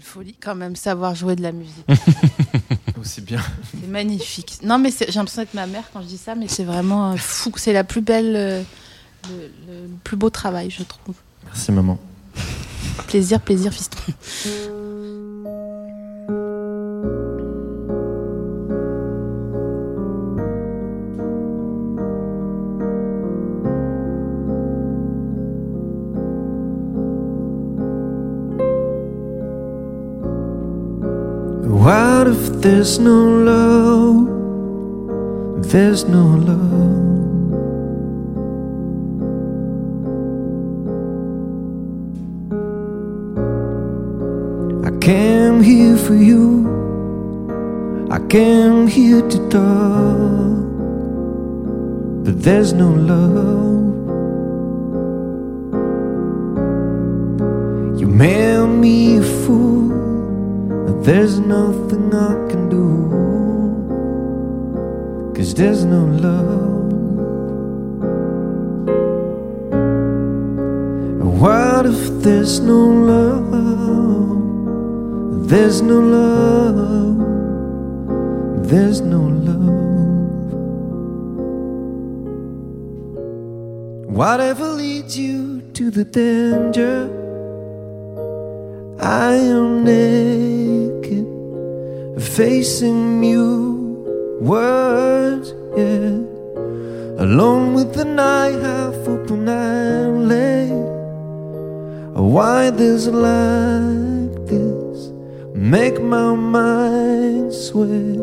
Quelle 0.00 0.08
folie, 0.08 0.34
quand 0.40 0.54
même, 0.54 0.76
savoir 0.76 1.14
jouer 1.14 1.36
de 1.36 1.42
la 1.42 1.52
musique. 1.52 1.84
Aussi 3.00 3.20
bien. 3.20 3.42
C'est 3.70 3.86
magnifique. 3.86 4.58
Non, 4.62 4.78
mais 4.78 4.88
j'ai 4.90 5.12
l'impression 5.12 5.42
d'être 5.42 5.52
ma 5.52 5.66
mère 5.66 5.84
quand 5.92 6.00
je 6.00 6.06
dis 6.06 6.16
ça, 6.16 6.34
mais 6.34 6.48
c'est 6.48 6.64
vraiment 6.64 7.14
fou. 7.18 7.52
C'est 7.56 7.74
la 7.74 7.84
plus 7.84 8.00
belle, 8.00 8.34
euh, 8.34 8.62
le, 9.28 9.90
plus 10.02 10.16
beau 10.16 10.30
travail, 10.30 10.70
je 10.70 10.84
trouve. 10.84 11.16
Merci, 11.44 11.70
maman. 11.70 11.98
Plaisir, 13.08 13.42
plaisir, 13.42 13.74
fiston. 13.74 13.98
There's 32.60 32.98
no 32.98 33.24
love? 33.48 34.26
There's 35.72 36.04
no 36.04 36.24
love. 36.48 36.90
I 44.84 44.90
came 45.00 45.62
here 45.62 45.96
for 45.96 46.14
you. 46.14 46.68
I 48.10 48.18
came 48.28 48.86
here 48.86 49.22
to 49.26 49.38
talk. 49.48 50.60
But 52.24 52.42
there's 52.42 52.74
no 52.74 52.90
love. 52.90 53.80
You 57.98 58.06
made 58.06 58.66
me 58.66 59.16
a 59.16 59.22
fool. 59.22 59.79
There's 61.02 61.38
nothing 61.38 62.14
I 62.14 62.34
can 62.50 62.68
do. 62.68 62.86
Cause 65.34 65.54
there's 65.54 65.84
no 65.84 66.04
love. 66.04 66.92
What 71.40 71.86
if 71.86 72.22
there's 72.22 72.60
no 72.60 72.80
love? 73.10 73.50
There's 75.48 75.80
no 75.80 76.00
love. 76.00 77.16
There's 78.68 79.00
no 79.00 79.22
love. 79.48 79.70
Whatever 84.14 84.66
leads 84.68 85.16
you 85.18 85.62
to 85.72 85.90
the 85.90 86.04
danger 86.04 87.08
I 89.00 89.32
am 89.32 89.82
naked, 89.82 90.19
facing 92.40 93.22
you, 93.22 94.38
words, 94.40 95.52
yeah. 95.76 96.16
Alone 97.22 97.74
with 97.74 97.92
the 97.92 98.06
night, 98.06 98.58
half 98.62 98.96
open 99.06 99.46
eyelid. 99.46 100.70
Why 102.34 102.70
this 102.70 103.08
like 103.08 104.32
this? 104.52 105.10
Make 105.54 106.00
my 106.00 106.34
mind 106.34 107.52
sweat. 107.52 108.20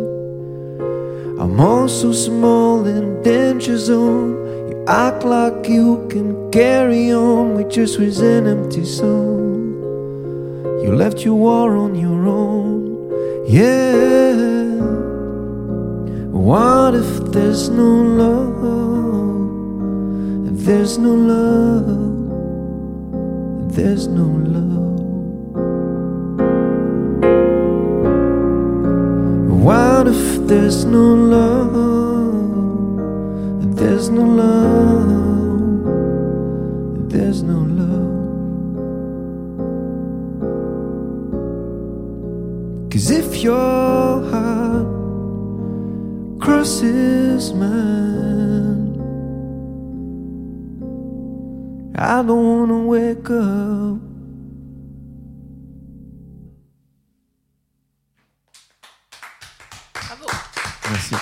I'm 1.41 1.59
also 1.59 2.11
small 2.11 2.87
in 2.87 3.21
danger 3.21 3.77
zone. 3.77 4.31
You 4.69 4.83
act 4.87 5.25
like 5.25 5.69
you 5.69 6.07
can 6.09 6.49
carry 6.49 7.13
on 7.13 7.53
with 7.53 7.69
just 7.69 7.99
with 7.99 8.17
an 8.19 8.47
empty 8.47 8.83
soul. 8.83 9.45
You 10.81 10.89
left 11.03 11.23
your 11.23 11.35
war 11.35 11.77
on 11.77 11.93
your 11.93 12.25
own, 12.25 12.76
yeah. 13.47 14.75
What 16.31 16.95
if 16.95 17.31
there's 17.31 17.69
no 17.69 18.01
love? 18.21 18.57
If 20.51 20.65
there's 20.65 20.97
no 20.97 21.13
love, 21.15 21.87
there's 23.73 24.07
no 24.07 24.23
love. 24.23 24.67
What 29.63 30.07
if 30.07 30.47
there's 30.47 30.85
no 30.85 31.13
love? 31.13 31.77
There's 33.77 34.09
no 34.09 34.23
love, 34.23 34.76
your 43.47 44.29
heart 44.29 44.87
crosses 46.41 47.53
mine, 47.53 48.91
I 51.95 52.23
don't 52.27 52.45
wanna 52.45 52.79
wake 52.85 53.29
up. 53.29 53.99
Bravo. 59.93 60.27
Merci. 60.89 61.15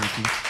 Merci 0.00 0.43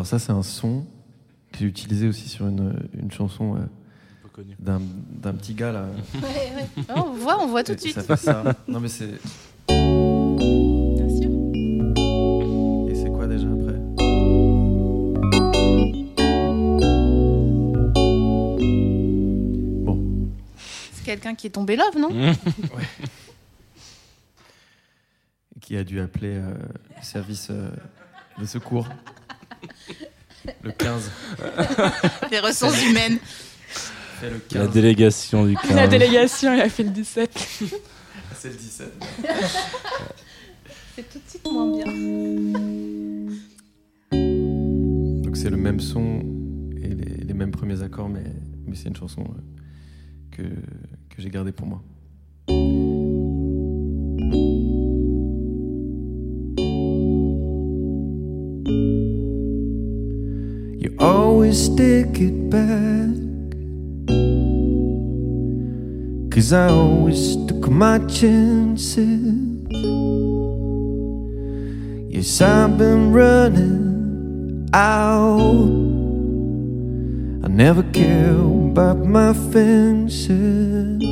Alors 0.00 0.06
ça, 0.06 0.18
c'est 0.18 0.32
un 0.32 0.42
son 0.42 0.86
que 1.52 1.58
j'ai 1.58 1.66
utilisé 1.66 2.08
aussi 2.08 2.26
sur 2.26 2.46
une, 2.48 2.72
une 2.98 3.10
chanson 3.10 3.56
euh, 3.56 4.42
d'un, 4.58 4.80
d'un 5.10 5.34
petit 5.34 5.52
gars 5.52 5.72
là. 5.72 5.88
Ouais, 6.14 6.22
ouais. 6.22 6.84
Oh, 6.96 7.02
on 7.08 7.12
voit, 7.12 7.38
on 7.38 7.48
voit 7.48 7.62
tout 7.62 7.74
de 7.74 7.80
suite. 7.80 7.92
Ça 7.92 8.02
fait 8.02 8.16
ça. 8.16 8.42
Non 8.66 8.80
mais 8.80 8.88
c'est. 8.88 9.10
Bien 9.68 11.08
sûr. 11.10 11.28
Et 12.88 12.94
c'est 12.94 13.10
quoi 13.12 13.26
déjà 13.26 13.46
après? 13.46 13.78
Bon. 19.84 20.00
C'est 20.94 21.04
quelqu'un 21.04 21.34
qui 21.34 21.48
est 21.48 21.50
tombé 21.50 21.76
love, 21.76 21.98
non? 21.98 22.08
Ouais. 22.74 22.88
Qui 25.60 25.76
a 25.76 25.84
dû 25.84 26.00
appeler 26.00 26.36
euh, 26.36 26.54
le 26.96 27.02
service 27.02 27.48
euh, 27.50 27.68
de 28.38 28.46
secours. 28.46 28.88
Le 30.62 30.72
15. 30.72 31.10
Les 32.30 32.40
ressources 32.40 32.82
humaines. 32.84 33.18
La 34.22 34.28
15. 34.64 34.70
délégation 34.70 35.46
du 35.46 35.56
15. 35.56 35.74
La 35.74 35.86
délégation, 35.88 36.54
il 36.54 36.60
a 36.60 36.68
fait 36.68 36.82
le 36.82 36.90
17. 36.90 37.30
C'est 38.36 38.48
le 38.48 38.54
17. 38.54 38.92
C'est 40.96 41.10
tout 41.10 41.18
de 41.18 41.28
suite 41.28 41.48
moins 41.50 41.70
bien. 41.72 41.84
Donc 45.22 45.36
c'est 45.36 45.50
le 45.50 45.56
même 45.56 45.80
son 45.80 46.20
et 46.82 46.88
les, 46.88 47.24
les 47.24 47.34
mêmes 47.34 47.50
premiers 47.50 47.82
accords, 47.82 48.08
mais, 48.08 48.24
mais 48.66 48.76
c'est 48.76 48.88
une 48.88 48.96
chanson 48.96 49.22
euh, 49.22 49.40
que, 50.30 50.42
que 50.42 51.22
j'ai 51.22 51.30
gardée 51.30 51.52
pour 51.52 51.66
moi. 51.66 51.82
Always 61.50 61.68
take 61.70 62.20
it 62.20 62.48
back. 62.48 63.16
Cause 66.30 66.52
I 66.52 66.68
always 66.68 67.34
took 67.46 67.68
my 67.68 67.98
chances. 68.06 69.02
Yes, 72.08 72.40
I've 72.40 72.78
been 72.78 73.12
running, 73.12 74.68
out. 74.72 75.72
I 77.44 77.48
never 77.48 77.82
care 77.92 78.38
about 78.70 78.98
my 78.98 79.32
fences. 79.50 81.02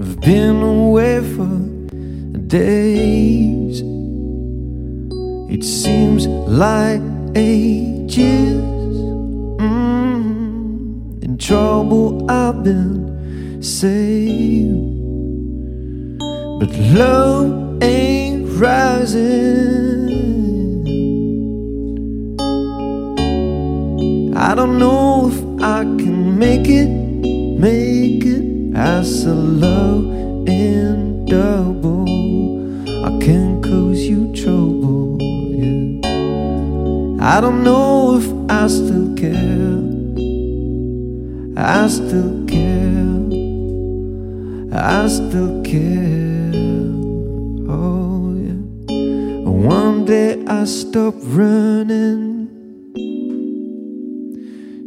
I've 0.00 0.20
been 0.22 0.60
away 0.60 1.20
for 1.36 1.56
days. 2.48 3.80
It 5.48 5.62
seems 5.62 6.26
like 6.26 7.15
ages. 7.36 8.62
Mm, 9.60 11.22
in 11.22 11.36
trouble, 11.36 12.30
I've 12.30 12.64
been 12.64 13.62
saved. 13.62 14.96
But 16.58 16.70
love 16.96 17.82
ain't 17.82 18.48
rising. 18.58 20.06
I 24.34 24.54
don't 24.54 24.78
know 24.78 25.30
if 25.30 25.38
I 25.62 25.80
can 26.00 26.38
make 26.38 26.68
it, 26.68 26.88
make 26.88 28.24
it 28.24 28.74
as 28.74 29.26
a 29.26 29.34
love 29.34 30.04
in 30.48 30.85
I 37.36 37.40
don't 37.42 37.62
know 37.62 38.16
if 38.16 38.24
I 38.50 38.66
still 38.66 39.14
care. 39.14 39.76
I 41.54 41.86
still 41.86 42.46
care. 42.46 43.12
I 44.72 45.06
still 45.06 45.62
care. 45.62 46.54
Oh, 47.68 48.32
yeah. 48.40 48.56
One 49.50 50.06
day 50.06 50.42
I 50.46 50.64
stop 50.64 51.14
running. 51.24 52.48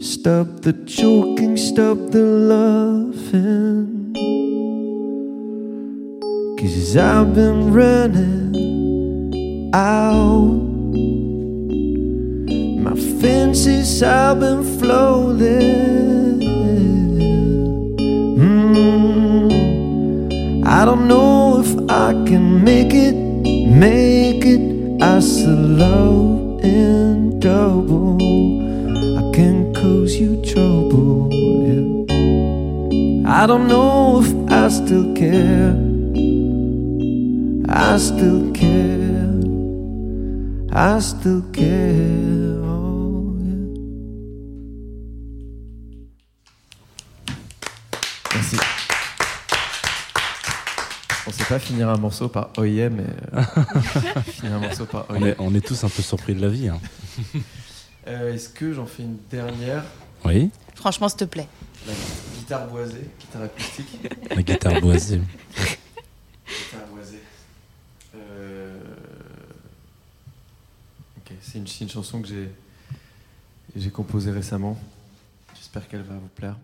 Stop 0.02 0.62
the 0.62 0.74
choking, 0.88 1.56
stop 1.56 1.98
the 2.10 2.24
laughing. 2.54 4.16
Cause 6.58 6.98
I've 6.98 7.36
been 7.36 7.72
running 7.72 8.56
out. 9.76 10.49
Fences 13.22 14.00
have 14.00 14.40
been 14.40 14.64
floating. 14.80 16.40
Mm, 18.40 19.52
I 20.66 20.86
don't 20.86 21.06
know 21.10 21.60
if 21.60 21.76
I 21.90 22.14
can 22.26 22.64
make 22.64 22.94
it, 22.94 23.16
make 23.68 24.46
it. 24.46 24.62
I 25.02 25.20
love 25.20 26.64
in 26.64 27.42
double. 27.42 28.16
I 29.18 29.32
can 29.36 29.74
cause 29.74 30.16
you 30.16 30.42
trouble. 30.42 31.30
Yeah. 31.34 31.84
I 33.42 33.46
don't 33.48 33.68
know 33.68 34.22
if 34.24 34.34
I 34.50 34.70
still 34.70 35.14
care. 35.14 35.76
I 37.68 37.98
still 37.98 38.52
care. 38.54 39.34
I 40.72 41.00
still 41.00 41.42
care. 41.52 42.19
Finir 51.70 51.90
un 51.90 51.98
morceau 51.98 52.30
par 52.30 52.50
Oye, 52.58 52.90
mais 52.90 53.04
euh, 53.34 53.44
finir 54.24 54.56
un 54.56 54.60
morceau 54.60 54.86
par 54.86 55.06
On 55.10 55.24
est, 55.24 55.36
on 55.38 55.54
est 55.54 55.62
tous 55.66 55.84
un 55.84 55.90
peu 55.90 56.02
surpris 56.02 56.34
de 56.34 56.42
la 56.42 56.50
vie. 56.50 56.68
hein. 56.70 56.80
Euh, 58.08 58.34
Est-ce 58.34 58.50
que 58.50 58.74
j'en 58.74 58.88
fais 58.88 59.04
une 59.04 59.18
dernière? 59.30 59.84
Oui, 60.26 60.50
Franchement, 60.74 61.10
s'il 61.10 61.20
te 61.20 61.26
plaît. 61.26 61.48
La 61.86 61.94
guitare 62.40 62.68
boisée, 62.68 63.06
guitare 63.20 63.44
acoustique. 63.44 63.88
la 64.36 64.42
guitare 64.42 64.82
boisée. 64.82 65.22
Guitare 66.48 66.88
boisée. 66.92 67.22
Euh, 68.16 68.80
Ok, 71.18 71.34
c'est 71.42 71.60
une, 71.60 71.90
chanson 71.90 72.22
que 72.22 72.28
j'ai 72.30 72.50
j'ai 73.76 73.92
composée 73.92 74.32
récemment. 74.32 74.80
J'espère 75.56 75.88
qu'elle 75.88 76.02
va 76.02 76.16
vous 76.16 76.30
plaire. 76.36 76.56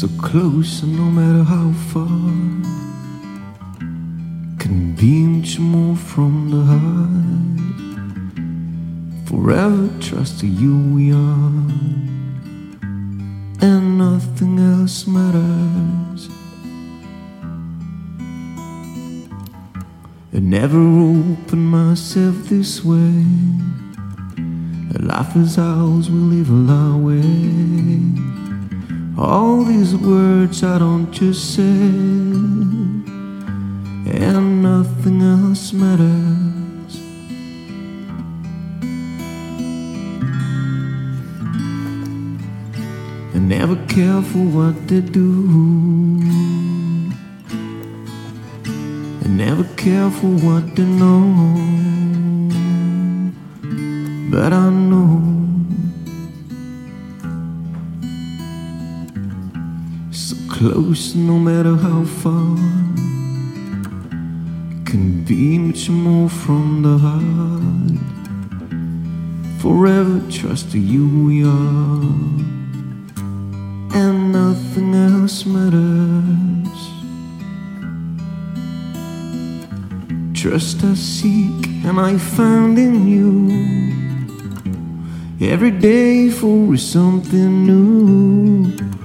So 0.00 0.08
close, 0.20 0.82
and 0.82 0.94
no 0.94 1.04
matter 1.04 1.42
how 1.42 1.72
far, 1.90 2.06
can 4.58 4.94
be 4.94 5.24
much 5.24 5.58
more 5.58 5.96
from 5.96 6.50
the 6.50 6.62
heart. 6.72 7.16
Forever 9.26 9.88
trusting 9.98 10.52
you, 10.52 10.76
we 10.94 11.12
are, 11.12 11.64
and 13.62 13.96
nothing 13.96 14.58
else 14.58 15.06
matters. 15.06 16.28
I 20.34 20.40
never 20.40 20.78
opened 20.78 21.70
myself 21.70 22.36
this 22.50 22.84
way. 22.84 23.24
Life 25.00 25.36
is 25.36 25.56
ours, 25.56 26.10
we 26.10 26.18
live 26.18 26.50
our 26.70 26.98
way. 26.98 27.65
These 29.76 29.94
words 29.96 30.62
I 30.62 30.78
don't 30.78 31.12
just 31.12 31.54
say, 31.54 31.62
and 34.24 34.62
nothing 34.62 35.20
else 35.20 35.74
matters. 35.74 36.92
I 43.34 43.38
never 43.38 43.76
care 43.86 44.22
for 44.22 44.44
what 44.56 44.88
they 44.88 45.02
do. 45.02 45.30
I 49.24 49.28
never 49.28 49.64
care 49.76 50.10
for 50.10 50.32
what 50.46 50.74
they 50.74 50.86
know. 50.86 51.20
But 54.30 54.54
I 54.54 54.70
close 60.56 61.14
no 61.14 61.38
matter 61.38 61.76
how 61.76 62.02
far. 62.02 62.56
Can 64.86 65.22
be 65.22 65.58
much 65.58 65.90
more 65.90 66.30
from 66.30 66.80
the 66.82 66.96
heart. 67.06 68.00
Forever 69.60 70.22
trusting 70.30 70.82
you 70.82 71.06
we 71.26 71.44
are, 71.44 72.04
and 74.00 74.32
nothing 74.32 74.94
else 74.94 75.44
matters. 75.44 76.80
Trust 80.32 80.82
I 80.84 80.94
seek, 80.94 81.66
and 81.84 82.00
I 82.00 82.16
found 82.16 82.78
in 82.78 83.06
you. 83.06 83.30
Every 85.38 85.70
day 85.70 86.30
for 86.30 86.78
something 86.78 87.66
new. 87.66 88.95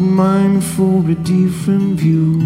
Mind 0.00 0.64
for 0.64 1.04
a 1.10 1.14
different 1.14 2.00
view, 2.00 2.40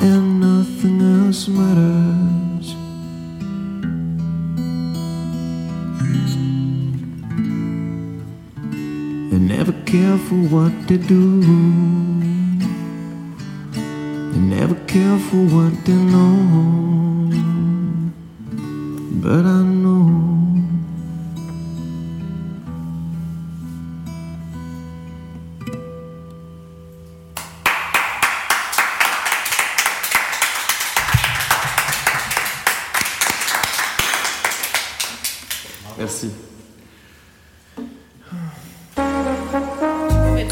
and 0.00 0.40
nothing 0.40 1.00
else 1.00 1.46
matters. 1.46 2.74
And 9.32 9.46
never 9.46 9.72
care 9.86 10.18
for 10.18 10.40
what 10.54 10.72
they 10.88 10.96
do, 10.96 11.40
and 14.34 14.50
never 14.50 14.74
care 14.86 15.18
for 15.18 15.42
what 15.54 15.72
they 15.84 15.94
know. 15.94 16.59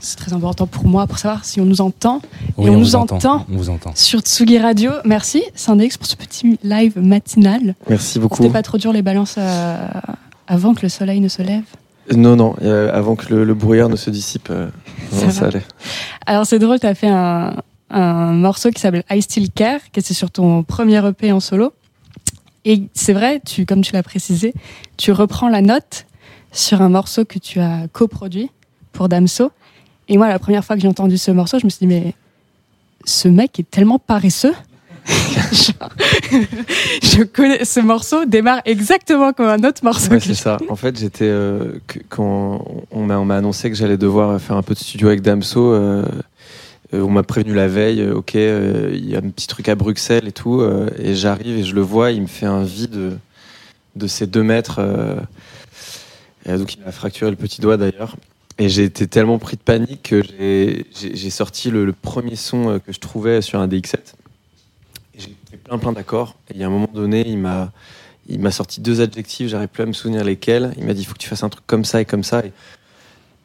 C'est 0.00 0.16
très 0.16 0.32
important 0.32 0.66
pour 0.66 0.84
moi 0.86 1.06
pour 1.06 1.18
savoir 1.18 1.44
si 1.44 1.60
on 1.60 1.64
nous 1.64 1.80
entend. 1.80 2.20
Oui, 2.56 2.66
et 2.66 2.70
on, 2.70 2.74
on 2.74 2.78
nous 2.78 2.94
entend. 2.96 3.16
entend, 3.16 3.46
On 3.52 3.56
vous 3.56 3.70
entend. 3.70 3.92
sur 3.94 4.20
Tsugi 4.20 4.58
Radio. 4.58 4.90
Merci, 5.04 5.42
Syndex, 5.54 5.96
pour 5.96 6.06
ce 6.06 6.16
petit 6.16 6.58
live 6.62 6.98
matinal. 7.00 7.74
Merci 7.88 8.18
beaucoup. 8.18 8.42
C'était 8.42 8.52
pas 8.52 8.62
trop 8.62 8.78
dur 8.78 8.92
les 8.92 9.02
balances 9.02 9.36
euh, 9.38 9.86
avant 10.46 10.74
que 10.74 10.82
le 10.82 10.88
soleil 10.88 11.20
ne 11.20 11.28
se 11.28 11.42
lève? 11.42 11.64
Non, 12.14 12.36
non, 12.36 12.54
euh, 12.62 12.90
avant 12.92 13.16
que 13.16 13.32
le, 13.34 13.44
le 13.44 13.54
brouillard 13.54 13.88
ne 13.88 13.96
se 13.96 14.10
dissipe, 14.10 14.48
euh, 14.50 14.68
Ça 15.10 15.24
non, 15.26 15.30
ça 15.32 15.40
va. 15.42 15.46
allait. 15.48 15.62
Alors 16.26 16.44
c'est 16.46 16.58
drôle, 16.58 16.78
tu 16.78 16.86
as 16.86 16.94
fait 16.94 17.08
un, 17.08 17.56
un 17.90 18.32
morceau 18.32 18.70
qui 18.70 18.80
s'appelle 18.80 19.04
I 19.10 19.22
Still 19.22 19.50
Care, 19.50 19.80
qui 19.90 20.00
était 20.00 20.12
sur 20.14 20.30
ton 20.30 20.62
premier 20.64 21.06
EP 21.06 21.32
en 21.32 21.40
solo. 21.40 21.72
Et 22.66 22.82
c'est 22.94 23.12
vrai, 23.14 23.40
tu, 23.44 23.64
comme 23.66 23.80
tu 23.82 23.92
l'as 23.92 24.02
précisé, 24.02 24.52
tu 24.96 25.12
reprends 25.12 25.48
la 25.48 25.60
note 25.62 26.06
sur 26.52 26.82
un 26.82 26.88
morceau 26.88 27.24
que 27.24 27.38
tu 27.38 27.60
as 27.60 27.88
coproduit 27.92 28.50
pour 28.94 29.08
Damso. 29.08 29.52
Et 30.08 30.16
moi, 30.16 30.28
la 30.28 30.38
première 30.38 30.64
fois 30.64 30.76
que 30.76 30.82
j'ai 30.82 30.88
entendu 30.88 31.18
ce 31.18 31.30
morceau, 31.30 31.58
je 31.58 31.64
me 31.64 31.70
suis 31.70 31.86
dit, 31.86 31.94
mais 31.94 32.14
ce 33.04 33.28
mec 33.28 33.60
est 33.60 33.70
tellement 33.70 33.98
paresseux. 33.98 34.54
Je 37.02 37.22
connais 37.24 37.64
ce 37.64 37.80
morceau 37.80 38.24
démarre 38.24 38.60
exactement 38.64 39.32
comme 39.32 39.48
un 39.48 39.62
autre 39.64 39.84
morceau. 39.84 40.10
Ouais, 40.10 40.20
c'est 40.20 40.34
ça. 40.34 40.58
En 40.68 40.76
fait, 40.76 40.98
j'étais 40.98 41.28
euh, 41.28 41.78
quand 42.08 42.84
on 42.90 43.04
m'a 43.04 43.18
on 43.18 43.24
m'a 43.24 43.36
annoncé 43.36 43.70
que 43.70 43.76
j'allais 43.76 43.96
devoir 43.96 44.40
faire 44.40 44.56
un 44.56 44.62
peu 44.62 44.74
de 44.74 44.78
studio 44.78 45.08
avec 45.08 45.22
Damso. 45.22 45.72
euh, 45.72 46.04
euh, 46.92 47.00
on 47.00 47.10
m'a 47.10 47.22
prévenu 47.22 47.54
la 47.54 47.68
veille. 47.68 48.08
ok, 48.10 48.36
euh, 48.36 48.90
il 48.94 49.08
y 49.08 49.14
a 49.14 49.18
un 49.18 49.30
petit 49.30 49.46
truc 49.46 49.68
à 49.68 49.74
Bruxelles 49.74 50.28
et 50.28 50.32
tout. 50.32 50.62
et 50.98 51.14
j'arrive 51.14 51.58
et 51.58 51.64
je 51.64 51.74
le 51.74 51.82
vois. 51.82 52.10
Il 52.10 52.22
me 52.22 52.26
fait 52.26 52.46
un 52.46 52.62
vide 52.62 53.18
de, 53.96 54.06
ces 54.06 54.26
deux 54.26 54.42
mètres. 54.42 54.80
et 56.46 56.56
donc 56.56 56.74
il 56.74 56.80
m'a 56.82 56.92
fracturé 56.92 57.30
le 57.30 57.36
petit 57.36 57.60
doigt 57.60 57.76
d'ailleurs. 57.76 58.16
Et 58.58 58.68
j'ai 58.68 58.84
été 58.84 59.06
tellement 59.08 59.38
pris 59.38 59.56
de 59.56 59.62
panique 59.62 60.02
que 60.02 60.22
j'ai- 60.22 61.30
sorti 61.30 61.70
le, 61.70 61.92
premier 61.92 62.36
son 62.36 62.70
euh, 62.70 62.78
que 62.78 62.92
je 62.92 63.00
trouvais 63.00 63.42
sur 63.42 63.58
un 63.58 63.66
DX7. 63.66 63.96
Et 65.16 65.20
j'ai 65.20 65.36
fait 65.50 65.56
plein 65.56 65.78
plein 65.78 65.92
d'accords. 65.92 66.36
Et 66.54 66.62
a 66.62 66.66
un 66.66 66.70
moment 66.70 66.90
donné, 66.92 67.26
il 67.26 67.38
m'a 67.38 67.72
il 68.26 68.40
m'a 68.40 68.50
sorti 68.50 68.80
deux 68.80 69.02
adjectifs, 69.02 69.48
j'arrive 69.48 69.68
plus 69.68 69.82
à 69.82 69.86
me 69.86 69.92
souvenir 69.92 70.24
lesquels. 70.24 70.72
Il 70.78 70.86
m'a 70.86 70.94
dit 70.94 71.02
il 71.02 71.04
faut 71.04 71.12
que 71.12 71.18
tu 71.18 71.28
fasses 71.28 71.42
un 71.42 71.50
truc 71.50 71.66
comme 71.66 71.84
ça 71.84 72.00
et 72.00 72.04
comme 72.04 72.22
ça. 72.22 72.42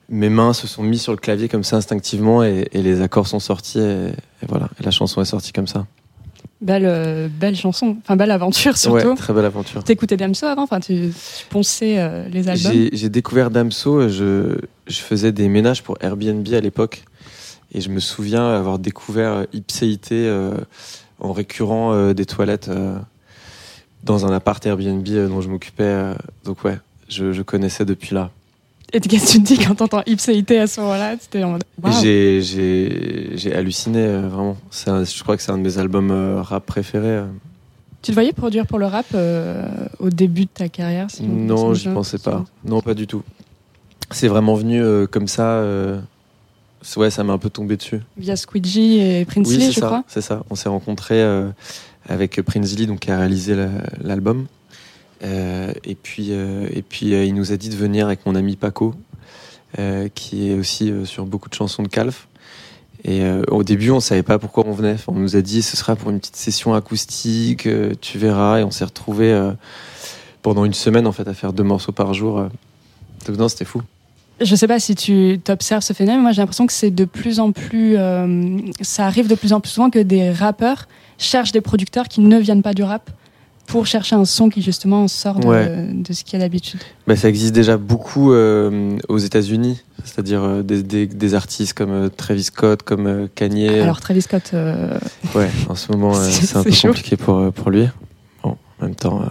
Mes 0.08 0.30
mains 0.30 0.54
se 0.54 0.68
sont 0.68 0.84
mises 0.84 1.02
sur 1.02 1.12
le 1.12 1.18
clavier 1.18 1.50
comme 1.50 1.64
ça 1.64 1.76
instinctivement 1.76 2.44
et, 2.44 2.70
les 2.74 3.02
accords 3.02 3.28
sont 3.28 3.40
sortis 3.40 3.80
et, 3.80 4.10
et 4.42 4.46
voilà. 4.48 4.70
Et 4.80 4.84
la 4.84 4.92
chanson 4.92 5.22
est 5.22 5.26
sortie 5.26 5.52
comme 5.52 5.68
ça. 5.68 5.86
Belle, 6.62 6.84
euh, 6.86 7.30
belle 7.30 7.56
chanson, 7.56 7.96
enfin 8.04 8.18
belle 8.18 8.32
aventure 8.32 8.76
surtout. 8.76 9.08
Ouais, 9.10 9.16
très 9.16 9.32
belle 9.34 9.46
aventure. 9.46 9.82
T'écoutais 9.84 10.18
Damso 10.18 10.46
avant, 10.46 10.64
enfin 10.64 10.82
tu, 10.82 11.10
tu 11.38 11.46
ponçais 11.50 11.96
euh, 12.00 12.28
les 12.28 12.50
albums. 12.50 12.90
J'ai 12.92 13.08
découvert 13.10 13.50
Damso, 13.50 14.10
je, 14.10 14.58
je 14.88 15.00
faisais 15.00 15.32
des 15.32 15.48
ménages 15.48 15.84
pour 15.84 15.98
Airbnb 16.02 16.46
à 16.54 16.60
l'époque. 16.60 17.04
Et 17.72 17.82
je 17.82 17.90
me 17.90 18.00
souviens 18.00 18.50
avoir 18.50 18.80
découvert 18.80 19.46
Ipséité 19.54 20.28
euh, 20.28 20.56
en 21.20 21.32
récurrent 21.34 21.94
euh, 21.94 22.14
des 22.14 22.26
toilettes 22.26 22.68
euh, 22.68 22.98
dans 24.04 24.26
un 24.26 24.34
appart 24.34 24.66
Airbnb 24.66 25.08
euh, 25.10 25.28
dont 25.28 25.40
je 25.40 25.50
m'occupais. 25.50 25.84
euh, 25.84 26.14
donc 26.46 26.64
ouais, 26.66 26.78
je, 27.08 27.32
je 27.32 27.42
connaissais 27.42 27.86
depuis 27.86 28.16
là. 28.16 28.32
Et 28.92 29.00
qu'est-ce 29.00 29.26
que 29.26 29.32
tu 29.38 29.44
te 29.44 29.48
dis 29.48 29.58
quand 29.60 29.76
t'entends 29.76 30.02
Ipséité 30.08 30.60
à 30.60 30.68
ce 30.68 30.82
moment-là? 30.82 31.16
C'était 31.20 31.44
en 31.44 31.52
mode. 31.52 31.64
J'ai, 32.02 33.54
halluciné, 33.54 34.00
euh, 34.00 34.28
vraiment. 34.28 34.58
Un- 34.88 35.04
je 35.04 35.22
crois 35.24 35.38
que 35.38 35.44
c'est 35.44 35.52
un 35.52 35.58
de 35.58 35.64
mes 35.64 35.78
albums 35.78 36.12
euh, 36.12 36.42
rap 36.42 36.66
préférés. 36.66 37.08
euh. 37.08 37.26
Tu 38.02 38.12
te 38.12 38.14
voyais 38.14 38.34
produire 38.34 38.66
pour 38.66 38.80
le 38.80 38.86
rap 38.86 39.06
euh, 39.14 39.68
au 40.00 40.10
début 40.10 40.46
de 40.46 40.50
ta 40.54 40.70
carrière 40.70 41.12
si 41.12 41.22
on- 41.22 41.26
si 41.26 41.30
Non, 41.30 41.74
veut 41.90 41.94
pensais 41.94 42.18
pas. 42.18 42.46
Non, 42.66 42.82
pas 42.82 42.94
du 42.94 43.06
tout. 43.08 43.24
C'est 44.12 44.28
vraiment 44.28 44.56
venu 44.56 44.82
comme 45.08 45.28
ça. 45.28 45.62
Ouais, 46.98 47.12
ça 47.12 47.24
m'a 47.24 47.34
un 47.34 47.38
peu 47.38 47.50
tombé 47.50 47.76
dessus. 47.78 48.00
Via 48.18 48.36
Squeegee 48.38 49.00
et 49.00 49.26
Princely, 49.26 49.58
oui, 49.58 49.72
je 49.72 49.80
ça, 49.80 49.86
crois. 49.86 50.04
c'est 50.08 50.22
ça. 50.22 50.44
On 50.50 50.56
s'est 50.56 50.70
rencontrés 50.70 51.22
avec 52.08 52.42
Prince 52.42 52.76
Lee, 52.78 52.88
donc 52.88 53.00
qui 53.02 53.12
a 53.12 53.20
réalisé 53.20 53.54
la- 53.54 53.70
l'album. 54.02 54.48
Et 55.22 55.96
puis, 55.96 56.28
euh, 56.32 56.68
et 56.74 56.82
puis 56.82 57.14
euh, 57.14 57.26
il 57.26 57.34
nous 57.34 57.52
a 57.52 57.58
dit 57.58 57.70
de 57.70 57.76
venir 57.76 58.06
avec 58.08 58.26
mon 58.26 58.36
ami 58.36 58.56
Paco, 58.56 58.96
euh, 59.78 60.08
qui 60.14 60.50
est 60.50 60.56
aussi 60.56 60.92
euh, 60.92 61.06
sur 61.06 61.26
beaucoup 61.26 61.50
de 61.50 61.54
chansons 61.56 61.84
de 61.84 61.88
Calf. 61.90 62.28
Et 63.06 63.22
euh, 63.22 63.44
au 63.50 63.64
début, 63.64 63.92
on 63.92 64.00
savait 64.02 64.24
pas 64.24 64.40
pourquoi 64.40 64.66
on 64.68 64.72
venait. 64.74 64.98
On 65.08 65.14
nous 65.14 65.36
a 65.36 65.42
dit 65.42 65.62
ce 65.62 65.78
sera 65.78 65.96
pour 65.96 66.10
une 66.10 66.20
petite 66.20 66.36
session 66.36 66.74
acoustique, 66.74 67.66
euh, 67.66 67.94
tu 68.02 68.18
verras. 68.18 68.60
Et 68.60 68.64
on 68.64 68.72
s'est 68.72 68.84
retrouvés 68.86 69.32
euh, 69.32 69.52
pendant 70.42 70.66
une 70.66 70.74
semaine 70.74 71.08
en 71.08 71.12
fait 71.14 71.28
à 71.28 71.34
faire 71.34 71.54
deux 71.54 71.64
morceaux 71.64 71.94
par 71.94 72.14
jour. 72.14 72.40
euh. 72.40 72.48
Donc 73.28 73.38
non, 73.38 73.48
c'était 73.48 73.66
fou. 73.66 73.82
Je 74.42 74.56
sais 74.56 74.68
pas 74.68 74.80
si 74.80 74.96
tu 74.96 75.40
t'observes 75.44 75.84
ce 75.84 75.92
phénomène, 75.92 76.22
moi 76.22 76.32
j'ai 76.32 76.42
l'impression 76.42 76.66
que 76.66 76.72
c'est 76.72 76.92
de 76.92 77.04
plus 77.04 77.42
en 77.42 77.52
plus. 77.52 77.98
euh, 77.98 78.58
ça 78.82 79.06
arrive 79.06 79.28
de 79.28 79.36
plus 79.36 79.52
en 79.52 79.60
plus 79.60 79.70
souvent 79.70 79.90
que 79.90 80.00
des 80.00 80.32
rappeurs 80.32 80.88
cherchent 81.18 81.52
des 81.52 81.60
producteurs 81.60 82.08
qui 82.08 82.22
ne 82.22 82.38
viennent 82.40 82.62
pas 82.62 82.74
du 82.74 82.84
rap 82.84 83.12
pour 83.70 83.86
chercher 83.86 84.16
un 84.16 84.26
son 84.26 84.50
qui 84.50 84.62
justement 84.62 85.08
sort 85.08 85.40
de, 85.40 85.46
Ouais. 85.48 85.88
de 85.94 86.12
ce 86.12 86.24
qu'il 86.24 86.34
y 86.34 86.42
a 86.42 86.46
d'habitude. 86.46 86.80
Bah, 87.08 87.16
ça 87.16 87.30
existe 87.30 87.54
déjà 87.54 87.78
beaucoup 87.78 88.34
euh, 88.34 88.98
aux 89.08 89.20
États-Unis, 89.20 89.82
c'est-à-dire 90.04 90.44
euh, 90.44 90.64
des, 90.64 90.82
des- 90.84 91.08
des 91.08 91.34
artistes 91.36 91.74
comme 91.74 91.92
euh, 91.92 92.10
Travis 92.10 92.44
Scott, 92.46 92.82
comme 92.84 93.30
Kanye. 93.36 93.70
Alors 93.80 94.02
Travis 94.02 94.24
Scott, 94.24 94.52
Ouais, 95.36 95.50
en 95.70 95.76
ce 95.76 95.92
moment, 95.92 96.14
C'est- 96.22 96.58
un 96.58 96.64
peu 96.64 96.72
chaud. 96.72 96.88
compliqué 96.90 97.16
pour, 97.16 97.54
pour 97.54 97.70
lui. 97.70 97.88
Bon, 98.44 98.58
en 98.82 98.86
même 98.86 98.96
temps, 98.96 99.22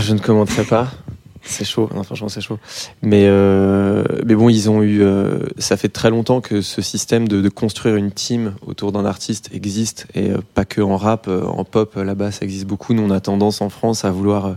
je 0.00 0.12
ne 0.12 0.18
commenterai 0.18 0.64
pas. 0.64 0.90
C'est 1.44 1.64
chaud, 1.64 1.90
non, 1.94 2.02
franchement, 2.04 2.28
c'est 2.28 2.40
chaud. 2.40 2.58
Mais, 3.02 3.24
euh, 3.26 4.04
mais 4.24 4.34
bon, 4.34 4.48
ils 4.48 4.70
ont 4.70 4.82
eu. 4.82 5.02
euh, 5.02 5.40
ça 5.58 5.76
fait 5.76 5.88
très 5.88 6.10
longtemps 6.10 6.40
que 6.40 6.62
ce 6.62 6.80
système 6.82 7.26
de, 7.26 7.48
construire 7.48 7.96
une 7.96 8.12
team 8.12 8.54
autour 8.64 8.92
d'un 8.92 9.04
artiste 9.04 9.50
existe, 9.52 10.06
et 10.14 10.30
euh, 10.30 10.38
pas 10.54 10.64
que 10.64 10.80
en 10.80 10.96
rap, 10.96 11.28
en 11.28 11.64
pop, 11.64 11.96
là-bas, 11.96 12.30
ça 12.30 12.44
existe 12.44 12.66
beaucoup. 12.66 12.94
Nous, 12.94 13.02
on 13.02 13.10
a 13.10 13.20
tendance 13.20 13.60
en 13.60 13.70
France 13.70 14.04
à 14.04 14.10
vouloir 14.10 14.54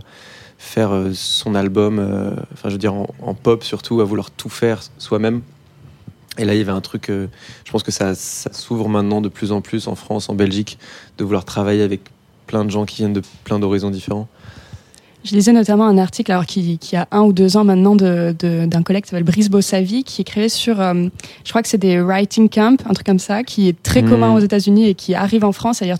faire 0.58 0.92
son 1.12 1.54
album, 1.54 1.98
enfin, 2.52 2.68
je 2.68 2.74
veux 2.74 2.78
dire, 2.78 2.94
en, 2.94 3.08
en 3.20 3.34
pop 3.34 3.62
surtout, 3.62 4.00
à 4.00 4.04
vouloir 4.04 4.30
tout 4.30 4.48
faire 4.48 4.80
soi-même. 4.98 5.42
Et 6.38 6.44
là, 6.44 6.54
il 6.54 6.58
y 6.58 6.60
avait 6.60 6.72
un 6.72 6.80
truc, 6.80 7.06
je 7.08 7.70
pense 7.70 7.82
que 7.82 7.92
ça, 7.92 8.14
ça 8.14 8.52
s'ouvre 8.52 8.88
maintenant 8.88 9.20
de 9.20 9.28
plus 9.28 9.52
en 9.52 9.60
plus 9.60 9.88
en 9.88 9.94
France, 9.96 10.28
en 10.28 10.34
Belgique, 10.34 10.78
de 11.18 11.24
vouloir 11.24 11.44
travailler 11.44 11.82
avec 11.82 12.00
plein 12.46 12.64
de 12.64 12.70
gens 12.70 12.84
qui 12.84 12.96
viennent 12.98 13.12
de 13.12 13.22
plein 13.44 13.58
d'horizons 13.58 13.90
différents. 13.90 14.28
Je 15.24 15.34
lisais 15.34 15.52
notamment 15.52 15.86
un 15.86 15.98
article 15.98 16.30
alors 16.30 16.46
qui, 16.46 16.78
qui 16.78 16.94
a 16.94 17.08
un 17.10 17.22
ou 17.22 17.32
deux 17.32 17.56
ans 17.56 17.64
maintenant 17.64 17.96
de- 17.96 18.34
de- 18.38 18.64
d'un 18.66 18.82
collègue 18.82 19.02
qui 19.04 19.10
s'appelle 19.10 19.24
Brice 19.24 19.50
Bossavi 19.50 20.04
qui 20.04 20.20
écrivait 20.22 20.48
sur, 20.48 20.80
euh, 20.80 21.08
je 21.44 21.50
crois 21.50 21.62
que 21.62 21.68
c'est 21.68 21.78
des 21.78 22.00
writing 22.00 22.48
camps, 22.48 22.76
un 22.88 22.92
truc 22.92 23.04
comme 23.06 23.18
ça, 23.18 23.42
qui 23.42 23.68
est 23.68 23.82
très 23.82 24.02
Mhm. 24.02 24.08
commun 24.10 24.34
aux 24.34 24.38
États-Unis 24.38 24.88
et 24.88 24.94
qui 24.94 25.14
arrive 25.16 25.44
en 25.44 25.50
France. 25.50 25.78
C'est-à-dire, 25.78 25.98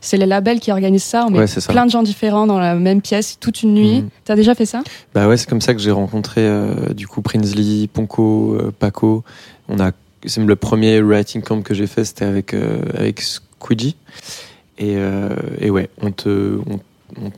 c'est 0.00 0.16
les 0.16 0.24
labels 0.24 0.58
qui 0.58 0.70
organisent 0.72 1.02
ça. 1.02 1.26
On 1.26 1.30
met 1.30 1.38
Ouais, 1.40 1.46
plein 1.68 1.84
de 1.84 1.90
gens 1.90 2.02
différents 2.02 2.46
dans 2.46 2.58
la 2.58 2.74
même 2.74 3.02
pièce 3.02 3.36
toute 3.38 3.62
une 3.62 3.74
nuit. 3.74 4.00
Mhm. 4.02 4.08
T'as 4.24 4.36
déjà 4.36 4.54
fait 4.54 4.64
ça? 4.66 4.82
Bah 5.14 5.28
ouais, 5.28 5.36
c'est 5.36 5.48
comme 5.48 5.60
ça 5.60 5.74
que 5.74 5.80
j'ai 5.80 5.90
rencontré 5.90 6.40
euh, 6.42 6.94
du 6.94 7.06
coup 7.06 7.20
Prinsley, 7.20 7.88
Ponko, 7.92 8.54
euh, 8.54 8.72
Paco. 8.78 9.22
On 9.68 9.80
a, 9.80 9.90
c'est 10.24 10.42
le 10.42 10.56
premier 10.56 11.00
writing 11.02 11.42
camp 11.42 11.60
que 11.62 11.74
j'ai 11.74 11.86
fait, 11.86 12.04
c'était 12.06 12.24
avec 12.24 12.54
avec 12.96 13.20
Squeegee. 13.20 13.96
Et, 14.78 14.96
et 15.60 15.68
ouais, 15.70 15.90
on 16.00 16.10
te, 16.10 16.58
on, 16.68 17.30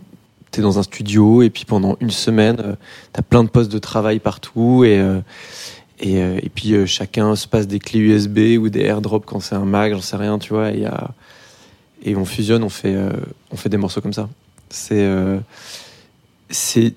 t'es 0.55 0.62
dans 0.62 0.78
un 0.78 0.82
studio 0.82 1.42
et 1.42 1.50
puis 1.50 1.64
pendant 1.64 1.96
une 2.00 2.11
semaine, 2.11 2.76
t'as 3.12 3.22
plein 3.22 3.44
de 3.44 3.48
postes 3.48 3.72
de 3.72 3.78
travail 3.78 4.18
partout 4.18 4.84
et 4.84 5.02
et, 6.00 6.18
et 6.18 6.50
puis 6.55 6.86
chacun 6.86 7.36
se 7.36 7.46
passe 7.46 7.66
des 7.66 7.78
clés 7.78 8.00
USB 8.00 8.59
ou 8.61 8.68
des 8.68 8.80
AirDrop 8.80 9.20
quand 9.20 9.40
c'est 9.40 9.55
un 9.55 9.64
Mac, 9.64 9.92
j'en 9.92 10.00
sais 10.00 10.16
rien, 10.16 10.38
tu 10.38 10.52
vois. 10.52 10.70
Et, 10.70 10.86
et 12.02 12.16
on 12.16 12.24
fusionne, 12.24 12.62
on 12.62 12.68
fait, 12.68 12.96
on 13.50 13.57
fait 13.57 13.68
des 13.68 13.76
morceaux 13.76 14.00
comme 14.00 14.12
ça. 14.12 14.28
C'est 14.70 15.09
c'est 16.50 16.94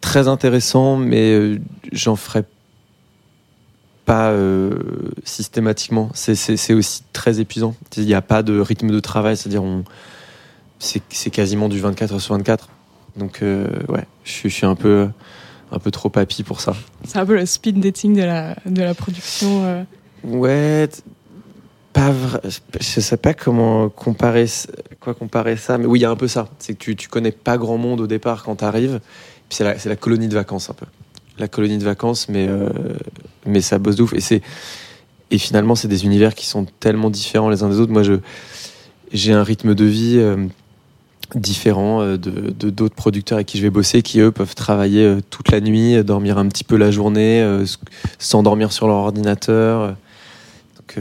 très 0.00 0.28
intéressant, 0.28 0.96
mais 0.96 1.32
euh, 1.32 1.58
j'en 1.92 2.16
ferai 2.16 2.44
pas 4.04 4.30
euh, 4.30 4.78
systématiquement. 5.24 6.10
C'est 6.14 6.74
aussi 6.74 7.02
très 7.12 7.40
épuisant. 7.40 7.74
Il 7.96 8.06
n'y 8.06 8.14
a 8.14 8.22
pas 8.22 8.42
de 8.42 8.58
rythme 8.58 8.90
de 8.90 9.00
travail, 9.00 9.36
c'est-à-dire 9.36 9.62
on 9.62 9.84
c'est 10.78 11.30
quasiment 11.30 11.68
du 11.68 11.78
24 11.78 12.18
sur 12.18 12.34
24. 12.34 12.70
Donc 13.16 13.42
euh, 13.42 13.66
ouais, 13.88 14.04
je, 14.24 14.48
suis 14.48 14.66
un 14.66 14.74
peu 14.74 15.08
un 15.72 15.78
peu 15.78 15.90
trop 15.90 16.08
papy 16.08 16.42
pour 16.42 16.60
ça. 16.60 16.74
C'est 17.04 17.18
un 17.18 17.26
peu 17.26 17.34
le 17.34 17.46
speed 17.46 17.80
dating 17.80 18.14
de 18.14 18.22
la 18.22 18.56
de 18.66 18.82
la 18.82 18.94
production. 18.94 19.86
Ouais, 20.24 20.88
pas 21.92 22.10
vrai. 22.10 22.40
Je 22.80 23.00
sais 23.00 23.16
pas 23.16 23.34
comment 23.34 23.88
comparer 23.88 24.46
quoi 25.00 25.14
comparer 25.14 25.56
ça, 25.56 25.78
mais 25.78 25.86
oui, 25.86 26.00
il 26.00 26.02
y 26.02 26.04
a 26.04 26.10
un 26.10 26.16
peu 26.16 26.28
ça. 26.28 26.48
C'est 26.58 26.74
que 26.74 26.78
tu 26.78 26.96
tu 26.96 27.08
connais 27.08 27.32
pas 27.32 27.58
grand 27.58 27.78
monde 27.78 28.00
au 28.00 28.06
départ 28.06 28.42
quand 28.42 28.56
tu 28.56 28.64
arrives 28.64 29.00
c'est 29.50 29.64
la, 29.64 29.74
la, 29.84 29.96
colonie 29.96 30.28
de 30.28 30.34
vacances 30.34 30.70
un 30.70 30.74
peu. 30.74 30.86
La 31.38 31.48
colonie 31.48 31.78
de 31.78 31.84
vacances, 31.84 32.28
mais, 32.28 32.46
euh, 32.48 32.70
mais 33.46 33.60
ça 33.60 33.78
bosse 33.78 33.96
de 33.96 34.02
ouf. 34.02 34.12
Et, 34.14 34.20
c'est, 34.20 34.42
et 35.30 35.38
finalement, 35.38 35.74
c'est 35.74 35.88
des 35.88 36.04
univers 36.04 36.34
qui 36.34 36.46
sont 36.46 36.66
tellement 36.78 37.10
différents 37.10 37.50
les 37.50 37.62
uns 37.62 37.68
des 37.68 37.80
autres. 37.80 37.92
Moi, 37.92 38.02
je, 38.02 38.14
j'ai 39.12 39.32
un 39.32 39.42
rythme 39.42 39.74
de 39.74 39.84
vie 39.84 40.16
euh, 40.18 40.46
différent 41.36 42.02
euh, 42.02 42.16
de, 42.16 42.70
d'autres 42.70 42.94
producteurs 42.94 43.36
avec 43.36 43.46
qui 43.46 43.58
je 43.58 43.62
vais 43.62 43.70
bosser, 43.70 44.02
qui 44.02 44.20
eux 44.20 44.30
peuvent 44.30 44.54
travailler 44.54 45.18
toute 45.30 45.50
la 45.50 45.60
nuit, 45.60 46.02
dormir 46.04 46.38
un 46.38 46.46
petit 46.46 46.64
peu 46.64 46.76
la 46.76 46.90
journée, 46.90 47.64
s'endormir 48.18 48.72
sur 48.72 48.86
leur 48.86 48.96
ordinateur. 48.96 49.96
Donc, 50.76 50.98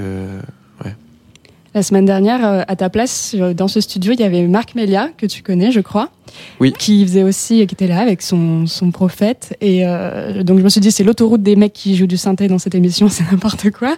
la 1.76 1.84
semaine 1.84 2.06
dernière, 2.06 2.46
euh, 2.46 2.62
à 2.68 2.76
ta 2.76 2.90
place, 2.90 3.36
euh, 3.38 3.54
dans 3.54 3.68
ce 3.68 3.80
studio, 3.80 4.14
il 4.14 4.20
y 4.20 4.24
avait 4.24 4.48
Marc 4.48 4.74
Melia, 4.74 5.10
que 5.16 5.28
tu 5.28 5.44
connais, 5.44 5.72
je 5.72 5.82
crois. 5.82 6.10
Oui. 6.60 6.74
Qui 6.78 7.06
faisait 7.06 7.22
aussi, 7.22 7.66
qui 7.68 7.76
était 7.76 7.88
là 7.88 8.00
avec 8.00 8.24
son, 8.24 8.66
son 8.66 8.90
prophète. 8.90 9.56
Et 9.62 9.86
euh, 9.86 10.42
donc, 10.42 10.58
je 10.58 10.64
me 10.64 10.70
suis 10.70 10.82
dit, 10.82 10.92
c'est 10.92 11.04
l'autoroute 11.04 11.44
des 11.44 11.56
mecs 11.56 11.74
qui 11.74 11.96
jouent 11.96 12.08
du 12.08 12.18
synthé 12.18 12.48
dans 12.48 12.58
cette 12.58 12.74
émission, 12.74 13.08
c'est 13.10 13.24
n'importe 13.32 13.70
quoi. 13.70 13.98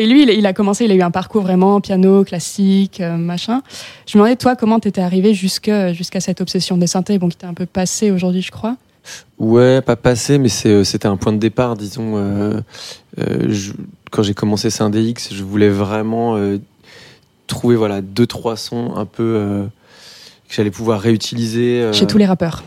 Et 0.00 0.06
lui, 0.06 0.22
il, 0.22 0.46
a 0.46 0.52
commencé, 0.54 0.86
il 0.86 0.92
a 0.92 0.94
eu 0.94 1.02
un 1.02 1.10
parcours 1.10 1.42
vraiment 1.42 1.80
piano, 1.80 2.24
classique, 2.24 3.00
machin. 3.00 3.62
Je 4.06 4.16
me 4.16 4.22
demandais, 4.22 4.36
toi, 4.36 4.56
comment 4.56 4.80
t'étais 4.80 5.02
arrivé 5.02 5.34
jusqu'à 5.34 6.20
cette 6.20 6.40
obsession 6.40 6.78
des 6.78 6.86
synthés, 6.86 7.18
bon, 7.18 7.28
qui 7.28 7.36
t'est 7.36 7.46
un 7.46 7.54
peu 7.54 7.66
passé 7.66 8.10
aujourd'hui, 8.10 8.40
je 8.40 8.50
crois. 8.50 8.76
Ouais, 9.38 9.82
pas 9.82 9.96
passé, 9.96 10.38
mais 10.38 10.48
c'était 10.48 11.06
un 11.06 11.18
point 11.18 11.34
de 11.34 11.38
départ, 11.38 11.76
disons. 11.76 12.14
quand 14.10 14.22
j'ai 14.22 14.34
commencé 14.34 14.70
CinDX, 14.70 15.34
je 15.34 15.44
voulais 15.44 15.68
vraiment 15.68 16.38
trouver 17.50 17.76
voilà 17.76 18.00
deux 18.00 18.26
trois 18.26 18.56
sons 18.56 18.94
un 18.96 19.04
peu 19.04 19.34
euh, 19.36 19.64
que 20.48 20.54
j'allais 20.54 20.70
pouvoir 20.70 21.00
réutiliser 21.00 21.82
euh. 21.82 21.92
chez 21.92 22.06
tous 22.06 22.16
les 22.16 22.24
rappeurs. 22.24 22.64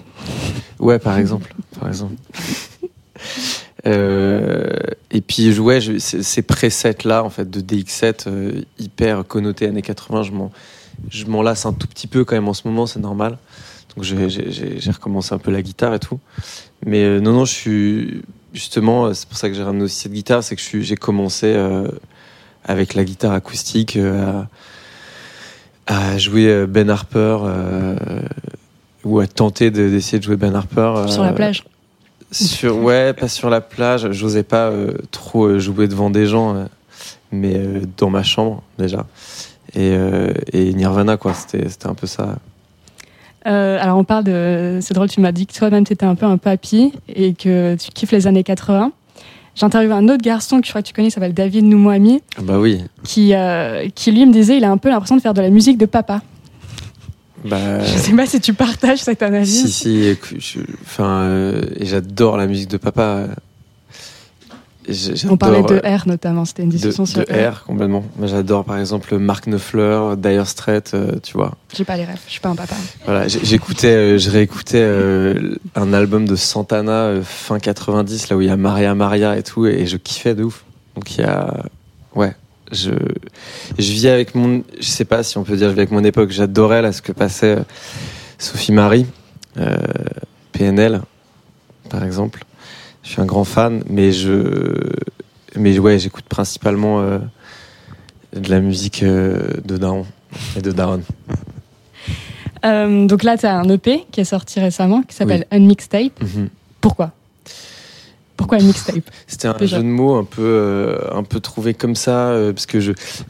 Ouais, 0.80 1.00
par 1.00 1.18
exemple, 1.18 1.56
par 1.80 1.90
exemple. 1.90 2.14
Euh, 3.86 4.70
et 5.12 5.22
puis 5.22 5.58
ouais, 5.60 5.80
ces 6.00 6.42
presets 6.42 7.04
là 7.04 7.24
en 7.24 7.30
fait 7.30 7.50
de 7.50 7.60
DX7 7.60 8.64
hyper 8.80 9.26
connotés 9.28 9.68
années 9.68 9.82
80, 9.82 10.24
je 10.24 10.32
m'en 10.32 10.52
je 11.10 11.26
m'en 11.26 11.42
lasse 11.42 11.66
un 11.66 11.74
tout 11.74 11.88
petit 11.88 12.08
peu 12.08 12.24
quand 12.24 12.36
même 12.36 12.48
en 12.48 12.54
ce 12.54 12.68
moment, 12.68 12.86
c'est 12.86 13.00
normal. 13.00 13.38
Donc 13.96 14.06
j'ai 14.06 14.92
recommencé 14.92 15.34
un 15.36 15.38
peu 15.38 15.52
la 15.52 15.62
guitare 15.62 15.94
et 15.94 16.00
tout. 16.00 16.20
Mais 16.86 17.20
non 17.20 17.34
non, 17.34 17.46
je 17.46 17.54
suis 17.54 18.22
justement, 18.54 19.14
c'est 19.14 19.28
pour 19.28 19.38
ça 19.38 19.50
que 19.50 19.56
j'ai 19.56 19.64
ramené 19.64 19.84
aussi 19.84 19.98
cette 19.98 20.14
guitare, 20.14 20.44
c'est 20.44 20.56
que 20.56 20.62
j'ai 20.82 20.96
commencé 20.96 21.56
avec 22.64 22.94
la 22.94 23.04
guitare 23.04 23.34
acoustique 23.34 23.98
à, 23.98 24.48
à 25.88 26.18
jouer 26.18 26.48
euh, 26.48 26.68
Ben 26.68 26.90
Harper 26.90 27.38
euh, 27.44 27.96
ou 29.04 29.20
à 29.20 29.28
tenter 29.28 29.72
d'essayer 29.72 30.20
de, 30.20 30.24
jouer 30.24 30.38
Ben 30.38 30.56
Harper. 30.56 31.06
sur 31.08 31.24
la 31.24 31.30
euh, 31.30 31.34
plage 31.34 31.64
sur, 32.34 32.78
Ouais, 32.84 33.14
pas 33.14 33.28
sur 33.28 33.50
la 33.50 33.62
plage. 33.62 34.12
J'osais 34.12 34.44
pas 34.44 34.72
trop 35.12 35.58
jouer 35.60 35.88
devant 35.88 36.10
des 36.10 36.26
gens, 36.26 36.68
mais 37.32 37.62
dans 37.98 38.10
ma 38.10 38.24
chambre 38.24 38.64
déjà. 38.78 39.06
Et, 39.76 39.96
et 40.52 40.74
Nirvana, 40.74 41.18
quoi, 41.18 41.34
c'était 41.34 41.88
un 41.88 41.96
peu 41.96 42.08
ça. 42.08 42.36
alors 43.46 43.98
on 43.98 44.04
parle 44.04 44.26
de... 44.26 44.80
C'est 44.82 44.94
drôle, 44.94 45.10
tu 45.10 45.22
m'as 45.22 45.32
dit 45.32 45.48
que 45.48 45.54
toi-même 45.54 45.86
tu 45.86 45.94
étais 45.94 46.06
un 46.06 46.16
peu 46.16 46.26
un 46.26 46.38
papy 46.38 46.94
et 47.08 47.34
que 47.34 47.76
tu 47.76 47.92
kiffes 47.92 48.12
les 48.12 48.28
années 48.28 48.44
80. 48.44 48.92
J'ai 49.56 49.66
interviewé 49.66 49.94
un 49.94 50.10
autre 50.10 50.24
garçon 50.24 50.60
que 50.60 50.66
je 50.66 50.72
crois 50.72 50.82
que 50.82 50.88
tu 50.88 50.94
connais, 50.94 51.10
s'appelle 51.10 51.34
David 51.34 51.66
Noumouami. 51.66 52.22
Ah 52.38 52.42
bah 52.42 52.58
oui. 52.58 52.84
Qui, 53.04 53.36
euh, 53.36 53.88
qui 53.94 54.12
lui 54.12 54.26
me 54.26 54.34
disait, 54.34 54.58
il 54.58 54.64
a 54.64 54.72
un 54.72 54.78
peu 54.78 54.90
l'impression 54.90 55.16
de 55.16 55.22
faire 55.22 55.36
de 55.36 55.42
la 55.42 55.50
musique 55.50 55.78
de 55.78 55.86
papa. 55.86 56.22
Bah, 57.44 57.84
je 57.84 57.98
sais 57.98 58.14
pas 58.14 58.26
si 58.26 58.40
tu 58.40 58.54
partages 58.54 59.00
cette 59.00 59.22
analyse. 59.22 59.74
Si, 59.74 60.18
si. 60.40 60.60
enfin, 60.84 61.24
euh, 61.24 61.62
j'adore 61.82 62.38
la 62.38 62.48
musique 62.48 62.70
de 62.70 62.78
papa. 62.78 63.28
On 65.30 65.38
parlait 65.38 65.62
de 65.62 65.82
R 65.86 66.08
notamment, 66.08 66.46
c'était 66.46 66.64
une 66.64 66.70
discussion 66.70 67.06
sur 67.06 67.22
de 67.22 67.50
R. 67.50 67.64
complètement. 67.66 68.04
J'adore 68.24 68.66
par 68.66 68.78
exemple 68.78 69.18
Mark 69.18 69.46
Knopfler, 69.46 70.16
Dire 70.18 70.48
Straits, 70.48 70.94
euh, 70.94 71.20
tu 71.22 71.34
vois. 71.34 71.54
J'ai 71.76 71.86
pas 71.86 71.98
les 71.98 72.06
rêves, 72.06 72.20
je 72.26 72.32
suis 72.32 72.42
pas 72.42 72.50
un 72.50 72.56
papa. 72.56 72.76
Voilà, 73.06 73.28
j'écoutais, 73.28 73.88
euh, 73.88 74.18
je 74.18 74.30
réécoutais 74.30 74.82
euh, 74.82 75.56
un 75.76 75.94
album 75.94 76.28
de 76.28 76.36
Santana 76.36 77.14
fin 77.24 77.60
90 77.60 78.30
là 78.30 78.38
où 78.38 78.42
il 78.42 78.48
y 78.48 78.52
a 78.52 78.58
Maria 78.58 78.94
Maria 78.96 79.38
et 79.38 79.44
tout 79.44 79.66
et 79.66 79.86
je 79.86 79.98
kiffais 79.98 80.36
de 80.36 80.44
ouf. 80.44 80.64
Donc 80.96 81.16
il 81.16 81.22
y 81.22 81.24
a, 81.24 81.64
je, 82.74 82.92
je 83.78 83.92
vis 83.92 84.08
avec 84.08 84.36
mon, 84.36 84.64
je 84.80 84.88
sais 84.88 85.06
pas 85.06 85.24
si 85.24 85.38
on 85.38 85.44
peut 85.44 85.56
dire 85.56 85.70
je 85.70 85.74
vis 85.74 85.80
avec 85.80 85.92
mon 85.92 86.04
époque. 86.04 86.32
J'adorais 86.32 86.82
là 86.82 86.92
ce 86.92 87.02
que 87.02 87.12
passait 87.12 87.58
Sophie 88.38 88.72
Marie, 88.72 89.06
PNL 90.52 91.02
par 91.90 92.04
exemple. 92.04 92.44
Je 93.04 93.10
suis 93.10 93.22
un 93.22 93.26
grand 93.26 93.44
fan, 93.44 93.84
mais 93.90 94.12
je, 94.12 94.74
mais 95.56 95.78
ouais, 95.78 96.00
j'écoute 96.00 96.26
principalement 96.26 97.02
euh, 97.02 97.20
de 98.36 98.50
la 98.50 98.60
musique 98.60 99.04
euh, 99.04 99.40
de 99.66 99.78
Daron 99.78 100.06
et 100.58 100.62
de 100.62 100.72
Daron. 100.72 101.02
Euh, 102.66 103.06
donc 103.08 103.24
là, 103.24 103.38
tu 103.38 103.46
as 103.46 103.58
un 103.58 103.68
EP 103.70 104.06
qui 104.12 104.22
est 104.22 104.26
sorti 104.26 104.60
récemment 104.60 105.04
qui 105.04 105.16
s'appelle 105.16 105.46
Unmixtape. 105.52 106.22
Mhm. 106.22 106.50
Pourquoi? 106.80 107.12
Pourquoi 108.44 108.60
un 108.60 108.66
mixtape 108.66 109.10
C'était 109.28 109.48
un 109.48 109.58
jeu 109.58 109.78
de 109.78 109.84
mots 109.84 110.16
un 110.16 110.24
peu, 110.24 110.98
un 111.12 111.24
peu 111.24 111.40
trouvé 111.40 111.74
comme 111.74 111.96
ça, 111.96 112.36
parce 112.54 112.66
que 112.66 112.80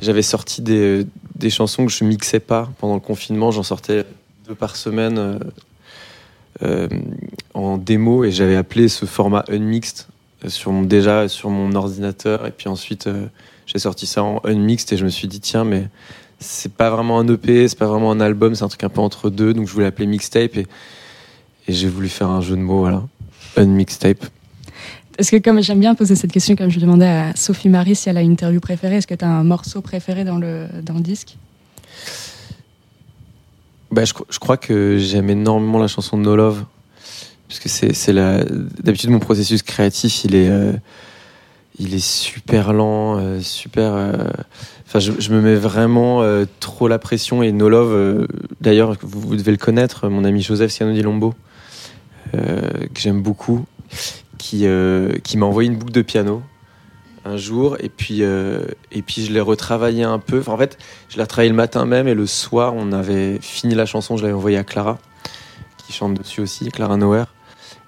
j'avais 0.02 0.22
sorti 0.22 0.62
des, 0.62 1.06
des, 1.36 1.50
chansons 1.50 1.86
que 1.86 1.92
je 1.92 2.04
mixais 2.04 2.40
pas 2.40 2.70
pendant 2.80 2.96
le 2.96 3.00
confinement. 3.00 3.52
J'en 3.52 3.64
sortais 3.64 4.06
deux 4.48 4.56
par 4.56 4.76
semaine 4.76 5.40
euh, 6.62 6.88
en 7.56 7.78
démo 7.78 8.24
et 8.24 8.32
j'avais 8.32 8.56
appelé 8.56 8.88
ce 8.88 9.06
format 9.06 9.44
unmixed 9.50 10.06
sur 10.48 10.72
mon, 10.72 10.84
déjà 10.84 11.28
sur 11.28 11.50
mon 11.50 11.74
ordinateur 11.74 12.46
et 12.46 12.52
puis 12.52 12.70
ensuite 12.70 13.08
euh, 13.08 13.26
j'ai 13.66 13.80
sorti 13.80 14.06
ça 14.06 14.24
en 14.24 14.40
unmixed 14.44 14.94
et 14.94 14.98
je 14.98 15.04
me 15.04 15.10
suis 15.10 15.28
dit 15.28 15.40
tiens 15.40 15.64
mais 15.64 15.88
c'est 16.40 16.72
pas 16.72 16.92
vraiment 16.92 17.20
un 17.20 17.28
EP, 17.28 17.68
c'est 17.68 17.78
pas 17.78 17.88
vraiment 17.88 18.12
un 18.12 18.20
album, 18.20 18.54
c'est 18.54 18.64
un 18.64 18.68
truc 18.68 18.84
un 18.84 18.90
peu 18.90 19.02
entre 19.02 19.32
deux 19.32 19.54
donc 19.54 19.68
je 19.68 19.74
voulais 19.74 19.88
appeler 19.88 20.06
mixtape 20.06 20.56
et, 20.58 20.68
et 21.68 21.74
j'ai 21.74 21.90
voulu 21.90 22.08
faire 22.08 22.30
un 22.30 22.42
jeu 22.42 22.56
de 22.56 22.62
mots 22.62 22.80
voilà, 22.80 23.04
unmixtape. 23.58 24.24
Est-ce 25.18 25.32
que 25.32 25.38
comme 25.38 25.62
j'aime 25.62 25.80
bien 25.80 25.96
poser 25.96 26.16
cette 26.16 26.32
question 26.32 26.56
comme 26.56 26.72
je 26.72 26.80
demandais 26.80 27.08
à 27.08 27.36
Sophie 27.36 27.70
Marie 27.70 27.96
si 27.96 28.10
elle 28.10 28.18
a 28.18 28.22
une 28.22 28.32
interview 28.32 28.60
préférée, 28.60 28.98
est-ce 28.98 29.08
que 29.08 29.14
tu 29.14 29.26
as 29.26 29.30
un 29.30 29.44
morceau 29.44 29.82
préféré 29.82 30.24
dans 30.24 30.38
le 30.38 30.68
dans 30.82 30.96
le 30.96 31.02
disque? 31.02 31.38
Bah, 33.94 34.06
je, 34.06 34.40
crois 34.40 34.58
que 34.58 34.98
j'aime 34.98 35.30
énormément 35.30 35.78
la 35.78 35.88
chanson 35.88 36.18
No 36.18 36.36
Love. 36.36 36.66
Parce 37.48 37.60
que 37.60 37.70
c'est 37.70 38.14
la. 38.14 38.44
D'habitude, 38.44 39.12
mon 39.12 39.20
processus 39.20 39.62
créatif, 39.62 40.24
il 40.24 40.34
est. 40.34 40.50
Euh, 40.50 40.74
il 41.80 41.94
est 41.94 42.04
super 42.04 42.74
lent, 42.74 43.18
euh, 43.18 43.40
super. 43.40 43.94
Euh, 43.94 44.30
je, 44.96 45.32
me 45.32 45.42
mets 45.42 45.56
vraiment 45.56 46.24
trop 46.60 46.88
la 46.88 46.98
pression 46.98 47.44
et 47.44 47.52
No 47.52 47.70
Love. 47.70 48.28
D'ailleurs, 48.62 48.96
vous, 49.02 49.22
vous, 49.22 49.36
devez 49.36 49.52
le 49.52 49.58
connaître, 49.58 50.10
mon 50.10 50.24
ami 50.24 50.42
Joseph 50.42 50.72
Ciano 50.72 51.00
Lombo, 51.02 51.36
que 52.32 53.00
j'aime 53.00 53.22
beaucoup, 53.22 53.66
qui, 54.44 54.66
qui 55.24 55.38
m'a 55.38 55.46
envoyé 55.46 55.70
une 55.70 55.78
boucle 55.78 55.94
de 55.94 56.02
piano 56.02 56.42
un 57.26 57.38
jour 57.38 57.78
et 57.80 57.88
puis 57.88 58.18
euh, 58.24 58.66
et 58.92 59.02
puis 59.02 59.24
je 59.24 59.32
l'ai 59.32 59.40
retravaillé 59.40 60.04
un 60.04 60.20
peu. 60.20 60.44
en 60.48 60.58
fait, 60.58 60.78
je 61.08 61.16
l'ai 61.16 61.22
retravaillé 61.24 61.50
le 61.50 61.56
matin 61.56 61.86
même 61.86 62.08
et 62.10 62.14
le 62.14 62.26
soir, 62.26 62.74
on 62.76 62.92
avait 62.92 63.40
fini 63.42 63.74
la 63.76 63.86
chanson, 63.86 64.18
je 64.18 64.24
l'avais 64.24 64.34
envoyée 64.34 64.58
à 64.58 64.66
Clara 64.66 64.98
qui 65.78 65.94
chante 65.94 66.16
dessus 66.16 66.42
aussi, 66.42 66.70
Clara 66.70 66.98
Noer. 66.98 67.24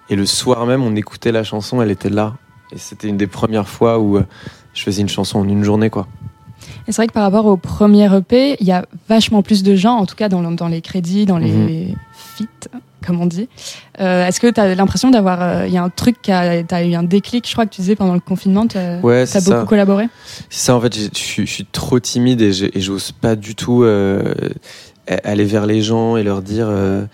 Et 0.09 0.15
le 0.15 0.25
soir 0.25 0.65
même, 0.65 0.83
on 0.83 0.95
écoutait 0.95 1.31
la 1.33 1.43
chanson, 1.43 1.81
elle 1.81 1.91
était 1.91 2.09
là 2.09 2.35
et 2.71 2.77
c'était 2.77 3.09
une 3.09 3.17
des 3.17 3.27
premières 3.27 3.67
fois 3.67 3.99
où 3.99 4.15
euh, 4.17 4.23
je 4.73 4.81
faisais 4.83 5.01
une 5.01 5.09
chanson 5.09 5.39
en 5.39 5.47
une 5.49 5.63
journée 5.65 5.89
quoi. 5.89 6.07
Et 6.87 6.91
c'est 6.93 7.01
vrai 7.01 7.07
que 7.07 7.13
par 7.13 7.23
rapport 7.23 7.45
au 7.47 7.57
premier 7.57 8.05
EP, 8.15 8.55
il 8.61 8.65
y 8.67 8.71
a 8.71 8.85
vachement 9.09 9.43
plus 9.43 9.63
de 9.63 9.75
gens, 9.75 9.95
en 9.97 10.05
tout 10.05 10.15
cas 10.15 10.29
dans, 10.29 10.49
dans 10.51 10.69
les 10.69 10.81
crédits, 10.81 11.25
dans 11.25 11.37
les 11.37 11.51
Mhm. 11.51 11.95
feats, 12.13 12.69
comme 13.05 13.21
on 13.21 13.25
dit. 13.25 13.47
Euh, 13.99 14.25
Est-ce 14.27 14.39
que 14.39 14.47
tu 14.47 14.59
as 14.59 14.75
l'impression 14.75 15.11
d'avoir. 15.11 15.41
euh, 15.41 15.67
Il 15.67 15.73
y 15.73 15.77
a 15.77 15.83
un 15.83 15.89
truc 15.89 16.21
qui 16.21 16.31
a. 16.31 16.63
Tu 16.63 16.73
as 16.75 16.83
eu 16.83 16.93
un 16.95 17.03
déclic, 17.03 17.47
je 17.47 17.53
crois 17.53 17.65
que 17.65 17.73
tu 17.73 17.81
disais 17.81 17.95
pendant 17.95 18.13
le 18.13 18.19
confinement. 18.19 18.67
Tu 18.67 18.77
as, 18.77 18.99
Ouais, 19.01 19.25
c'est 19.25 19.43
beaucoup 19.43 19.59
ça. 19.61 19.65
collaboré? 19.65 20.07
C'est 20.49 20.65
ça, 20.65 20.75
en 20.75 20.81
fait, 20.81 20.95
je 20.95 21.09
suis- 21.13 21.65
trop 21.71 21.99
timide 21.99 22.41
et 22.41 22.51
j'ose 22.81 23.11
pas 23.11 23.35
du 23.35 23.55
tout 23.55 23.83
euh, 23.83 24.33
aller 25.23 25.43
vers 25.45 25.65
les 25.65 25.81
gens 25.81 26.17
et 26.17 26.23
leur 26.23 26.41
dire 26.41 26.67
euh, 26.69 27.05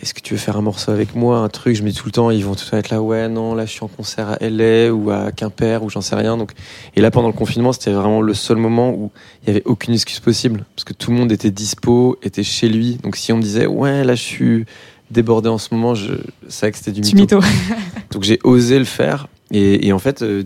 est-ce 0.00 0.14
que 0.14 0.20
tu 0.20 0.34
veux 0.34 0.38
faire 0.38 0.56
un 0.56 0.60
morceau 0.62 0.92
avec 0.92 1.14
moi, 1.16 1.38
un 1.38 1.48
truc? 1.48 1.74
Je 1.74 1.82
me 1.82 1.90
dis 1.90 1.96
tout 1.96 2.06
le 2.06 2.12
temps, 2.12 2.30
ils 2.30 2.44
vont 2.44 2.54
tout 2.54 2.64
le 2.66 2.70
temps 2.70 2.76
être 2.76 2.90
là, 2.90 3.00
ouais, 3.02 3.28
non, 3.28 3.54
là 3.54 3.64
je 3.66 3.72
suis 3.72 3.82
en 3.82 3.88
concert 3.88 4.28
à 4.30 4.36
LA 4.40 4.92
ou 4.92 5.10
à 5.10 5.32
Quimper 5.32 5.82
ou 5.82 5.90
j'en 5.90 6.00
sais 6.00 6.14
rien. 6.14 6.36
Donc, 6.36 6.52
et 6.94 7.00
là, 7.00 7.10
pendant 7.10 7.26
le 7.28 7.32
confinement, 7.32 7.72
c'était 7.72 7.90
vraiment 7.92 8.20
le 8.20 8.34
seul 8.34 8.58
moment 8.58 8.90
où 8.90 9.10
il 9.42 9.48
y 9.48 9.50
avait 9.50 9.62
aucune 9.64 9.94
excuse 9.94 10.20
possible 10.20 10.64
parce 10.76 10.84
que 10.84 10.92
tout 10.92 11.10
le 11.10 11.16
monde 11.16 11.32
était 11.32 11.50
dispo, 11.50 12.16
était 12.22 12.44
chez 12.44 12.68
lui. 12.68 12.98
Donc, 13.02 13.16
si 13.16 13.32
on 13.32 13.38
me 13.38 13.42
disait, 13.42 13.66
ouais, 13.66 14.04
là 14.04 14.14
je 14.14 14.22
suis 14.22 14.66
débordé 15.10 15.48
en 15.48 15.58
ce 15.58 15.74
moment, 15.74 15.94
je 15.94 16.14
savais 16.48 16.72
que 16.72 16.78
c'était 16.78 16.92
du 16.92 17.00
mytho. 17.00 17.36
mytho. 17.36 17.40
Donc 18.10 18.22
j'ai 18.22 18.38
osé 18.44 18.78
le 18.78 18.84
faire 18.84 19.28
et, 19.50 19.86
et 19.86 19.92
en 19.92 19.98
fait, 19.98 20.22
euh, 20.22 20.44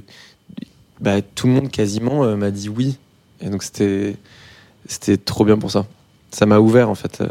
bah, 1.01 1.21
tout 1.23 1.47
le 1.47 1.53
monde 1.53 1.71
quasiment 1.71 2.25
euh, 2.25 2.37
m'a 2.37 2.51
dit 2.51 2.69
oui. 2.69 2.97
Et 3.41 3.49
donc 3.49 3.63
c'était 3.63 4.17
c'était 4.87 5.17
trop 5.17 5.45
bien 5.45 5.59
pour 5.59 5.71
ça. 5.71 5.87
Ça 6.31 6.47
m'a 6.47 6.59
ouvert 6.59 6.89
en 6.89 6.95
fait 6.95 7.21
euh, 7.21 7.29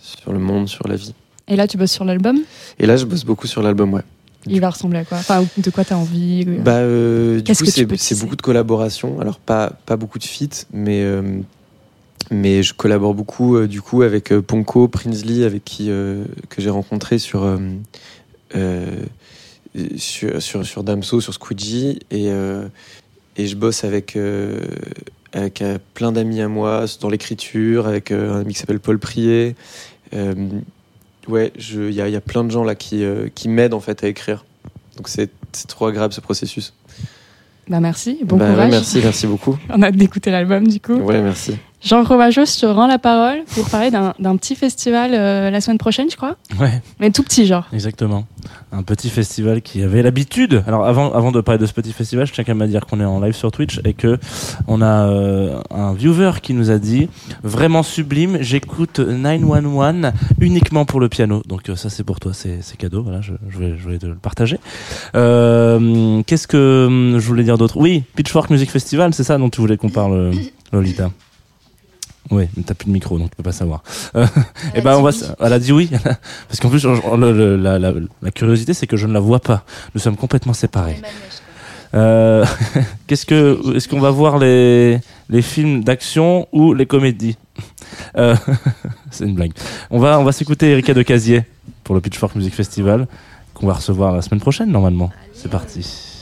sur 0.00 0.32
le 0.32 0.38
monde, 0.38 0.68
sur 0.68 0.86
la 0.86 0.96
vie. 0.96 1.14
Et 1.48 1.56
là, 1.56 1.68
tu 1.68 1.76
bosses 1.76 1.92
sur 1.92 2.04
l'album? 2.04 2.38
Et 2.78 2.86
là, 2.86 2.96
je 2.96 3.04
bosse 3.04 3.24
beaucoup 3.24 3.46
sur 3.46 3.62
l'album, 3.62 3.94
ouais. 3.94 4.02
Il 4.46 4.60
va 4.60 4.70
ressembler 4.70 5.00
à 5.00 5.04
quoi? 5.04 5.18
Enfin, 5.18 5.44
de 5.58 5.70
quoi 5.70 5.84
tu 5.84 5.92
as 5.92 5.98
envie? 5.98 6.44
Bah, 6.44 6.80
du 6.82 7.42
Qu'est-ce 7.44 7.64
coup, 7.64 7.96
c'est 7.96 8.18
beaucoup 8.18 8.36
de 8.36 8.42
collaborations. 8.42 9.20
Alors 9.20 9.38
pas 9.38 9.72
pas 9.86 9.96
beaucoup 9.96 10.20
de 10.20 10.24
feats, 10.24 10.66
mais 10.72 11.04
mais 12.30 12.62
je 12.62 12.74
collabore 12.74 13.14
beaucoup 13.14 13.56
euh, 13.56 13.66
du 13.66 13.80
coup 13.82 14.02
avec 14.02 14.32
euh, 14.32 14.42
Ponko, 14.42 14.88
Prinsley, 14.88 15.44
avec 15.44 15.64
qui 15.64 15.90
euh, 15.90 16.24
que 16.48 16.60
j'ai 16.60 16.70
rencontré 16.70 17.18
sur 17.18 17.44
euh, 17.44 17.58
sur, 19.96 20.42
sur 20.42 20.66
sur 20.66 20.84
Damso, 20.84 21.20
sur 21.20 21.34
Squeegee 21.34 21.98
et 22.10 22.28
et 23.38 23.46
je 23.46 23.56
bosse 23.56 23.84
avec 23.84 24.16
avec 25.32 25.62
plein 25.92 26.12
d'amis 26.12 26.40
à 26.40 26.48
moi 26.48 26.86
dans 27.00 27.10
l'écriture, 27.10 27.86
avec 27.86 28.10
un 28.10 28.40
ami 28.40 28.54
qui 28.54 28.58
s'appelle 28.58 28.80
Paul 28.80 28.98
Prier. 28.98 29.54
Ouais, 31.28 31.52
il 31.58 31.92
y 31.92 32.00
a, 32.00 32.08
il 32.08 32.12
y 32.12 32.16
a 32.16 32.20
plein 32.20 32.44
de 32.44 32.50
gens 32.50 32.64
là 32.64 32.74
qui, 32.74 33.04
qui 33.34 33.48
m'aident 33.48 33.74
en 33.74 33.80
fait 33.80 34.02
à 34.04 34.08
écrire. 34.08 34.46
Donc 34.96 35.08
c'est 35.08 35.30
c'est 35.52 35.66
trop 35.66 35.86
agréable 35.86 36.14
ce 36.14 36.20
processus. 36.22 36.72
Bah, 37.68 37.80
merci. 37.80 38.20
Bon 38.24 38.36
Bah 38.36 38.46
ouais, 38.46 38.52
courage. 38.54 38.70
merci, 38.70 39.00
merci 39.02 39.26
beaucoup. 39.26 39.58
On 39.70 39.82
a 39.82 39.88
hâte 39.88 39.96
d'écouter 39.96 40.30
l'album, 40.30 40.66
du 40.68 40.80
coup. 40.80 40.94
Ouais, 40.94 41.20
merci. 41.20 41.56
Jean 41.86 42.04
Fromageau, 42.04 42.44
je 42.44 42.58
te 42.58 42.66
rends 42.66 42.88
la 42.88 42.98
parole 42.98 43.44
pour 43.54 43.70
parler 43.70 43.92
d'un 43.92 44.36
petit 44.36 44.56
festival 44.56 45.12
euh, 45.14 45.50
la 45.50 45.60
semaine 45.60 45.78
prochaine, 45.78 46.10
je 46.10 46.16
crois. 46.16 46.34
Ouais. 46.58 46.82
Mais 46.98 47.12
tout 47.12 47.22
petit, 47.22 47.46
genre. 47.46 47.68
Exactement. 47.72 48.26
Un 48.72 48.82
petit 48.82 49.08
festival 49.08 49.62
qui 49.62 49.84
avait 49.84 50.02
l'habitude. 50.02 50.64
Alors 50.66 50.84
avant, 50.84 51.12
avant 51.12 51.30
de 51.30 51.40
parler 51.40 51.60
de 51.60 51.66
ce 51.66 51.72
petit 51.72 51.92
festival, 51.92 52.26
je 52.26 52.32
tiens 52.32 52.42
quand 52.42 52.56
même 52.56 52.62
à 52.62 52.66
dire 52.66 52.86
qu'on 52.86 52.98
est 52.98 53.04
en 53.04 53.20
live 53.20 53.34
sur 53.34 53.52
Twitch 53.52 53.80
et 53.84 53.94
que 53.94 54.18
on 54.66 54.82
a 54.82 55.08
euh, 55.08 55.60
un 55.70 55.92
viewer 55.92 56.32
qui 56.42 56.54
nous 56.54 56.72
a 56.72 56.78
dit 56.78 57.08
vraiment 57.44 57.84
sublime. 57.84 58.38
J'écoute 58.40 58.98
911 58.98 60.10
uniquement 60.40 60.86
pour 60.86 60.98
le 60.98 61.08
piano. 61.08 61.44
Donc 61.46 61.68
euh, 61.68 61.76
ça 61.76 61.88
c'est 61.88 62.02
pour 62.02 62.18
toi, 62.18 62.32
c'est 62.34 62.60
cadeau. 62.76 63.04
Voilà, 63.04 63.20
je, 63.20 63.32
je 63.48 63.58
vais, 63.58 63.76
je 63.78 63.88
vais 63.88 63.98
te 63.98 64.06
le 64.06 64.16
partager. 64.16 64.58
Euh, 65.14 66.20
Qu'est-ce 66.26 66.48
que 66.48 66.86
hum, 66.88 67.20
je 67.20 67.26
voulais 67.28 67.44
dire 67.44 67.58
d'autre? 67.58 67.76
Oui, 67.76 68.02
Pitchfork 68.16 68.50
Music 68.50 68.72
Festival, 68.72 69.14
c'est 69.14 69.22
ça 69.24 69.38
dont 69.38 69.50
tu 69.50 69.60
voulais 69.60 69.76
qu'on 69.76 69.90
parle, 69.90 70.14
euh, 70.14 70.32
Lolita? 70.72 71.12
Oui, 72.30 72.48
mais 72.56 72.62
t'as 72.64 72.74
plus 72.74 72.86
de 72.86 72.92
micro, 72.92 73.18
donc 73.18 73.30
tu 73.30 73.36
peux 73.36 73.42
pas 73.42 73.52
savoir. 73.52 73.82
Euh, 74.16 74.26
et 74.74 74.80
ben 74.80 74.96
on 74.96 75.02
va, 75.02 75.10
elle 75.40 75.52
a 75.52 75.58
dit 75.58 75.72
oui, 75.72 75.90
parce 76.48 76.58
qu'en 76.60 76.68
plus 76.70 76.84
le- 76.84 77.56
la, 77.56 77.78
la- 77.78 77.92
la 78.22 78.30
curiosité 78.32 78.74
c'est 78.74 78.86
que 78.86 78.96
je 78.96 79.06
ne 79.06 79.12
la 79.12 79.20
vois 79.20 79.40
pas. 79.40 79.64
Nous 79.94 80.00
sommes 80.00 80.16
complètement 80.16 80.52
séparés. 80.52 80.96
Euh, 81.94 82.44
Qu'est-ce 83.06 83.26
que, 83.26 83.76
est-ce 83.76 83.88
qu'on 83.88 84.00
va 84.00 84.10
voir 84.10 84.38
les 84.38 84.98
les 85.28 85.42
films 85.42 85.84
d'action 85.84 86.48
ou 86.52 86.74
les 86.74 86.86
comédies? 86.86 87.36
Euh, 88.18 88.34
C'est 89.10 89.24
une 89.24 89.34
blague. 89.34 89.52
On 89.90 89.98
va 90.00 90.18
on 90.18 90.24
va 90.24 90.32
s'écouter 90.32 90.70
Erika 90.72 90.94
de 90.94 91.02
Casier 91.02 91.44
pour 91.84 91.94
le 91.94 92.00
Pitchfork 92.00 92.34
Music 92.34 92.54
Festival 92.54 93.06
qu'on 93.54 93.66
va 93.68 93.74
recevoir 93.74 94.14
la 94.14 94.22
semaine 94.22 94.40
prochaine 94.40 94.70
normalement. 94.70 95.10
C'est 95.32 95.50
parti. 95.50 96.15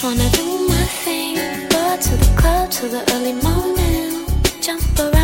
Just 0.00 0.04
wanna 0.04 0.30
do 0.30 0.68
my 0.68 0.84
thing. 1.02 1.34
Go 1.70 1.96
to 1.96 2.16
the 2.16 2.32
club 2.40 2.70
till 2.70 2.88
the 2.88 3.02
early 3.14 3.32
morning. 3.32 4.24
Jump 4.60 4.82
around 5.00 5.17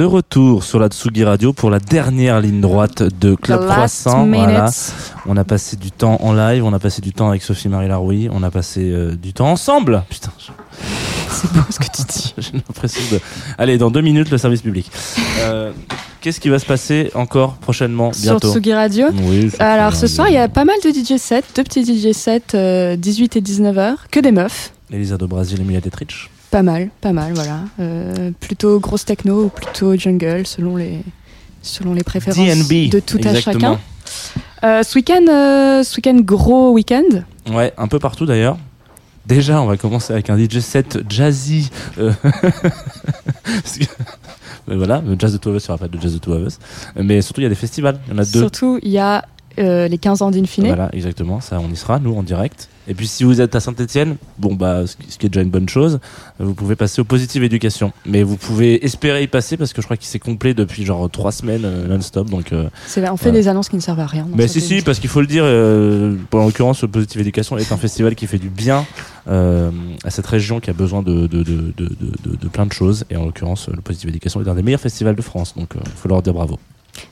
de 0.00 0.04
retour 0.06 0.64
sur 0.64 0.78
la 0.78 0.88
Tsugi 0.88 1.24
Radio 1.24 1.52
pour 1.52 1.68
la 1.68 1.78
dernière 1.78 2.40
ligne 2.40 2.62
droite 2.62 3.02
de 3.02 3.34
Club 3.34 3.60
The 3.60 3.64
Croissant. 3.66 4.26
Voilà. 4.26 4.70
On 5.26 5.36
a 5.36 5.44
passé 5.44 5.76
du 5.76 5.90
temps 5.90 6.16
en 6.22 6.32
live, 6.32 6.64
on 6.64 6.72
a 6.72 6.78
passé 6.78 7.02
du 7.02 7.12
temps 7.12 7.28
avec 7.28 7.42
Sophie-Marie 7.42 7.86
Laroui, 7.88 8.30
on 8.32 8.42
a 8.42 8.50
passé 8.50 8.80
euh, 8.80 9.14
du 9.14 9.34
temps 9.34 9.50
ensemble. 9.50 10.02
Putain, 10.08 10.30
je- 10.38 10.52
C'est 11.30 11.52
beau 11.52 11.60
ce 11.68 11.78
que 11.78 11.84
tu 11.94 12.02
dis. 12.08 12.34
j'ai 12.38 12.52
l'impression 12.54 13.02
de. 13.12 13.20
Allez, 13.58 13.76
dans 13.76 13.90
deux 13.90 14.00
minutes, 14.00 14.30
le 14.30 14.38
service 14.38 14.62
public. 14.62 14.90
Euh, 15.40 15.70
Qu'est-ce 16.22 16.40
qui 16.40 16.48
va 16.48 16.58
se 16.58 16.64
passer 16.66 17.10
encore 17.14 17.56
prochainement, 17.56 18.14
Sur 18.14 18.22
bientôt 18.22 18.52
Tsugi 18.54 18.72
Radio. 18.72 19.08
Oui, 19.24 19.50
sur 19.50 19.60
Alors 19.60 19.94
ce 19.94 20.06
soir, 20.06 20.28
il 20.28 20.34
y 20.34 20.38
a 20.38 20.48
pas 20.48 20.64
mal 20.64 20.76
de 20.82 20.88
DJ 20.88 21.18
sets, 21.18 21.44
deux 21.54 21.62
petits 21.62 21.84
DJ 21.84 22.12
sets, 22.16 22.54
euh, 22.54 22.96
18 22.96 23.36
et 23.36 23.42
19h, 23.42 23.96
que 24.10 24.20
des 24.20 24.32
meufs. 24.32 24.72
Elisa 24.90 25.18
de 25.18 25.26
Brasil, 25.26 25.60
Emilia 25.60 25.82
Detrich. 25.82 26.30
Pas 26.50 26.62
mal, 26.62 26.90
pas 27.00 27.12
mal, 27.12 27.32
voilà. 27.34 27.60
Euh, 27.78 28.32
plutôt 28.40 28.80
grosse 28.80 29.04
techno 29.04 29.44
ou 29.44 29.48
plutôt 29.48 29.96
jungle, 29.96 30.46
selon 30.46 30.76
les, 30.76 31.00
selon 31.62 31.94
les 31.94 32.02
préférences 32.02 32.38
DNB. 32.38 32.90
de 32.90 33.00
tout 33.00 33.18
à 33.22 33.30
exactement. 33.30 33.78
chacun. 33.78 33.78
Euh, 34.64 34.82
ce 34.82 34.96
week-end, 34.96 35.24
euh, 35.28 35.82
ce 35.84 35.96
week-end 35.96 36.18
gros 36.20 36.72
week-end. 36.72 37.22
Ouais, 37.50 37.72
un 37.78 37.86
peu 37.86 37.98
partout 37.98 38.26
d'ailleurs. 38.26 38.58
Déjà, 39.26 39.62
on 39.62 39.66
va 39.66 39.76
commencer 39.76 40.12
avec 40.12 40.28
un 40.30 40.36
DJ 40.36 40.58
set 40.58 40.98
jazzy. 41.08 41.70
euh, 41.98 42.12
voilà, 44.66 45.02
le 45.06 45.14
Jazz 45.18 45.32
de 45.32 45.38
Two 45.38 45.50
of 45.50 45.56
Us, 45.56 45.64
il 45.64 45.70
n'y 45.70 45.74
aura 45.74 45.78
pas 45.78 45.88
de 45.88 46.00
Jazz 46.00 46.14
de 46.14 46.18
Two 46.18 46.32
of 46.32 46.46
Us. 46.46 46.58
Mais 46.96 47.22
surtout, 47.22 47.40
il 47.40 47.44
y 47.44 47.46
a 47.46 47.50
des 47.50 47.54
festivals. 47.54 48.00
Il 48.08 48.14
y 48.14 48.16
en 48.16 48.18
a 48.18 48.24
deux. 48.24 48.40
Surtout, 48.40 48.78
il 48.82 48.90
y 48.90 48.98
a 48.98 49.24
euh, 49.58 49.88
les 49.88 49.98
15 49.98 50.22
ans 50.22 50.30
d'Infine. 50.30 50.66
Voilà, 50.66 50.88
exactement. 50.92 51.40
Ça, 51.40 51.60
on 51.60 51.70
y 51.70 51.76
sera, 51.76 51.98
nous, 51.98 52.16
en 52.16 52.22
direct. 52.22 52.68
Et 52.90 52.94
puis, 52.94 53.06
si 53.06 53.22
vous 53.22 53.40
êtes 53.40 53.54
à 53.54 53.60
Saint-Etienne, 53.60 54.16
bon, 54.38 54.54
bah, 54.54 54.82
ce 54.86 54.96
qui 55.16 55.26
est 55.26 55.28
déjà 55.28 55.42
une 55.42 55.48
bonne 55.50 55.68
chose, 55.68 56.00
vous 56.40 56.54
pouvez 56.54 56.74
passer 56.74 57.00
au 57.00 57.04
Positive 57.04 57.44
Education. 57.44 57.92
Mais 58.04 58.24
vous 58.24 58.36
pouvez 58.36 58.84
espérer 58.84 59.22
y 59.22 59.28
passer 59.28 59.56
parce 59.56 59.72
que 59.72 59.80
je 59.80 59.86
crois 59.86 59.96
qu'il 59.96 60.08
s'est 60.08 60.18
complet 60.18 60.54
depuis 60.54 60.84
genre 60.84 61.08
trois 61.08 61.30
semaines 61.30 61.62
euh, 61.64 61.86
non-stop. 61.86 62.28
Donc, 62.28 62.52
euh, 62.52 62.68
C'est- 62.88 63.08
On 63.08 63.16
fait 63.16 63.30
des 63.30 63.46
annonces 63.46 63.68
qui 63.68 63.76
ne 63.76 63.80
servent 63.80 64.00
à 64.00 64.06
rien. 64.06 64.26
mais 64.34 64.48
si, 64.48 64.60
si, 64.60 64.82
parce 64.82 64.98
qu'il 64.98 65.08
faut 65.08 65.20
le 65.20 65.28
dire, 65.28 65.44
euh, 65.46 66.16
en 66.32 66.44
l'occurrence, 66.46 66.82
le 66.82 66.88
Positive 66.88 67.20
Education 67.20 67.56
est 67.58 67.70
un 67.70 67.76
festival 67.76 68.16
qui 68.16 68.26
fait 68.26 68.38
du 68.38 68.48
bien 68.50 68.84
euh, 69.28 69.70
à 70.02 70.10
cette 70.10 70.26
région 70.26 70.58
qui 70.58 70.70
a 70.70 70.72
besoin 70.72 71.02
de, 71.02 71.28
de, 71.28 71.42
de, 71.44 71.72
de, 71.76 71.88
de, 72.24 72.36
de 72.36 72.48
plein 72.48 72.66
de 72.66 72.72
choses. 72.72 73.04
Et 73.10 73.16
en 73.16 73.24
l'occurrence, 73.24 73.68
le 73.68 73.80
Positive 73.82 74.08
Education 74.08 74.42
est 74.42 74.48
un 74.48 74.54
des 74.56 74.62
meilleurs 74.64 74.80
festivals 74.80 75.14
de 75.14 75.22
France. 75.22 75.54
Donc, 75.56 75.74
il 75.76 75.90
faut 75.94 76.08
leur 76.08 76.22
dire 76.22 76.34
bravo. 76.34 76.58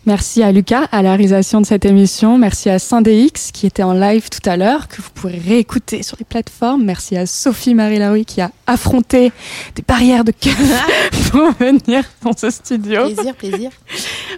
Merci 0.06 0.42
à 0.42 0.52
Lucas 0.52 0.86
à 0.92 1.02
la 1.02 1.10
réalisation 1.10 1.60
de 1.60 1.66
cette 1.66 1.84
émission. 1.84 2.38
Merci 2.38 2.70
à 2.70 2.78
Saint-DX 2.78 3.52
qui 3.52 3.66
était 3.66 3.82
en 3.82 3.92
live 3.92 4.28
tout 4.30 4.48
à 4.48 4.56
l'heure, 4.56 4.88
que 4.88 5.02
vous 5.02 5.10
pourrez 5.14 5.38
réécouter 5.38 6.02
sur 6.02 6.16
les 6.18 6.24
plateformes. 6.24 6.84
Merci 6.84 7.16
à 7.16 7.26
Sophie-Marie 7.26 7.98
Laroui 7.98 8.24
qui 8.24 8.40
a 8.40 8.50
affronté 8.66 9.32
des 9.74 9.82
barrières 9.86 10.24
de 10.24 10.32
cœur 10.32 10.54
pour 11.30 11.50
venir 11.60 12.04
dans 12.22 12.36
ce 12.36 12.50
studio. 12.50 13.04
Plaisir, 13.12 13.34
plaisir. 13.34 13.70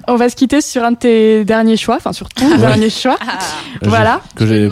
On 0.08 0.16
va 0.16 0.28
se 0.28 0.36
quitter 0.36 0.60
sur 0.60 0.82
un 0.84 0.92
de 0.92 0.96
tes 0.96 1.44
derniers 1.44 1.76
choix, 1.76 1.96
enfin 1.96 2.12
sur 2.12 2.28
ton 2.28 2.48
Ouais. 2.50 2.58
dernier 2.58 2.90
choix. 2.90 3.16
Ah, 3.20 3.38
Voilà. 3.82 4.20
Que 4.34 4.46
j'ai 4.46 4.70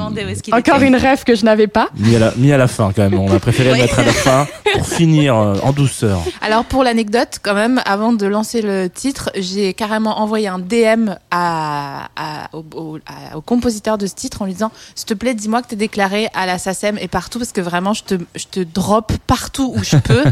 Encore 0.52 0.76
était. 0.76 0.86
une 0.86 0.96
rêve 0.96 1.24
que 1.24 1.34
je 1.34 1.44
n'avais 1.44 1.66
pas. 1.66 1.88
mis 1.96 2.16
à, 2.16 2.18
la, 2.18 2.32
mis 2.36 2.52
à 2.52 2.56
la 2.56 2.66
fin 2.68 2.92
quand 2.94 3.02
même. 3.08 3.18
On 3.18 3.32
a 3.32 3.38
préféré 3.38 3.72
Oui. 3.72 3.80
mettre 3.80 3.98
à 3.98 4.02
la 4.04 4.12
fin 4.12 4.46
pour 4.74 4.86
finir 4.88 5.36
euh, 5.36 5.56
en 5.62 5.72
douceur. 5.72 6.20
Alors 6.40 6.64
pour 6.64 6.84
l'anecdote, 6.84 7.38
quand 7.42 7.54
même, 7.54 7.80
avant 7.84 8.12
de 8.12 8.26
lancer 8.26 8.62
le 8.62 8.88
titre, 8.88 9.30
j'ai 9.36 9.74
carrément 9.74 10.20
envoyé 10.20 10.48
un 10.48 10.58
DM 10.58 11.10
à, 11.30 12.08
à- 12.16 12.48
au, 12.52 12.64
au- 12.74 12.98
à- 13.06 13.36
au 13.36 13.40
compositeur 13.40 13.98
de 13.98 14.06
ce 14.06 14.14
titre 14.14 14.42
en 14.42 14.46
lui 14.46 14.52
disant 14.54 14.70
s'il 14.94 15.06
te 15.06 15.14
plaît, 15.14 15.34
dis-moi 15.34 15.62
que 15.62 15.68
t'es 15.68 15.76
déclaré 15.76 16.28
à 16.34 16.46
la 16.46 16.58
SACEM 16.58 16.98
et 16.98 17.08
partout 17.08 17.38
parce 17.38 17.52
que 17.52 17.60
vraiment 17.60 17.92
je 17.94 18.02
te, 18.04 18.14
je 18.34 18.44
te 18.50 18.60
drop 18.60 19.12
partout 19.26 19.72
où 19.76 19.82
je 19.84 19.96
peux. 19.96 20.24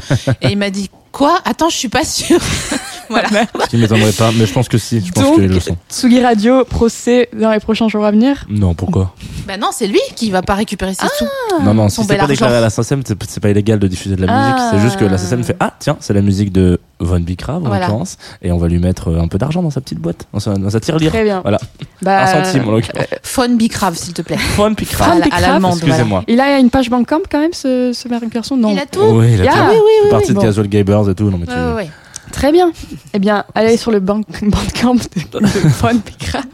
et 0.42 0.48
il 0.50 0.58
m'a 0.58 0.70
dit 0.70 0.90
quoi? 1.16 1.40
Attends, 1.47 1.70
je 1.70 1.76
suis 1.76 1.88
pas 1.88 2.05
sûre. 2.05 2.40
voilà. 3.10 3.28
Ce 3.64 3.66
qui 3.68 3.76
m'étonnerait 3.76 4.12
pas, 4.12 4.30
mais 4.36 4.46
je 4.46 4.52
pense 4.52 4.68
que 4.68 4.78
si. 4.78 5.00
Je 5.04 5.12
pense 5.12 5.24
Donc, 5.24 5.34
qu'ils 5.36 5.46
le 5.48 5.60
sont. 5.60 5.76
Tsugi 5.90 6.20
Radio, 6.22 6.64
procès 6.64 7.28
dans 7.38 7.50
les 7.50 7.60
prochains 7.60 7.88
jours 7.88 8.04
à 8.04 8.10
venir. 8.10 8.44
Non, 8.48 8.74
pourquoi 8.74 9.14
Bah 9.46 9.56
non, 9.56 9.68
c'est 9.72 9.86
lui 9.86 10.00
qui 10.14 10.30
va 10.30 10.42
pas 10.42 10.54
récupérer 10.54 10.94
ses 10.94 11.06
sous. 11.18 11.24
Non, 11.62 11.74
non, 11.74 11.88
son 11.88 12.02
si 12.02 12.08
c'est 12.08 12.14
bel 12.14 12.18
pas 12.20 12.26
déclaré 12.26 12.56
à 12.56 12.60
la 12.60 12.70
SACEM, 12.70 13.02
c'est 13.06 13.16
c'est 13.28 13.40
pas 13.40 13.50
illégal 13.50 13.78
de 13.78 13.86
diffuser 13.86 14.16
de 14.16 14.24
la 14.26 14.32
musique. 14.32 14.56
Ah. 14.58 14.70
C'est 14.72 14.80
juste 14.80 14.96
que 14.98 15.04
la 15.04 15.18
SACEM 15.18 15.42
fait 15.44 15.56
Ah, 15.60 15.72
tiens, 15.78 15.96
c'est 16.00 16.12
la 16.14 16.22
musique 16.22 16.52
de 16.52 16.80
Von 17.00 17.20
Bicrav 17.20 17.56
en 17.64 17.68
Voilà. 17.68 17.86
l'occurrence. 17.86 18.16
Et 18.42 18.50
on 18.52 18.58
va 18.58 18.68
lui 18.68 18.78
mettre 18.78 19.08
euh, 19.10 19.20
un 19.20 19.28
peu 19.28 19.38
d'argent 19.38 19.62
dans 19.62 19.70
sa 19.70 19.80
petite 19.80 19.98
boîte, 19.98 20.26
dans 20.32 20.40
sa, 20.40 20.54
dans 20.54 20.70
sa 20.70 20.80
tirelire. 20.80 21.10
Très 21.12 21.24
bien. 21.24 21.40
Voilà. 21.42 21.58
Bah, 22.02 22.22
Un 22.22 22.26
centime 22.44 22.68
en 22.68 22.72
l'occurrence. 22.72 23.04
Phone 23.22 23.56
Bicrave, 23.56 23.96
s'il 23.96 24.14
te 24.14 24.22
plaît. 24.22 24.38
Von 24.56 24.70
Bicrav. 24.72 25.12
À, 25.12 25.18
la- 25.18 25.34
à 25.36 25.40
l'allemande. 25.40 25.74
Excusez-moi. 25.76 26.24
Il 26.28 26.40
a 26.40 26.58
une 26.58 26.70
page 26.70 26.88
Bandcamp 26.90 27.20
quand 27.30 27.40
même, 27.40 27.52
ce, 27.52 27.92
ce 27.94 28.08
Garçon 28.28 28.56
Non. 28.56 28.70
Il 28.72 28.78
a 28.78 28.86
tout. 28.86 29.00
Oui, 29.02 29.34
il 29.34 29.46
a 29.46 29.50
Ah, 29.52 29.56
tout. 29.56 29.62
oui, 29.70 29.76
oui, 29.76 29.76
Il 29.76 30.00
fait 30.00 30.04
oui, 30.04 30.10
partie 30.10 30.28
de 30.30 30.34
Bon. 30.34 30.40
Casual 30.42 30.68
Gabers 30.68 31.08
et 31.10 31.14
tout. 31.14 31.30
Non, 31.30 31.38
mais 31.38 31.46
tu... 31.46 31.52
Ouais, 31.52 31.58
ouais, 31.58 31.72
ouais. 31.74 31.90
Très 32.36 32.52
bien. 32.52 32.70
Eh 33.14 33.18
bien, 33.18 33.44
allez 33.54 33.78
sur 33.78 33.90
le 33.90 33.98
bank, 33.98 34.26
Bandcamp 34.42 34.94
de, 35.32 35.38
de 35.40 35.98
Bicrave. 36.04 36.44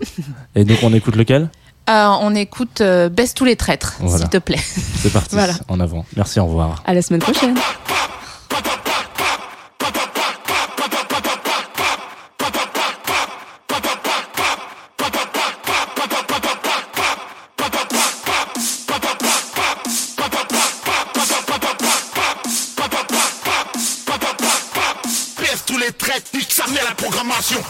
Et 0.55 0.65
donc, 0.65 0.79
on 0.85 0.95
écoute 0.95 1.17
lequel? 1.17 1.51
Euh, 1.91 2.07
on 2.21 2.37
écoute 2.37 2.81
euh, 2.81 3.09
Baisse 3.09 3.35
tous 3.35 3.45
les 3.45 3.57
traîtres, 3.57 3.95
Voilà. 3.99 4.19
s'il 4.19 4.29
te 4.29 4.39
plaît. 4.39 4.61
C'est 4.61 5.13
parti. 5.13 5.35
Voilà. 5.35 5.55
En 5.67 5.81
avant. 5.81 6.05
Merci, 6.17 6.39
au 6.39 6.47
revoir. 6.47 6.81
À 6.87 6.95
la 6.95 7.03
semaine 7.03 7.21
prochaine. 7.21 7.57
Programmation. 27.03 27.63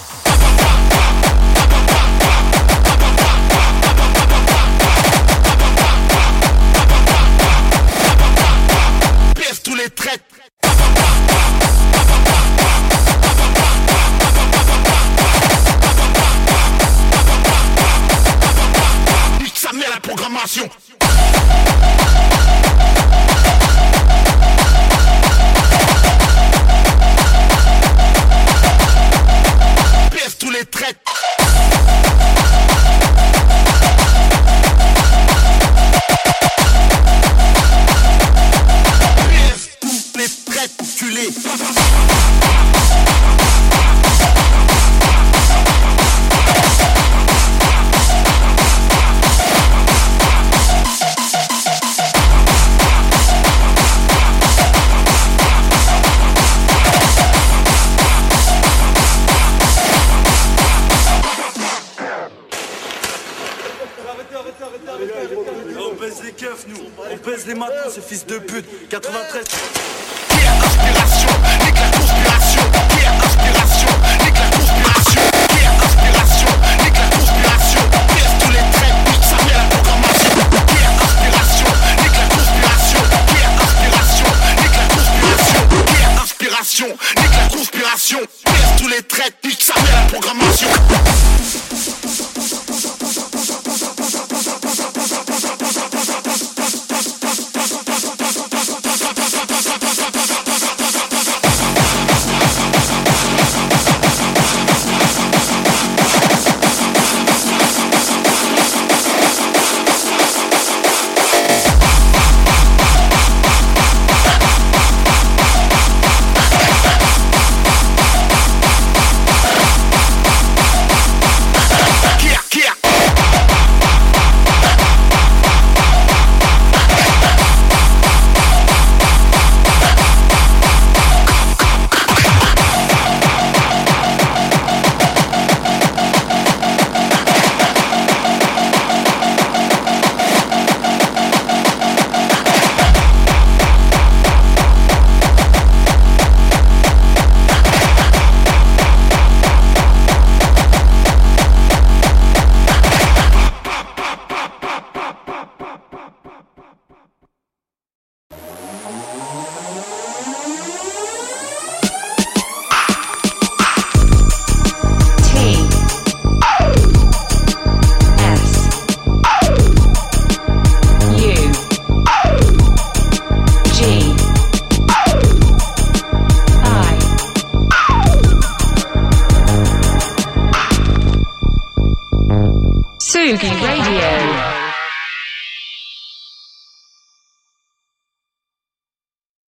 Fils 68.12 68.26
de 68.26 68.38
pute. 68.38 68.66
93. 68.90 69.61